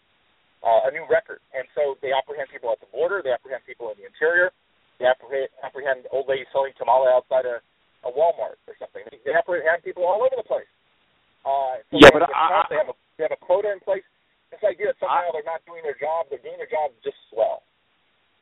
[0.64, 1.40] Uh, a new record.
[1.54, 4.52] And so they apprehend people at the border, they apprehend people in the interior,
[4.98, 7.62] they apprehend, apprehend old ladies selling tamale outside a,
[8.02, 9.06] a Walmart or something.
[9.14, 10.68] They, they apprehend people all over the place.
[11.46, 14.06] Uh, so yeah, but I, I, they have a they have a quota in place.
[14.52, 17.20] This idea that somehow I, they're not doing their job, they're doing their job just
[17.30, 17.64] as well.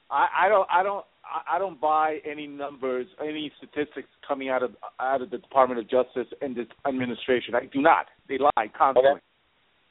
[0.09, 4.77] I, I don't I don't I don't buy any numbers, any statistics coming out of
[5.01, 7.55] out of the Department of Justice and this administration.
[7.55, 8.05] I do not.
[8.29, 9.21] They lie constantly.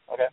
[0.06, 0.14] Okay.
[0.14, 0.30] okay.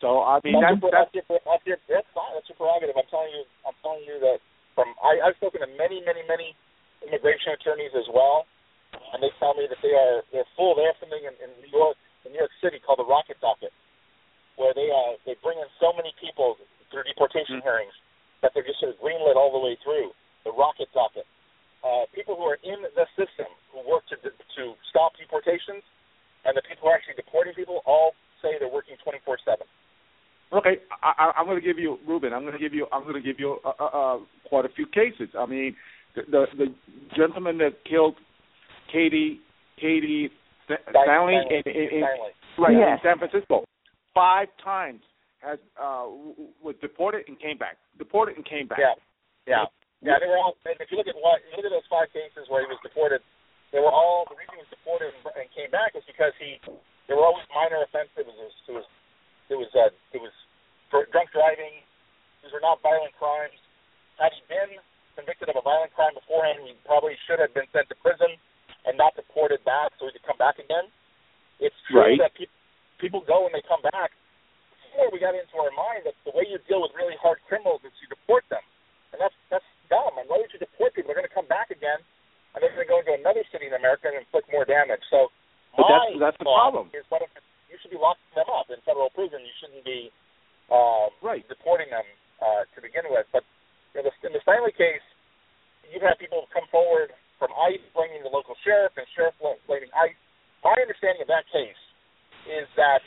[0.00, 2.30] So I mean that's, that's, that's, your, that's, your, that's fine.
[2.38, 2.94] That's your prerogative.
[2.94, 3.42] I'm telling you.
[3.66, 4.38] I'm telling you that
[4.78, 6.54] from I, I've spoken to many, many, many
[7.02, 8.46] immigration attorneys as well,
[8.92, 10.76] and they tell me that they are they're full.
[10.76, 13.72] They have something in, in New York, in New York City, called the Rocket Docket,
[14.56, 16.56] where they uh they bring in so many people
[16.88, 17.68] through deportation mm-hmm.
[17.68, 17.96] hearings
[18.40, 21.26] that they're just sort of greenlit all the way through the Rocket Docket.
[21.78, 25.84] Uh, people who are in the system who work to to stop deportations,
[26.44, 28.12] and the people who are actually deporting people all
[28.42, 29.66] say they're working 24 seven.
[30.48, 32.32] Okay, I, I'm going to give you Ruben.
[32.32, 32.86] I'm going to give you.
[32.90, 35.28] I'm going to give you uh, uh, quite a few cases.
[35.38, 35.76] I mean,
[36.16, 36.66] the, the the
[37.14, 38.16] gentleman that killed
[38.90, 39.40] Katie
[39.80, 40.30] Katie
[40.68, 42.04] Steinle, in, in, in,
[42.58, 42.98] right yes.
[42.98, 43.64] in San Francisco,
[44.12, 45.00] five times
[45.40, 46.04] has uh
[46.60, 47.78] was deported and came back.
[47.96, 48.82] Deported and came back.
[48.82, 48.94] Yeah,
[49.46, 49.64] yeah,
[50.02, 50.18] yeah.
[50.20, 50.58] They were all.
[50.66, 53.22] If you look at what, look at those five cases where he was deported,
[53.70, 56.58] they were all the reason he was deported and came back is because he.
[57.08, 58.20] They were always minor offenses.
[58.20, 58.86] It was, it was
[59.48, 60.34] it was uh, it was
[60.92, 61.80] drunk driving.
[62.44, 63.56] These were not violent crimes.
[64.20, 64.76] Had he been
[65.16, 68.36] convicted of a violent crime beforehand, he probably should have been sent to prison
[68.86, 70.90] and not deported back so he could come back again.
[71.58, 72.18] It's true right.
[72.22, 72.54] that people
[73.02, 74.14] people go and they come back.
[74.90, 77.84] Before we got into our mind that the way you deal with really hard criminals
[77.86, 78.62] is you deport them,
[79.14, 80.18] and that's that's dumb.
[80.18, 81.10] And why would you deport people?
[81.10, 82.02] They're going to come back again,
[82.54, 85.02] and they're going to go into another city in America and inflict more damage.
[85.10, 85.30] So
[85.78, 86.90] but that's that's the problem.
[86.90, 87.30] Is what if
[87.68, 89.44] you should be locking them up in federal prison.
[89.44, 90.10] You shouldn't be
[90.72, 91.44] uh, right.
[91.46, 92.04] deporting them
[92.40, 93.28] uh, to begin with.
[93.30, 93.44] But
[93.94, 95.04] in the, in the Steinle case,
[95.92, 100.18] you've had people come forward from ICE blaming the local sheriff and sheriff blaming ICE.
[100.62, 101.78] My understanding of that case
[102.50, 103.02] is that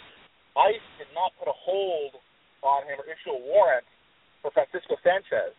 [0.56, 2.16] ICE did not put a hold
[2.64, 3.86] on him or issue a warrant
[4.40, 5.56] for Francisco Sanchez.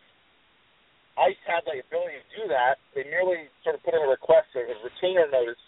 [1.20, 2.80] ICE had the ability to do that.
[2.96, 5.60] They merely sort of put in a request, a retainer notice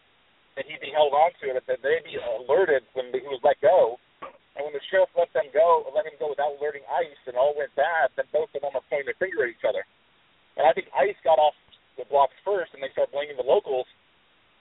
[0.56, 4.01] that he'd be held onto, that they'd be alerted when he was let go.
[4.56, 7.52] And when the sheriff let them go, let him go without alerting ICE, and all
[7.59, 9.82] went bad, then both of them are pointing their finger at each other.
[10.56, 11.59] And I think ICE got off
[11.97, 13.87] the blocks first, and they start blaming the locals.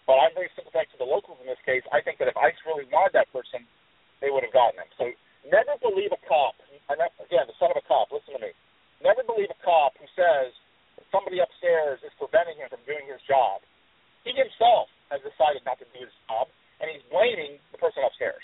[0.03, 1.81] But I'm very sympathetic to the locals in this case.
[1.95, 3.63] I think that if ICE really wanted that person,
[4.19, 4.89] they would have gotten him.
[4.99, 5.07] So
[5.47, 6.59] never believe a cop.
[6.91, 8.11] And that, again, the son of a cop.
[8.11, 8.51] Listen to me.
[8.99, 10.51] Never believe a cop who says
[10.99, 13.63] that somebody upstairs is preventing him from doing his job.
[14.27, 16.51] He himself has decided not to do his job,
[16.83, 18.43] and he's blaming the person upstairs.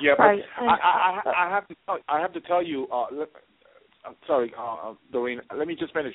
[0.00, 0.44] Yeah, but right.
[0.60, 2.88] I, I, I have to tell, I have to tell you.
[2.92, 3.28] Uh,
[4.04, 5.40] I'm sorry, uh, uh, Doreen.
[5.56, 6.14] Let me just finish.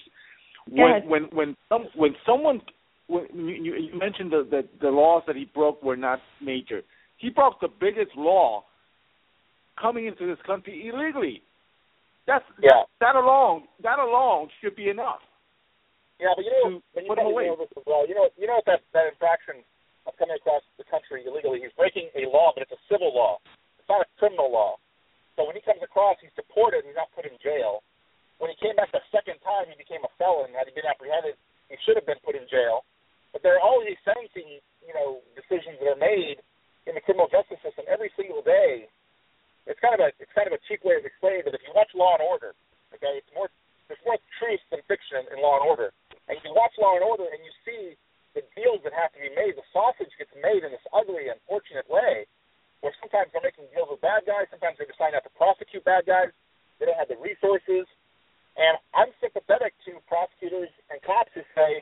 [0.69, 2.61] When when when some, when someone
[3.07, 6.81] when you, you mentioned the, the the laws that he broke were not major.
[7.17, 8.63] He broke the biggest law
[9.79, 11.41] coming into this country illegally.
[12.27, 12.89] That's yeah.
[12.99, 15.21] that, that alone that alone should be enough.
[16.19, 18.07] Yeah, but you know, but you probably know this as well.
[18.07, 19.61] You know, you know that that infraction
[20.07, 23.37] of coming across the country illegally, he's breaking a law, but it's a civil law.
[23.77, 24.77] It's not a criminal law.
[25.35, 26.87] So when he comes across, he's deported.
[26.87, 27.83] He's not put in jail.
[28.39, 30.51] When he came back the second time, he became a felon.
[30.55, 31.39] Had he been apprehended,
[31.71, 32.83] he should have been put in jail.
[33.31, 36.39] But there are all these sentencing, you know, decisions that are made
[36.87, 38.87] in the criminal justice system every single day.
[39.67, 41.51] It's kind of a it's kind of a cheap way of explaining it.
[41.51, 42.53] If you watch Law and Order,
[42.93, 43.49] okay, it's more
[43.89, 45.89] there's more truth than fiction in Law and Order.
[46.29, 47.97] And you watch Law and Order and you see
[48.37, 49.57] the deals that have to be made.
[49.57, 52.29] The sausage gets made in this ugly, unfortunate way,
[52.85, 56.05] where sometimes they're making deals with bad guys, sometimes they're deciding not to prosecute bad
[56.05, 56.29] guys.
[56.77, 57.89] They don't have the resources.
[58.53, 61.81] And I'm sympathetic to prosecutors and cops who say,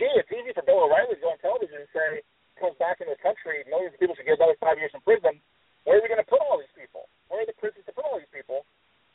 [0.00, 2.24] gee, it's easy for Bill O'Reilly to go on television and say,
[2.56, 5.36] comes back into the country, millions of people should get another five years in prison.
[5.84, 7.12] Where are we going to put all these people?
[7.28, 8.64] Where are the prisons to put all these people?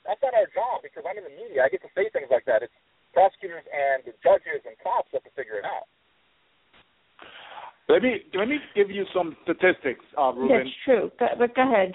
[0.06, 1.66] That's not our job because I'm in the media.
[1.66, 2.62] I get to say things like that.
[2.62, 2.78] It's
[3.18, 5.90] prosecutors and the judges and cops have to figure it out.
[7.90, 10.58] Let me let me give you some statistics, uh, Ruben.
[10.58, 11.12] That's true.
[11.20, 11.94] Go, but go ahead.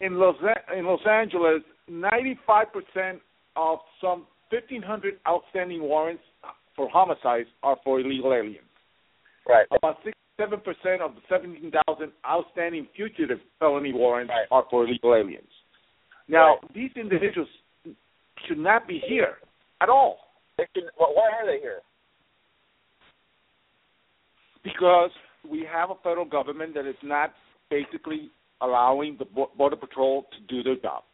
[0.00, 0.36] In Los
[0.76, 3.20] in Los Angeles, 95 percent
[3.56, 6.22] of some 1,500 outstanding warrants
[6.76, 8.66] for homicides are for illegal aliens.
[9.46, 9.66] Right.
[9.76, 14.46] About 67 percent of the 17,000 outstanding fugitive felony warrants right.
[14.50, 15.48] are for illegal aliens.
[16.28, 16.74] Now, right.
[16.74, 17.48] these individuals
[18.48, 19.36] should not be here
[19.80, 20.18] at all.
[20.56, 21.80] They should, well, why are they here?
[24.64, 25.12] Because
[25.44, 27.36] we have a federal government that is not
[27.68, 28.32] basically
[28.64, 31.04] allowing the border patrol to do their job.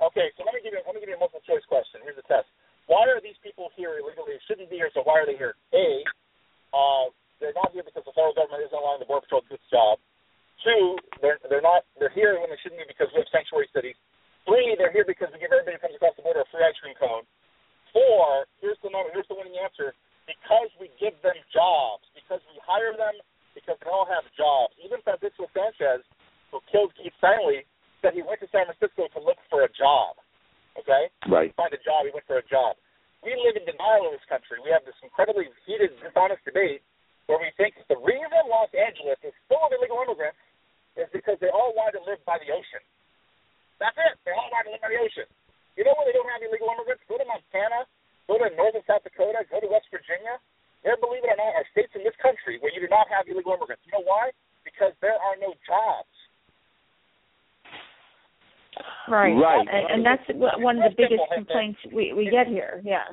[0.00, 2.00] Okay, so let me give you let me give you a multiple choice question.
[2.04, 2.48] Here's the test.
[2.88, 4.36] Why are these people here illegally?
[4.36, 4.88] They shouldn't be here.
[4.96, 5.54] So why are they here?
[5.76, 6.04] A,
[6.72, 9.60] uh, they're not here because the federal government isn't allowing the border patrol to do
[9.60, 10.00] its job.
[10.64, 13.96] Two, they're they're not they're here when they shouldn't be because we have sanctuary cities.
[14.48, 16.76] Three, they're here because we give everybody who comes across the border a free ice
[16.80, 17.28] cream cone.
[17.92, 19.92] Four, here's the number, here's the winning answer.
[20.30, 23.18] Because we give them jobs, because we hire them,
[23.50, 24.78] because they all have jobs.
[24.78, 26.06] Even Francisco Sanchez,
[26.54, 27.66] who killed Kate Steinle,
[27.98, 30.14] said he went to San Francisco to look for a job.
[30.78, 31.10] Okay?
[31.26, 31.50] Right.
[31.58, 32.78] Find a job, he went for a job.
[33.26, 34.62] We live in denial in this country.
[34.62, 36.80] We have this incredibly heated, dishonest debate
[37.28, 40.40] where we think the reason Los Angeles is full of illegal immigrants
[40.96, 42.82] is because they all want to live by the ocean.
[43.82, 44.14] That's it.
[44.24, 45.28] They all want to live by the ocean.
[45.76, 47.04] You know where they don't have illegal immigrants?
[47.06, 47.84] Go to Montana,
[48.30, 50.38] go to northern South Dakota, go to West Virginia.
[50.86, 53.26] There, believe it or not, are states in this country where you do not have
[53.26, 53.82] illegal immigrants.
[53.82, 54.30] You know why?
[54.62, 56.14] Because there are no jobs.
[59.10, 59.34] Right.
[59.34, 59.66] Right.
[59.66, 60.24] And, and that's
[60.62, 62.80] one of the biggest complaints we we get here.
[62.86, 63.10] Yeah.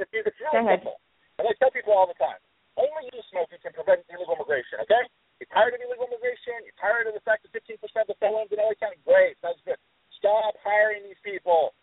[0.00, 0.98] It's, it's really simple.
[1.36, 2.40] And I tell people all the time,
[2.80, 5.04] only you smoking can prevent illegal immigration, okay?
[5.36, 6.64] You're tired of illegal immigration?
[6.64, 8.96] You're tired of the fact that 15% of the felons in LA County?
[9.04, 9.36] Great.
[9.44, 9.76] Sounds good.
[10.16, 11.76] Stop hiring these people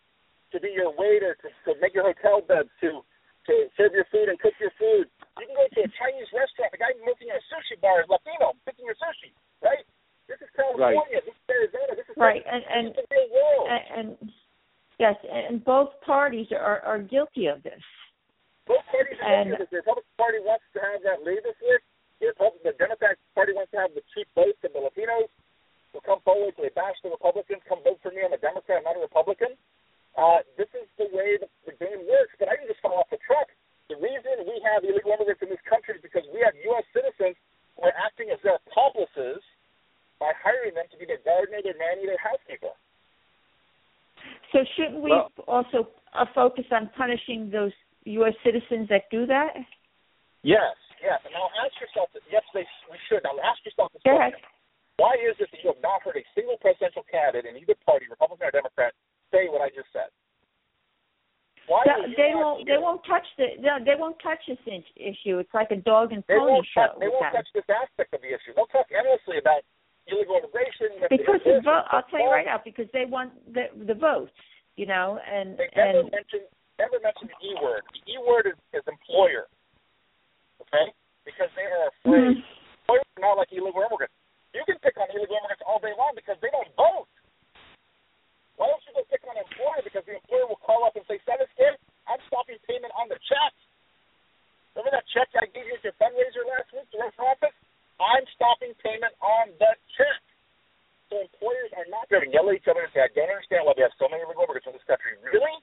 [0.54, 3.02] to be your waiter, to, to make your hotel beds, to
[3.44, 5.04] to serve your food and cook your food.
[5.36, 6.72] You can go to a Chinese restaurant.
[6.72, 9.84] The guy working at a sushi bar is Latino, picking your sushi, right?
[10.24, 11.20] This is California.
[11.20, 11.28] Right.
[11.28, 11.92] This is Arizona.
[11.92, 12.40] This is right.
[12.40, 13.68] And and, this is the real world.
[13.68, 14.08] and and
[14.96, 17.82] yes, and both parties are are guilty of this.
[18.64, 21.84] Both parties are And- and, The Republican Party wants to have that labor force.
[22.24, 25.28] The Republican, the Democratic Party wants to have the cheap votes of the Latinos
[25.94, 26.54] Will come forward.
[26.58, 27.62] They bash the Republicans.
[27.70, 28.26] Come vote for me.
[28.26, 29.54] I'm a Democrat, not a Republican.
[30.14, 32.34] Uh, this is the way the, the game works.
[32.38, 33.50] But I can just fall off the truck.
[33.90, 36.86] The reason we have illegal immigrants in this country is because we have U.S.
[36.94, 37.36] citizens
[37.76, 39.42] who are acting as their accomplices
[40.22, 42.72] by hiring them to be their gardener, their nanny, their housekeeper.
[44.54, 47.74] So shouldn't we Well- also uh, focus on punishing those
[48.22, 48.32] U.S.
[48.46, 49.52] citizens that do that?
[50.46, 51.18] Yes, yes.
[51.26, 53.20] And now ask yourself, yes, they, we should.
[53.26, 54.38] Now ask yourself this Go question.
[54.38, 54.52] ahead.
[54.96, 58.06] Why is it that you have not heard a single presidential candidate in either party,
[58.06, 58.94] Republican or Democrat,
[59.34, 60.14] say what I just said?
[61.66, 62.66] Why They- they won't.
[62.68, 63.56] They won't touch the.
[63.58, 65.38] No, they won't touch this in- issue.
[65.40, 66.86] It's like a dog and They pony show.
[66.86, 68.52] touch, they won't touch this aspect of the issue.
[68.54, 69.62] They'll talk endlessly about
[70.06, 70.92] illegal immigration.
[70.92, 71.84] you have to because the vote.
[71.90, 72.58] I'll tell you right now.
[72.62, 74.32] Because they want the the votes.
[74.76, 76.40] You know, and They never and mention
[76.78, 77.82] never mention the E word.
[77.94, 79.46] The E word is, is employer.
[80.60, 80.92] Okay?
[81.24, 82.36] Because they are afraid.
[82.36, 82.44] Mhm.
[82.84, 84.12] Employers are not like illegal immigrants.
[84.52, 87.06] You can pick on illegal immigrants all day long because they don't vote.
[88.56, 89.82] Why don't you go pick on an employer?
[89.82, 91.74] Because the employer will call up and say, Send us kid,
[92.06, 93.52] I'm stopping payment on the check.
[94.74, 97.54] Remember that check I gave you at your fundraiser last week to run for office?
[98.02, 100.22] I'm stopping payment on the check.
[101.10, 103.62] So employers are not going to yell at each other and say, I don't understand
[103.66, 105.14] why we have so many illegal immigrants in this country.
[105.22, 105.54] Really?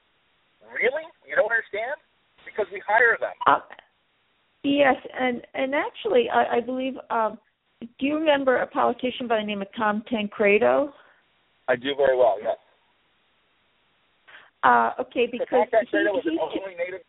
[0.64, 1.04] Really?
[1.28, 2.00] You don't understand?
[2.48, 3.36] Because we hire them.
[3.44, 3.60] Uh,
[4.64, 6.96] yes, and and actually, I, I believe.
[7.12, 7.36] Um,
[7.80, 10.94] do you remember a politician by the name of Tom Tancredo?
[11.68, 12.56] I do very well, yes.
[14.62, 17.02] Uh, okay, So because Tom Tancredo was he, an he, openly native.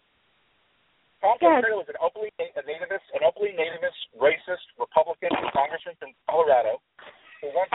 [1.22, 1.64] Tom ahead.
[1.72, 6.84] Was an openly a nativist, an openly nativist, racist Republican congressman from Colorado
[7.40, 7.72] who once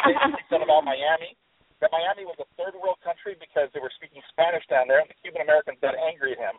[0.52, 1.32] said about Miami
[1.80, 5.08] that Miami was a third world country because they were speaking Spanish down there, and
[5.08, 6.58] the Cuban Americans got angry at him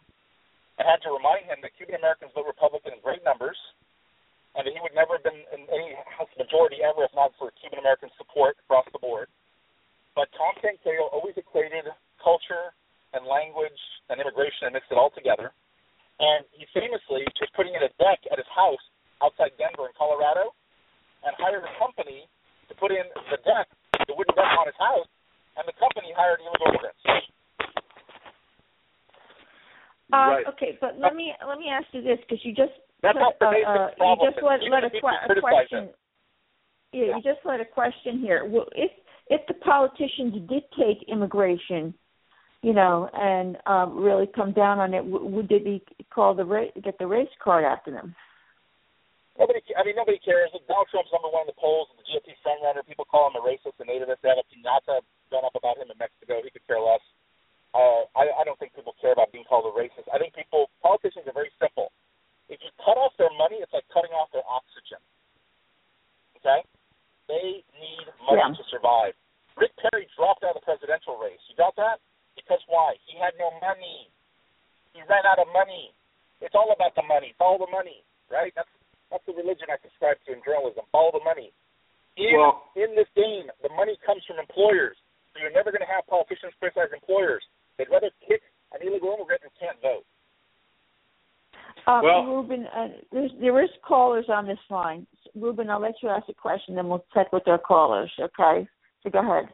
[0.80, 3.60] and had to remind him that Cuban Americans vote Republican in great numbers,
[4.56, 7.52] and that he would never have been in any House majority ever if not for
[7.60, 9.28] Cuban American support across the board.
[10.16, 11.84] But Tom Tancredo always equated
[12.24, 12.72] culture
[13.12, 13.76] and language
[14.08, 15.52] and immigration and mixed it all together.
[16.20, 18.84] And he famously was putting in a deck at his house
[19.24, 20.52] outside Denver in Colorado
[21.28, 22.28] and hired a company
[22.68, 23.68] to put in the deck,
[24.08, 25.08] the wooden deck on his house,
[25.58, 27.04] and the company hired illegal immigrants.
[30.12, 30.46] uh, Right.
[30.54, 33.30] okay, but let me let me ask you this because you just That's put, how
[33.30, 35.84] uh, pervasive uh, the you let Even let the a, que- a question.
[35.86, 35.96] it.
[36.92, 38.46] Yeah, you just let a question here.
[38.46, 38.92] Well, If
[39.30, 41.94] if the politicians dictate immigration,
[42.62, 46.46] you know, and um, really come down on it, w- would they be called the
[46.46, 48.16] ra- get the race card after them?
[49.38, 50.52] Nobody, I mean, nobody cares.
[50.68, 52.84] Donald Trump's number one in the polls, the GOP frontrunner.
[52.84, 54.20] People call him a racist and nativist.
[54.20, 55.00] They have a pinata
[55.32, 56.42] done up about him in Mexico.
[56.44, 57.00] He could care less.
[57.72, 60.10] Uh, I, I don't think people care about being called a racist.
[60.12, 61.94] I think people, politicians are very simple.
[62.50, 64.98] If you cut off their money, it's like cutting off their oxygen.
[66.42, 66.66] Okay?
[67.30, 68.58] They need money Yeah.
[68.58, 69.14] to survive.
[69.56, 71.40] Rick Perry dropped out of the presidential race.
[71.48, 72.00] You got that?
[72.36, 72.96] Because why?
[73.06, 74.10] He had no money.
[74.94, 75.94] He ran out of money.
[76.42, 77.34] It's all about the money.
[77.38, 78.54] Follow the money, right?
[78.56, 78.70] That's
[79.12, 80.86] that's the religion I subscribe to in journalism.
[80.92, 81.52] Follow the money.
[82.16, 84.98] In Well- in this game, the money comes from employers.
[85.34, 87.44] So you're never going to have politicians criticize employers.
[87.78, 90.06] They'd rather kick an illegal immigrant who can't vote.
[91.90, 95.08] Um, Well- Ruben, uh, there's, there is callers on this line.
[95.34, 98.12] Ruben, I'll let you ask a question, then we'll check with our callers.
[98.20, 98.68] Okay,
[99.02, 99.50] so go ahead.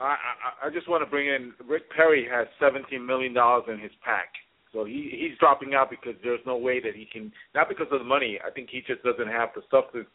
[0.00, 3.76] I, I, I just want to bring in Rick Perry has seventeen million dollars in
[3.78, 4.32] his PAC,
[4.72, 8.00] so he he's dropping out because there's no way that he can not because of
[8.00, 8.40] the money.
[8.40, 10.08] I think he just doesn't have the substance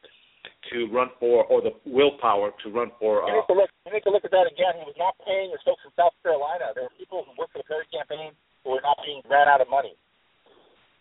[0.74, 3.22] to run for or the willpower to run for.
[3.30, 3.70] You Uh, need to look.
[3.86, 4.74] You need to look at that again.
[4.82, 6.74] He was not paying his folks in South Carolina.
[6.74, 8.34] There were people who worked for the Perry campaign
[8.66, 9.94] who were not being ran out of money.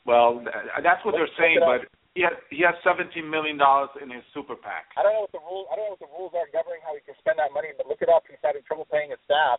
[0.04, 0.44] Well,
[0.82, 4.54] that's what they're saying, but he has he has seventeen million dollars in his super
[4.54, 4.86] PAC.
[4.94, 5.66] I don't know what the rules.
[5.72, 7.74] I don't know what the rules are governing how he can spend that money.
[7.74, 8.22] But look it up.
[8.28, 9.58] He's having trouble paying his staff,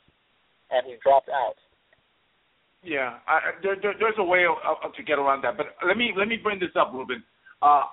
[0.72, 1.59] and he dropped out.
[2.85, 5.57] Yeah, I, there, there, there's a way of, of, to get around that.
[5.57, 7.26] But let me let me bring this up, Ruben.
[7.59, 7.89] Uh,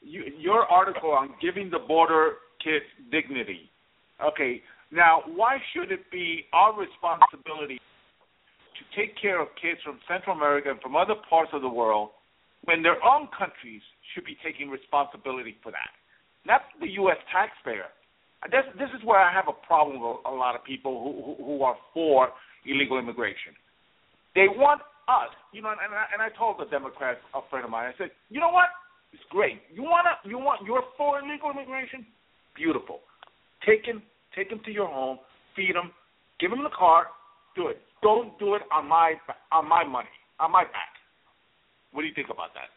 [0.00, 3.68] you, your article on giving the border kids dignity.
[4.22, 4.62] Okay,
[4.92, 7.82] now why should it be our responsibility
[8.96, 12.10] take care of kids from Central America and from other parts of the world
[12.64, 15.92] when their own countries should be taking responsibility for that?
[16.48, 17.20] Not the U.S.
[17.30, 17.92] taxpayer.
[18.50, 21.62] This, this is where I have a problem with a lot of people who, who,
[21.62, 22.30] are for
[22.64, 23.52] illegal immigration.
[24.34, 27.70] They want us, you know, and I, and I told the Democrats, a friend of
[27.70, 28.70] mine, I said, you know what?
[29.12, 29.62] It's great.
[29.72, 32.06] You wanna, you want, you're for illegal immigration?
[32.54, 33.00] Beautiful.
[33.66, 34.02] Take him,
[34.36, 35.18] take him to your home,
[35.56, 35.90] feed him,
[36.38, 37.06] give him the car,
[37.56, 37.80] do it.
[38.02, 39.14] Don't do it on my,
[39.52, 40.92] on my money, on my back.
[41.92, 42.68] What do you think about that?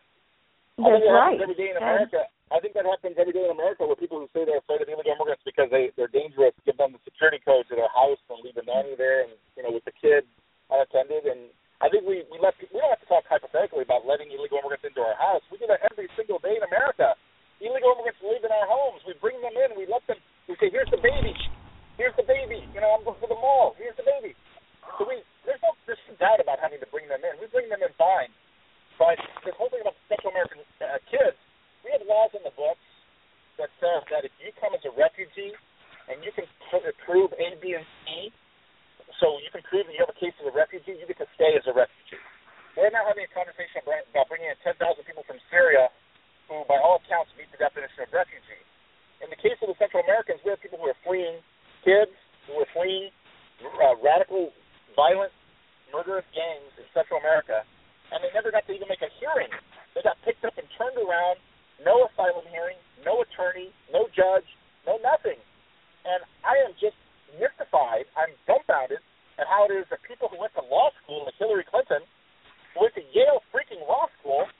[0.80, 1.38] I That's think that right.
[1.41, 2.24] every day in And- America.
[2.50, 4.90] I think that happens every day in America where people who say they're afraid of
[4.90, 8.41] illegal immigrants because they they're dangerous give them the security code to their house and
[8.41, 10.26] leave a nanny there and you know with the kid
[10.74, 14.34] unattended and I think we we let we don't have to talk hypothetically about letting
[14.34, 15.46] illegal immigrants into our house.
[15.54, 17.14] We do that every single day in America.
[17.62, 19.06] Illegal immigrants live in our homes.
[19.06, 19.78] We bring them in.
[19.78, 20.18] We let them.
[20.50, 21.38] We say, "Here's the baby.
[22.02, 22.66] Here's the baby.
[22.74, 23.78] You know, I'm going to the mall.
[23.78, 24.34] Here's the baby."
[24.98, 27.38] So we there's no there's no doubt about having to bring them in.
[27.38, 28.32] We bring them in fine.
[28.98, 31.40] But this whole thing about Central American uh, kids,
[31.88, 32.84] we have laws in the books
[33.56, 35.56] that says that if you come as a refugee
[36.11, 36.44] and you can
[37.07, 38.34] prove A, B, and C,
[39.24, 41.30] so you can prove that you have a case as a refugee, you get to
[41.40, 42.20] stay as a refugee.
[42.76, 45.88] We're now having a conversation about about bringing in 10,000 people from Syria
[46.52, 48.64] who, by all accounts, meet the definition of refugee.
[49.22, 51.40] In the case of the Central Americans, we have people who are fleeing
[51.86, 52.11] kids,
[52.49, 53.14] who are fleeing
[53.61, 54.52] uh, radical,
[55.00, 55.32] violent,
[55.96, 57.64] murderous gangs in Central America,
[58.12, 59.48] and they never got to even make a hearing.
[59.96, 61.40] They got picked up and turned around,
[61.88, 62.76] no asylum hearing,
[63.08, 64.44] no attorney, no judge,
[64.84, 65.40] no nothing.
[66.04, 67.00] And I am just
[67.40, 69.00] mystified, I'm dumbfounded
[69.40, 72.04] at how it is that people who went to law school, like Hillary Clinton,
[72.76, 74.52] who went to Yale freaking law school,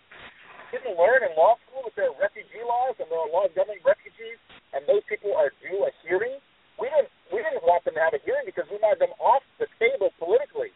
[0.72, 3.84] didn't learn in law school that there are refugee laws and there are laws governing
[3.84, 4.40] refugees,
[4.72, 6.40] and those people are due a hearing.
[6.80, 9.45] We didn't we didn't want them to have a hearing because we wanted them off
[9.61, 10.73] the table politically.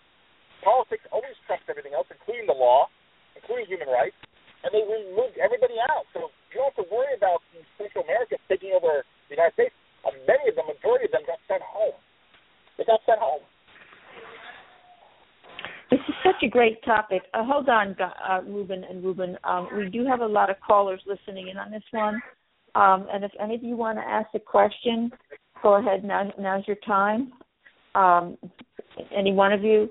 [0.61, 2.87] Politics always trumps everything else, including the law,
[3.35, 4.15] including human rights,
[4.63, 6.07] and they removed everybody out.
[6.13, 7.43] So you don't have to worry about
[7.75, 9.75] Central Americans taking over the United States.
[10.05, 11.97] Uh, many of them, majority of them, got sent home.
[12.77, 13.43] They got sent home.
[15.91, 17.21] This is such a great topic.
[17.33, 19.37] Uh, hold on, uh, Ruben and Ruben.
[19.43, 22.21] Um, we do have a lot of callers listening in on this one.
[22.75, 25.11] Um, and if any of you want to ask a question,
[25.63, 26.03] go ahead.
[26.03, 27.31] Now, now's your time.
[27.95, 28.37] Um,
[29.15, 29.89] any one of you.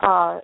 [0.00, 0.40] Uh,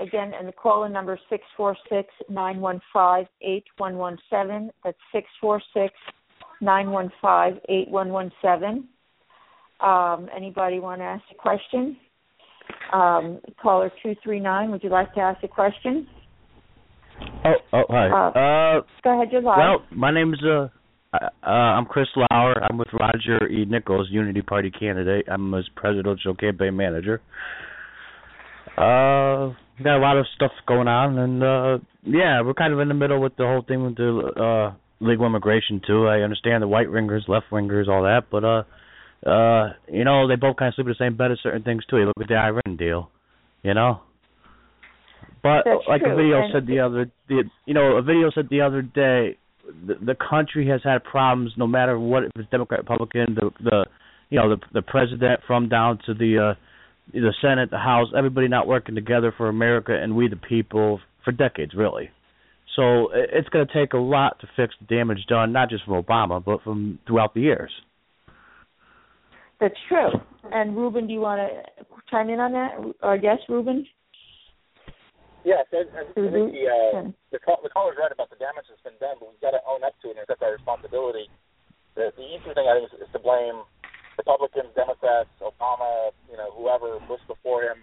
[0.00, 4.18] again, and the call-in number is six four six nine one five eight one one
[4.28, 4.70] seven.
[4.84, 5.94] That's six four six
[6.60, 8.88] nine one five eight one one seven.
[9.80, 11.96] Um, anybody want to ask a question?
[12.92, 14.70] Um, caller two three nine.
[14.70, 16.06] Would you like to ask a question?
[17.44, 18.08] Oh, oh, hi.
[18.10, 19.58] Uh, Uh, Go ahead, you're live.
[19.58, 20.68] well, my name is uh,
[21.12, 22.54] uh, I'm Chris Lauer.
[22.62, 23.64] I'm with Roger E.
[23.64, 25.26] Nichols, Unity Party candidate.
[25.30, 27.20] I'm his presidential campaign manager.
[28.76, 32.88] Uh, got a lot of stuff going on, and uh, yeah, we're kind of in
[32.88, 36.06] the middle with the whole thing with the uh legal immigration too.
[36.06, 40.36] I understand the white ringers, left wingers, all that, but uh, uh, you know, they
[40.36, 41.98] both kind of sleep in the same bed at certain things too.
[41.98, 43.10] You look at the Iran deal,
[43.62, 44.00] you know.
[45.42, 48.30] But That's like true, a video and- said the other, the you know, a video
[48.34, 49.38] said the other day,
[49.86, 53.86] the, the country has had problems no matter what if it's Democrat, Republican, the the
[54.30, 56.54] you know the the president from down to the uh
[57.12, 61.32] the Senate, the House, everybody not working together for America and we the people for
[61.32, 62.10] decades, really.
[62.76, 66.00] So it's going to take a lot to fix the damage done, not just from
[66.02, 67.72] Obama, but from throughout the years.
[69.60, 70.10] That's true.
[70.52, 72.94] And Ruben, do you want to chime in on that?
[73.02, 73.86] Or yes, Ruben?
[75.44, 76.52] Yes, I think Mhm.
[76.52, 77.10] the uh, Yeah.
[77.30, 79.62] the, call, the caller's right about the damage that's been done, but we've got to
[79.66, 81.30] own up to it and accept our responsibility.
[81.94, 83.58] the, the easy thing I think is, is to blame
[84.16, 87.82] Republicans, Democrats, Obama, you know, whoever, Bush before him.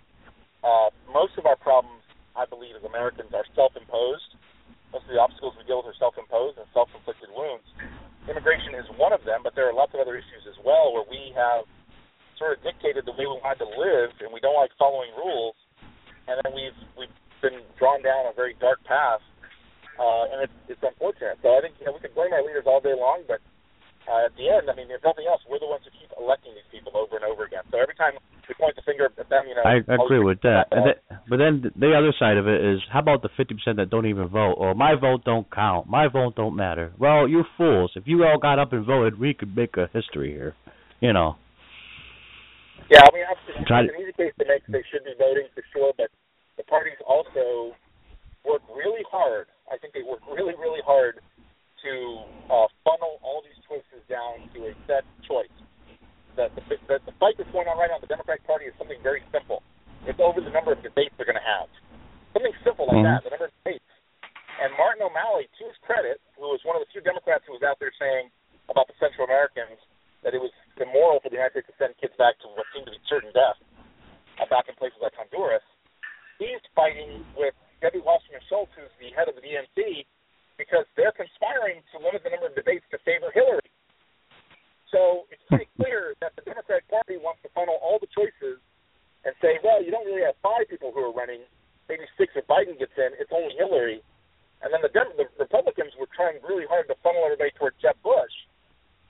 [0.63, 1.99] Uh, most of our problems,
[2.35, 4.35] I believe, as Americans, are self-imposed.
[4.95, 7.67] Most of the obstacles we deal with are self-imposed and self-inflicted wounds.
[8.31, 11.03] Immigration is one of them, but there are lots of other issues as well where
[11.11, 11.67] we have
[12.39, 15.55] sort of dictated the way we want to live, and we don't like following rules,
[16.27, 17.11] and then we've we've
[17.41, 19.23] been drawn down a very dark path,
[19.99, 21.39] uh, and it's it's unfortunate.
[21.41, 23.39] So I think you know we can blame our leaders all day long, but
[24.05, 26.53] uh, at the end, I mean, if nothing else, we're the ones who keep electing
[26.53, 27.65] these people over and over again.
[27.73, 28.13] So every time
[28.45, 29.65] we point the finger at them, you know.
[29.65, 30.69] I agree with that.
[30.69, 31.25] And that.
[31.25, 34.29] But then the other side of it is, how about the 50% that don't even
[34.29, 34.61] vote?
[34.61, 35.89] Or my vote don't count.
[35.89, 36.93] My vote don't matter.
[36.99, 37.91] Well, you fools.
[37.95, 40.53] If you all got up and voted, we could make a history here.
[41.01, 41.35] You know.
[42.89, 43.25] Yeah, I mean,
[43.57, 44.61] it's an easy case to make.
[44.69, 46.13] They should be voting for sure, but
[46.57, 47.75] the parties also
[48.45, 49.47] work really hard.
[49.67, 51.19] I think they work really, really hard
[51.83, 51.93] to
[52.49, 55.51] uh, funnel all these choices down to a set choice.
[56.37, 58.75] The, the, the, the fight that's going on right now in the Democratic Party is
[58.77, 59.63] something very simple.
[60.05, 61.71] It's over the number of debates they're going to have.
[62.35, 63.09] Something simple like mm-hmm.
[63.09, 63.87] that, the number of debates.
[64.59, 67.63] And Martin O'Malley, to his credit, who was one of the few Democrats who was
[67.63, 68.31] out there saying
[68.67, 69.79] about the Central Americans
[70.23, 72.87] that it was immoral for the United States to send kids back to what seemed
[72.87, 73.59] to be certain death
[74.39, 75.63] uh, back in places like Honduras,
[76.39, 80.03] he's fighting with Debbie Wasserman Schultz, who's the head of the DNC,
[80.57, 83.67] because they're conspiring to limit the number of debates to favor Hillary.
[84.91, 88.63] So it's pretty clear that the Democratic Party wants to funnel all the choices
[89.27, 91.43] and say, well, you don't really have five people who are running,
[91.91, 93.99] maybe six if Biden gets in, it's only Hillary.
[94.63, 97.99] And then the, Dem- the Republicans were trying really hard to funnel everybody toward Jeb
[97.99, 98.31] Bush.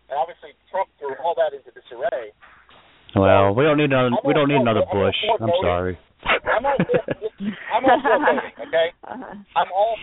[0.10, 2.34] And obviously Trump threw all that into disarray.
[3.16, 4.16] Well, we don't need another.
[4.26, 5.16] We don't need another Bush.
[5.42, 5.98] I'm sorry.
[6.26, 8.88] I'm all for, I'm all for voting, okay?
[9.06, 9.36] Uh-huh.
[9.56, 9.96] I'm all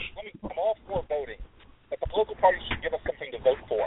[0.45, 1.43] I'm all for voting,
[1.91, 3.83] but the political parties should give us something to vote for,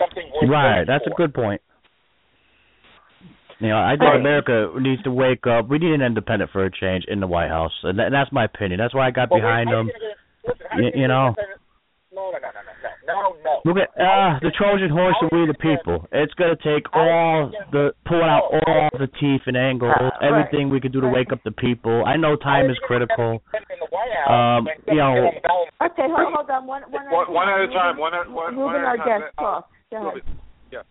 [0.00, 1.12] something worth Right, that's for.
[1.12, 1.60] a good point.
[3.60, 5.68] You know, I think America needs to wake up.
[5.68, 8.32] We need an independent for a change in the White House, and, that, and that's
[8.32, 8.80] my opinion.
[8.80, 9.90] That's why I got well, behind them.
[10.42, 11.34] Listen, you, you know.
[12.12, 12.60] No, no, no, no,
[13.06, 13.60] no, no, no.
[13.64, 16.08] Look at uh, the Trojan horse and we the people.
[16.12, 20.80] It's gonna take all the pulling out all the teeth and angles, uh, everything we
[20.80, 22.04] could do to wake up the people.
[22.04, 23.40] I know time is critical.
[24.28, 25.32] Um, um you know.
[25.80, 26.68] Okay, hold, hold on.
[26.68, 27.96] One, one, one, one at a time.
[27.96, 28.54] One at one.
[28.54, 29.66] Moving our guest talk.
[29.90, 30.22] Uh, Go ahead.
[30.70, 30.84] Yeah.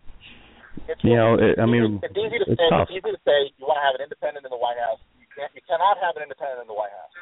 [0.90, 2.70] It's, you know, it, I mean, it's easy to it's say.
[2.74, 2.90] tough.
[2.90, 5.00] It's easy to say you want to have an independent in the White House.
[5.22, 5.54] You can't.
[5.54, 7.14] You cannot have an independent in the White House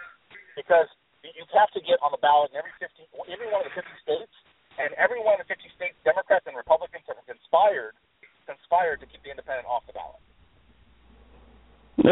[0.56, 0.88] because
[1.22, 2.72] you have to get on the ballot in every
[3.52, 4.34] one of the 50 states
[4.80, 7.94] and every one of the 50 states, Democrats and Republicans have conspired
[8.50, 10.18] conspired to keep the independent off the ballot.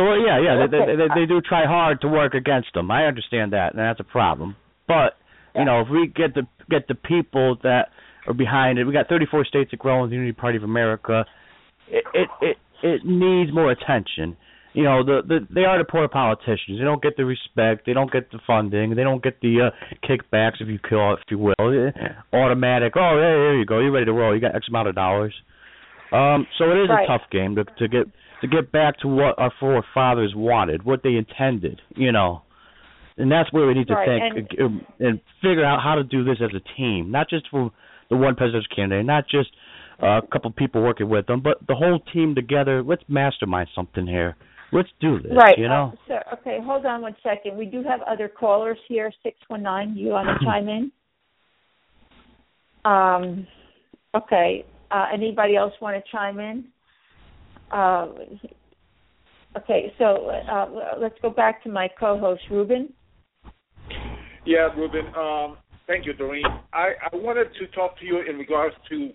[0.01, 2.91] Well, yeah, yeah, they, they, they do try hard to work against them.
[2.91, 4.55] I understand that, and that's a problem.
[4.87, 5.17] But
[5.55, 7.89] you know, if we get the get the people that
[8.27, 11.25] are behind it, we got 34 states that grow in the Unity Party of America.
[11.87, 14.37] It it it, it needs more attention
[14.77, 16.77] you know the, the they are the poor politicians.
[16.77, 17.87] They don't get the respect.
[17.87, 18.95] They don't get the funding.
[18.95, 21.55] They don't get the uh, kickbacks, if you call, if you will,
[22.31, 22.93] automatic.
[22.95, 23.79] Oh, hey, there you go.
[23.79, 24.35] You're ready to roll.
[24.35, 25.33] You got X amount of dollars.
[26.11, 27.05] Um, so it is right.
[27.05, 28.05] a tough game to to get
[28.41, 31.81] to get back to what our forefathers wanted, what they intended.
[31.95, 32.43] You know,
[33.17, 34.33] and that's where we need to right.
[34.33, 37.71] think and, and figure out how to do this as a team, not just for
[38.09, 39.49] the one presidential candidate, not just
[40.01, 42.83] uh, a couple people working with them, but the whole team together.
[42.83, 44.35] Let's mastermind something here
[44.71, 45.31] let's do this.
[45.35, 45.57] Right.
[45.57, 45.93] You know.
[45.93, 47.57] Uh, so, okay, hold on one second.
[47.57, 49.11] We do have other callers here.
[49.23, 49.95] Six one nine.
[49.95, 50.91] You want to chime in?
[52.85, 53.47] Um.
[54.15, 54.65] Okay.
[54.89, 56.65] Uh, anybody else want to chime in?
[57.71, 58.07] Uh,
[59.57, 60.67] okay, so uh,
[60.99, 62.93] let's go back to my co-host Ruben.
[64.45, 65.07] Yeah, Ruben.
[65.17, 65.57] Um,
[65.87, 66.45] thank you, Doreen.
[66.73, 69.11] I, I wanted to talk to you in regards to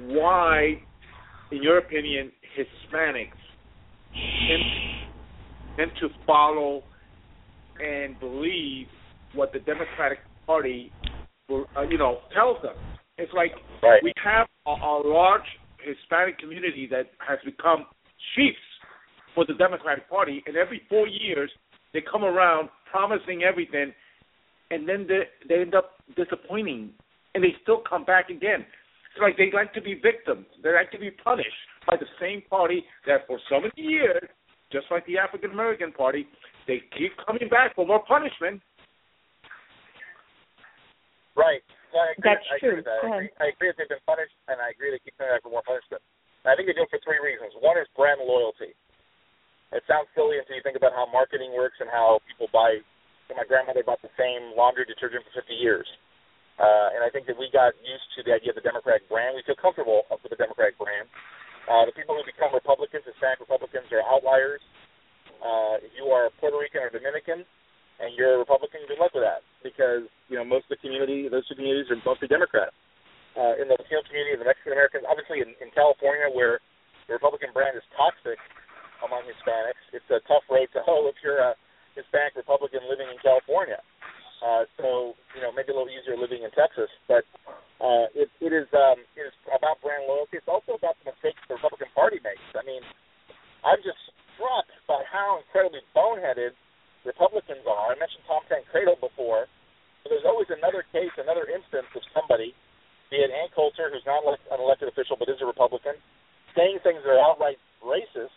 [0.00, 0.80] why,
[1.50, 3.30] in your opinion, Hispanics
[4.14, 4.62] tend,
[5.76, 6.82] tend to follow
[7.82, 8.86] and believe
[9.34, 10.92] what the Democratic Party,
[11.50, 12.74] uh, you know, tells them.
[13.18, 13.52] It's like
[13.82, 14.02] right.
[14.02, 15.42] we have a, a large
[15.84, 17.86] Hispanic community that has become
[18.34, 18.56] chiefs
[19.34, 21.50] for the Democratic Party, and every four years
[21.92, 23.92] they come around promising everything,
[24.70, 26.90] and then they, they end up disappointing,
[27.34, 28.64] and they still come back again.
[29.14, 30.46] It's like they like to be victims.
[30.62, 31.48] They like to be punished
[31.86, 34.22] by the same party that for so many years,
[34.70, 36.26] just like the African American Party,
[36.66, 38.62] they keep coming back for more punishment.
[41.36, 41.62] Right.
[41.92, 42.76] I agree, That's I true.
[42.76, 43.00] agree with that.
[43.04, 45.44] I agree, I agree that they've been punished, and I agree they keep coming back
[45.44, 46.00] for more punishment.
[46.42, 47.54] And I think they do it for three reasons.
[47.60, 48.74] One is brand loyalty.
[49.72, 52.84] It sounds silly until you think about how marketing works and how people buy.
[53.28, 55.88] So my grandmother bought the same laundry detergent for 50 years.
[56.60, 59.32] Uh, and I think that we got used to the idea of the Democratic brand.
[59.32, 61.08] We feel comfortable with the Democratic brand.
[61.64, 64.60] Uh, the people who become Republicans, Hispanic Republicans, are outliers.
[65.40, 67.48] Uh, if you are Puerto Rican or Dominican
[68.02, 71.30] and you're a Republican, good luck with that because you know most of the community,
[71.30, 72.74] those two communities are mostly Democrats.
[73.32, 76.60] Uh, in the Latino community, the Mexican Americans, obviously in, in California, where
[77.08, 78.36] the Republican brand is toxic
[79.00, 81.56] among Hispanics, it's a tough road to hoe if you're a
[81.96, 83.80] Hispanic Republican living in California.
[84.42, 87.22] Uh, so you know maybe a little easier living in Texas, but
[87.78, 90.42] uh, it, it is um, it is about brand loyalty.
[90.42, 92.42] It's also about the mistakes the Republican Party makes.
[92.58, 92.82] I mean,
[93.62, 94.02] I'm just
[94.34, 96.58] struck by how incredibly boneheaded
[97.04, 97.92] Republicans are.
[97.92, 99.50] I mentioned Tom Tancredo before.
[100.02, 102.50] But there's always another case, another instance of somebody,
[103.10, 105.94] be it Ann Coulter, who's not an elected official but is a Republican,
[106.58, 108.34] saying things that are outright racist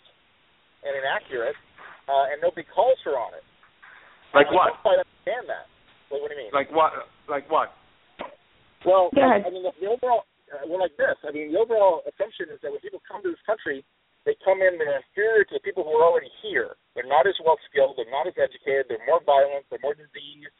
[0.85, 1.57] and inaccurate,
[2.05, 3.41] uh, and nobody calls her on it.
[4.37, 4.77] Like what?
[4.77, 5.65] I don't quite understand that.
[6.13, 6.53] What, what do you mean?
[6.53, 6.93] Like what?
[7.25, 7.73] Like what?
[8.85, 11.17] Well, I, I mean, the, the overall, uh, well, like this.
[11.25, 13.81] I mean, the overall assumption is that when people come to this country,
[14.25, 16.75] they come in, they're inferior to the people who are already here.
[16.97, 20.57] They're not as well skilled, they're not as educated, they're more violent, they're more diseased,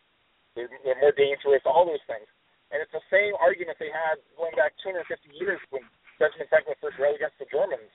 [0.53, 2.29] they're, they're more dangerous, all those things.
[2.69, 5.05] And it's the same argument they had going back 250
[5.37, 5.85] years when
[6.21, 7.89] Benjamin Franklin first railed against the Germans,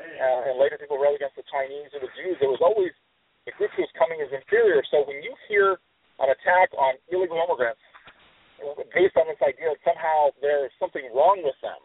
[0.00, 2.40] uh, and later people railed against the Chinese or the Jews.
[2.40, 2.92] There was always
[3.44, 4.80] the group was coming as inferior.
[4.88, 5.76] So when you hear
[6.22, 7.82] an attack on illegal immigrants
[8.94, 11.80] based on this idea that somehow there's something wrong with them,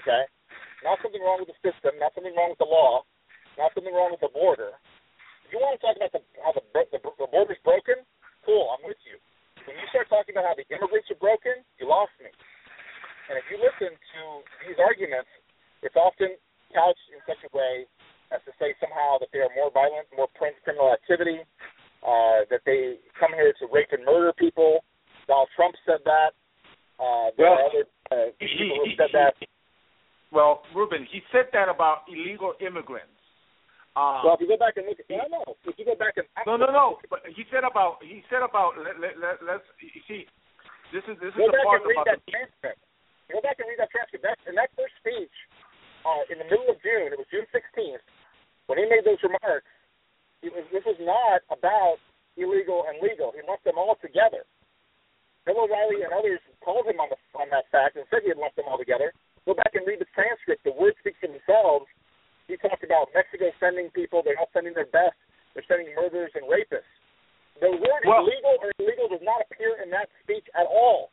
[0.00, 0.24] okay?
[0.82, 3.06] Not something wrong with the system, not something wrong with the law,
[3.54, 4.74] not something wrong with the border.
[5.46, 8.02] If you want to talk about the, how the, the, the border's broken,
[8.42, 9.18] cool, I'm with you.
[9.62, 12.34] When you start talking about how the immigrants are broken, you lost me.
[13.30, 14.20] And if you listen to
[14.66, 15.30] these arguments,
[15.86, 16.34] it's often
[16.74, 17.86] couched in such a way
[18.34, 21.44] as to say somehow that they are more violent, more criminal activity,
[22.02, 24.82] uh, that they come here to rape and murder people.
[25.28, 26.34] Donald Trump said that.
[26.98, 29.36] Uh, there well, are other uh, people who said that.
[30.32, 33.12] Well, Ruben, he said that about illegal immigrants.
[33.92, 35.44] Um, well, if you go back and look, at, no, no.
[35.68, 36.96] If you go back and no, no, no.
[37.12, 40.24] But he said about he said about let, let, let, let's you see.
[40.88, 42.80] This is this is the part about that transcript.
[43.28, 44.24] Go back and read that transcript.
[44.24, 45.36] That, in that first speech,
[46.08, 48.00] uh, in the middle of June, it was June 16th,
[48.68, 49.68] when he made those remarks.
[50.40, 52.00] It was, this was not about
[52.40, 53.30] illegal and legal.
[53.36, 54.48] He lumped them all together.
[55.44, 58.40] Bill O'Reilly and others called him on the on that fact and said he had
[58.40, 59.12] lumped them all together.
[59.46, 60.62] Go back and read the transcript.
[60.62, 61.90] The words speak for themselves.
[62.46, 64.22] He talked about Mexico sending people.
[64.22, 65.18] They're not sending their best.
[65.54, 66.88] They're sending murderers and rapists.
[67.60, 71.10] The word well, illegal or illegal does not appear in that speech at all.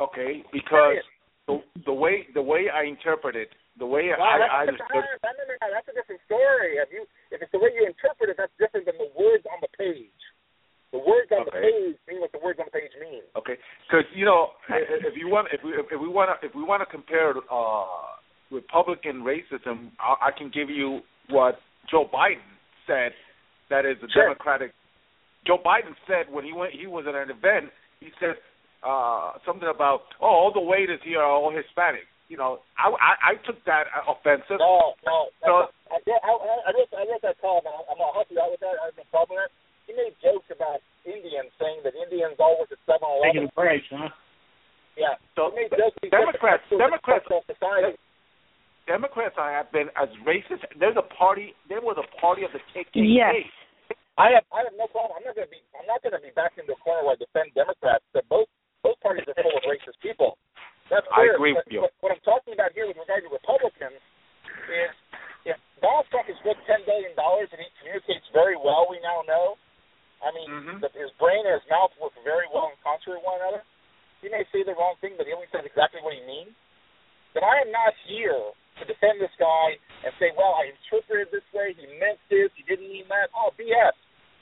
[0.00, 0.98] Okay, because
[1.46, 5.06] the, the way the way I interpret it, the way well, I, that's, I understood.
[5.22, 6.82] That's, that's a different story.
[6.82, 9.62] If you if it's the way you interpret it, that's different than the words on
[9.62, 10.23] the page.
[10.94, 11.50] The words on okay.
[11.50, 13.26] the page mean what the words on the page mean.
[13.34, 16.62] Okay, because you know, if you want, if we if we want to if we
[16.62, 18.14] want to compare uh,
[18.54, 21.02] Republican racism, I, I can give you
[21.34, 21.58] what
[21.90, 22.46] Joe Biden
[22.86, 23.10] said.
[23.74, 24.30] That is the sure.
[24.30, 24.70] Democratic.
[25.42, 27.74] Joe Biden said when he went, he was at an event.
[27.98, 28.38] He said
[28.86, 32.06] uh something about oh all the waiters here are all Hispanic.
[32.30, 34.62] You know, I I, I took that offensive.
[34.62, 35.34] No, no.
[35.42, 37.66] So, I, I, I, I, wrote, I wrote that column.
[37.66, 38.78] I'm gonna help you out with that.
[38.78, 39.63] I have no problem with it.
[39.86, 43.48] He made jokes about Indians, saying that Indians all work at Seven Eleven.
[43.48, 44.08] Taking breaks, huh?
[44.96, 45.18] Yeah.
[45.36, 45.98] So he made jokes.
[46.08, 47.98] Democrats, Democrats, society.
[48.84, 50.64] Democrats have been as racist.
[50.76, 51.56] They're the party.
[51.68, 53.00] They were the party of the KKK.
[53.00, 53.48] Yes.
[54.14, 55.18] I have I have no problem.
[55.18, 57.50] I'm not gonna be I'm not gonna be backed into a corner where I defend
[57.58, 58.04] Democrats.
[58.14, 58.46] They're both
[58.86, 60.38] both parties are full of racist people.
[60.92, 61.32] That's clear.
[61.32, 61.80] I agree but, with you.
[61.82, 63.98] But what I'm talking about here with regard to Republicans
[64.70, 64.92] is
[65.48, 69.26] if Donald Trump is worth ten billion dollars and he communicates very well, we now
[69.26, 69.58] know.
[70.24, 70.80] I mean, Mhm.
[70.80, 73.62] that his brain and his mouth work very well in concert with one another.
[74.22, 76.54] He may say the wrong thing, but he only says exactly what he means.
[77.34, 81.44] Then I am not here to defend this guy and say, well, I interpreted this
[81.52, 83.30] way, he meant this, he didn't mean that.
[83.34, 83.92] Oh, BS.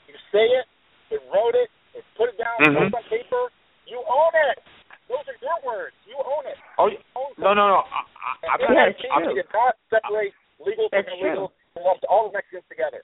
[0.07, 0.65] You say it,
[1.09, 2.89] they wrote it, they put it down, Mhm.
[2.89, 3.51] mm on paper,
[3.85, 4.63] you own it.
[5.09, 5.95] Those are your words.
[6.07, 6.57] You own it.
[6.77, 7.75] Oh You own no, no, no.
[7.91, 8.99] I, I, I'm and not.
[9.03, 12.63] Yeah, I'm, he did not separate legal from That's illegal and lumped all the Mexicans
[12.69, 13.03] together.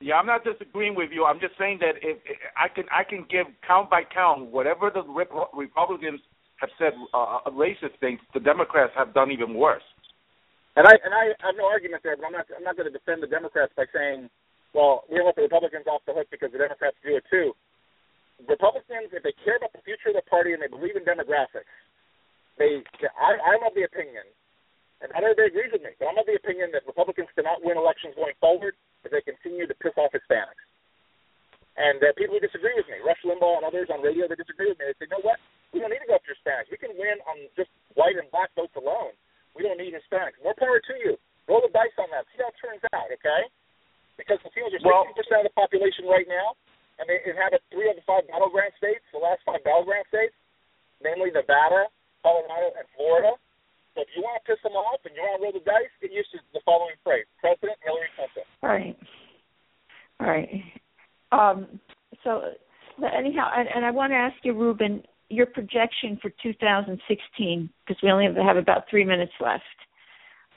[0.00, 1.24] Yeah, I'm not disagreeing with you.
[1.24, 4.90] I'm just saying that if, if I can, I can give count by count whatever
[4.92, 6.20] the Rep- Republicans
[6.60, 8.20] have said uh, racist things.
[8.34, 9.84] The Democrats have done even worse.
[10.76, 12.96] And I and I have no argument there, but I'm not I'm not going to
[12.96, 14.26] defend the Democrats by saying,
[14.74, 17.54] well, we let the Republicans off the hook because the Democrats do it too.
[18.42, 21.70] Republicans, if they care about the future of the party and they believe in demographics,
[22.58, 22.82] they
[23.14, 24.26] I, I'm of the opinion,
[25.02, 27.64] and I know they agrees with me, but I'm of the opinion that Republicans cannot
[27.64, 30.64] win elections going forward if they continue to piss off Hispanics.
[31.74, 34.70] And uh, people who disagree with me, Rush Limbaugh and others on radio, they disagree
[34.70, 34.86] with me.
[34.86, 35.42] They say, you know what?
[35.74, 36.70] We don't need to go after Hispanics.
[36.70, 39.18] We can win on just white and black votes alone.
[39.58, 40.38] We don't need Hispanics.
[40.46, 41.18] More power to you.
[41.50, 42.30] Roll the dice on that.
[42.32, 43.42] See how it turns out, okay?
[44.14, 46.54] Because Latinos are 60% well, of the population right now,
[47.02, 50.34] and they inhabit three of the five battleground states, the last five battleground states,
[51.02, 51.90] namely Nevada,
[52.22, 53.34] Colorado, and Florida.
[53.94, 55.90] So if you want to piss them off and you want to roll the dice,
[56.02, 58.42] get used to the following phrase: President Hillary Clinton.
[58.62, 58.96] All right.
[60.18, 60.50] All right.
[61.30, 61.80] Um,
[62.22, 62.54] so
[63.02, 66.98] anyhow, and, and I want to ask you, Ruben, your projection for 2016,
[67.86, 69.62] because we only have about three minutes left.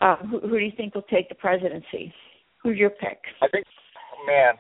[0.02, 2.14] Um, who, who do you think will take the presidency?
[2.62, 3.18] Who's your pick?
[3.42, 3.66] I think,
[4.26, 4.54] man,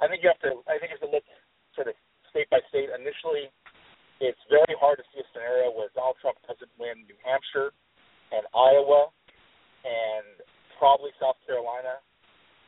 [0.00, 0.60] I think you have to.
[0.68, 1.24] I think you have to look
[1.76, 1.94] sort of
[2.28, 2.88] state by state.
[2.88, 3.52] Initially,
[4.20, 7.76] it's very hard to see a scenario where Donald Trump doesn't win New Hampshire
[8.32, 9.12] and Iowa
[9.84, 10.40] and
[10.80, 12.00] probably South Carolina.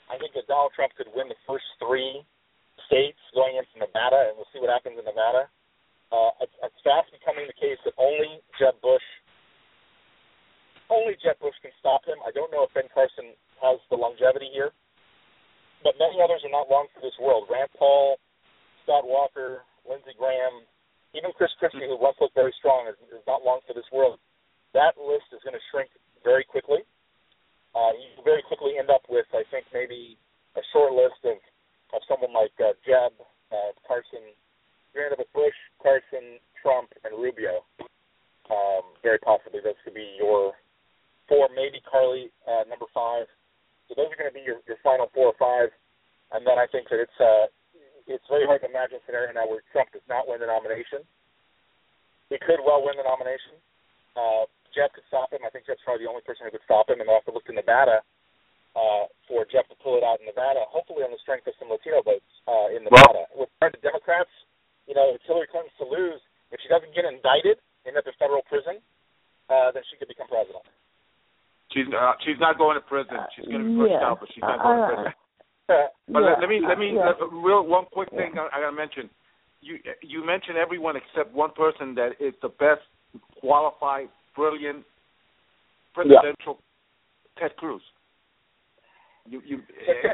[0.06, 2.22] I think that Donald Trump could win the first three
[2.86, 5.48] states going into Nevada, and we'll see what happens in Nevada.
[6.12, 9.02] Uh, it's, fast becoming the case that only Jeb Bush,
[10.92, 12.20] only Jeb Bush can stop him.
[12.22, 13.32] I don't know if Ben Carson
[13.64, 14.70] has the longevity here,
[15.80, 17.48] but many others are not long for this world.
[17.48, 18.20] Rand Paul,
[18.84, 20.68] Scott Walker, Lindsey Graham,
[21.16, 24.20] even Chris Christie, who once looked very strong, is, is not long for this world.
[24.74, 25.88] That list is going to shrink
[26.26, 26.82] very quickly.
[27.74, 30.18] Uh, you very quickly end up with, I think, maybe
[30.54, 31.38] a short list of
[31.94, 33.14] of someone like uh, Jeb,
[33.54, 34.34] uh, Carson,
[34.94, 37.62] you're with Bush, Carson, Trump, and Rubio.
[38.50, 40.58] Um, very possibly those could be your
[41.30, 43.26] four, maybe Carly, uh, number five.
[43.86, 45.70] So those are going to be your, your final four or five.
[46.34, 47.46] And then I think that it's uh,
[48.10, 51.06] it's very hard to imagine a scenario now where Trump does not win the nomination.
[52.28, 53.54] He could well win the nomination.
[54.18, 54.44] Uh,
[54.74, 55.46] Jeb could stop him.
[55.46, 56.98] I think Jeb's probably the only person who could stop him.
[56.98, 58.02] And they'll have to look to Nevada
[58.74, 61.70] uh, for Jeb to pull it out in Nevada, hopefully on the strength of some
[61.70, 63.30] Latino votes uh, in Nevada.
[63.32, 64.30] With regard to Democrats,
[64.90, 66.20] you know, it's Hillary Clinton's to lose.
[66.50, 68.82] If she doesn't get indicted, end up in federal prison,
[69.48, 70.66] uh, then she could become president.
[71.72, 73.18] She's uh, she's not going to prison.
[73.34, 74.06] She's going to be pushed yeah.
[74.06, 75.06] out, but she's not going to Uh, prison.
[75.06, 75.14] Uh,
[76.12, 77.16] But yeah, let, let me let me yeah.
[77.16, 79.08] uh, real one quick thing I, I gotta mention.
[79.62, 82.84] You you mentioned everyone except one person that is the best
[83.40, 84.84] qualified, brilliant
[85.94, 86.58] presidential
[87.38, 87.82] Ted Cruz.
[89.26, 89.56] You you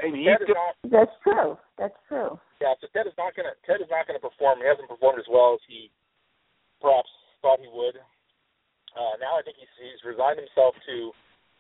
[0.07, 1.59] and he's Ted is not, That's true.
[1.79, 2.39] That's true.
[2.63, 4.63] yeah, so Ted is not going to Ted is not going to perform.
[4.63, 5.91] He hasn't performed as well as he
[6.79, 7.11] perhaps
[7.43, 7.99] thought he would.
[8.95, 11.11] Uh, now I think he's he's resigned himself to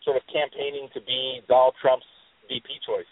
[0.07, 2.07] sort of campaigning to be Donald Trump's
[2.47, 3.11] VP choice.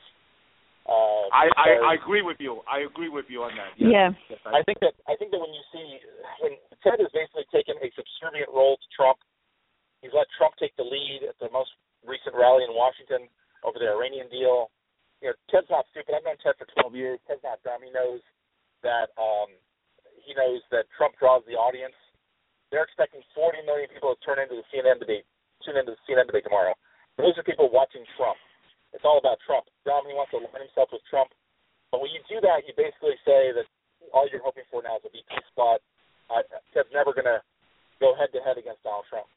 [0.87, 2.63] Uh, I, I I agree with you.
[2.71, 3.75] I agree with you on that.
[3.75, 4.15] Yeah.
[4.31, 5.99] Yes, I- I think that I think that when you see
[6.47, 6.55] when
[6.87, 9.19] Ted is basically taken a subservient role to Trump,
[10.01, 11.75] he's let Trump take the lead at the most
[12.07, 13.27] recent rally in Washington
[13.67, 14.71] over the Iranian deal.
[15.21, 16.15] You know, Ted's not stupid.
[16.15, 17.19] I've known Ted for 12 years.
[17.27, 17.83] Ted's not dumb.
[17.83, 18.23] He knows
[18.87, 19.51] that um,
[20.23, 21.95] he knows that Trump draws the audience.
[22.73, 25.25] They're expecting 40 million people to turn into the CNN debate,
[25.65, 26.73] tune into the CNN debate tomorrow.
[27.21, 28.37] Those are people watching Trump.
[28.97, 29.69] It's all about Trump.
[29.85, 31.29] Romney wants to align himself with Trump.
[31.93, 33.65] But when you do that, you basically say that
[34.13, 35.81] all you're hoping for now is a VP spot.
[36.33, 37.41] Uh, Ted's never going to
[38.01, 39.29] go head to head against Donald Trump.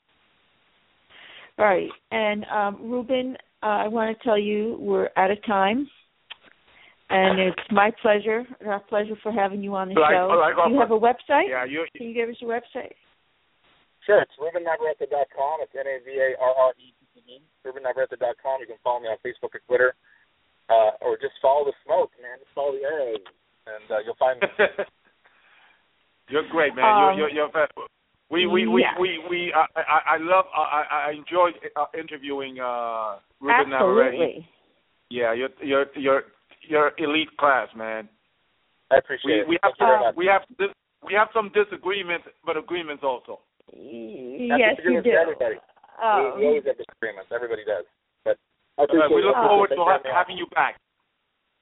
[1.60, 1.90] All right.
[2.12, 5.88] And um, Ruben, uh, I want to tell you we're out of time.
[7.12, 10.28] And it's my pleasure, our pleasure for having you on the Like- show.
[10.40, 11.50] like Do you have a website?
[11.52, 13.00] yeah, you Can you give us your website?
[14.06, 15.56] Sure, it's RubenNavarrette.com.
[15.64, 17.42] It's N-A-V-A-R-R-E-T-T-E.
[17.66, 18.60] RubenNavarrette.com.
[18.60, 19.96] You can follow me on Facebook or Twitter.
[20.70, 22.40] Uh, or just follow the smoke, man.
[22.40, 23.20] Just follow the arrows,
[23.68, 24.48] and uh, you'll find me.
[26.30, 26.86] you're great, man.
[26.86, 27.68] Um, you're you're, you're
[28.32, 28.96] we we we yeah.
[29.00, 34.46] we we I I, I love I I enjoyed uh, interviewing uh Ruben Navarrette.
[35.10, 36.24] Yeah, you're you're you're
[36.70, 38.08] you're elite class, man.
[38.90, 40.16] I appreciate We we have Thank you very much.
[40.16, 43.40] we have dis- we have some disagreements, but agreements also.
[43.74, 45.12] Yes, That's you do.
[45.12, 45.56] everybody.
[46.02, 47.30] Oh, we, we always have disagreements.
[47.34, 47.86] Everybody does.
[48.26, 48.38] But
[48.78, 49.48] I we look it.
[49.48, 50.16] forward to Thanks ha- having me on.
[50.16, 50.76] having you back.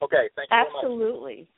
[0.02, 0.72] Okay, thank you very much.
[0.82, 1.48] Absolutely.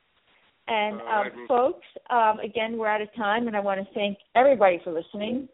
[0.68, 1.32] And um, right.
[1.48, 5.48] folks, um, again, we're out of time, and I want to thank everybody for listening.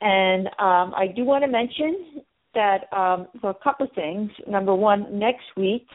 [0.00, 2.22] And um, I do want to mention
[2.54, 4.30] that um, for a couple of things.
[4.46, 5.86] Number one, next week,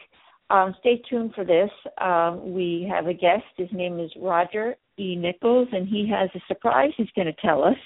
[0.50, 1.70] um, stay tuned for this.
[2.00, 3.44] Um, we have a guest.
[3.56, 5.16] His name is Roger E.
[5.16, 7.76] Nichols, and he has a surprise he's going to tell us.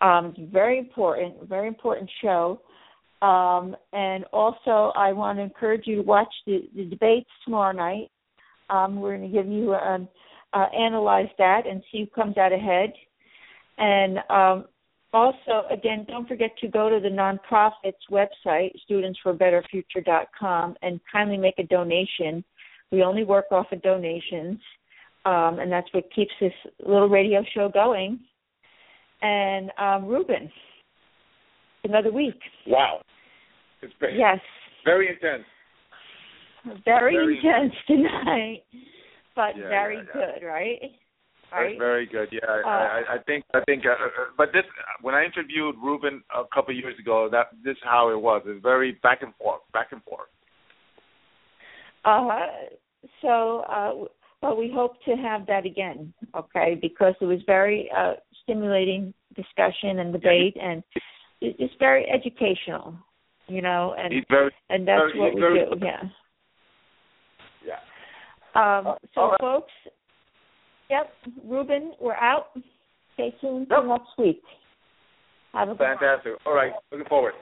[0.00, 2.60] Um, very important, very important show.
[3.20, 8.10] Um, and also, I want to encourage you to watch the, the debates tomorrow night.
[8.68, 10.08] Um, we're going to give you um,
[10.52, 12.92] uh, analyze that and see who comes out ahead.
[13.78, 14.64] And um,
[15.12, 21.64] also, again, don't forget to go to the nonprofit's website, studentsforbetterfuture.com, and kindly make a
[21.64, 22.44] donation.
[22.90, 24.58] We only work off of donations,
[25.24, 26.52] um, and that's what keeps this
[26.84, 28.18] little radio show going.
[29.22, 30.50] And um, Ruben,
[31.84, 32.38] another week.
[32.66, 33.02] Wow,
[33.82, 34.38] it's been Yes.
[34.84, 35.44] very intense.
[36.84, 38.62] very, Very- intense tonight,
[39.34, 40.12] but Yeah, very yeah, yeah.
[40.38, 40.78] good, right?
[41.50, 41.78] That's Right.
[41.78, 42.28] very good.
[42.32, 43.84] Yeah, I, Uh, I, I think I think.
[43.84, 44.08] Uh, uh,
[44.38, 44.64] but this
[45.02, 48.42] when I interviewed Ruben a couple of years ago, that this is how it was.
[48.46, 50.30] It's very back and forth, back and forth.
[52.04, 52.46] Uh,
[53.20, 54.04] so, uh,
[54.42, 56.76] well, we hope to have that again, okay?
[56.80, 60.82] Because it was very uh, stimulating discussion and debate, and
[61.40, 62.94] it's very educational,
[63.46, 66.02] you know, and very and that's very- what we very- do, yeah.
[67.64, 67.78] yeah.
[68.54, 69.40] Um, Uh, so, right.
[69.40, 69.72] folks,
[70.90, 71.12] yep,
[71.44, 72.48] Ruben, we're out.
[73.14, 73.84] Stay tuned for Yep.
[73.86, 74.42] next week.
[75.54, 75.74] Have a.
[75.76, 76.34] Fantastic.
[76.46, 77.34] All right, looking forward.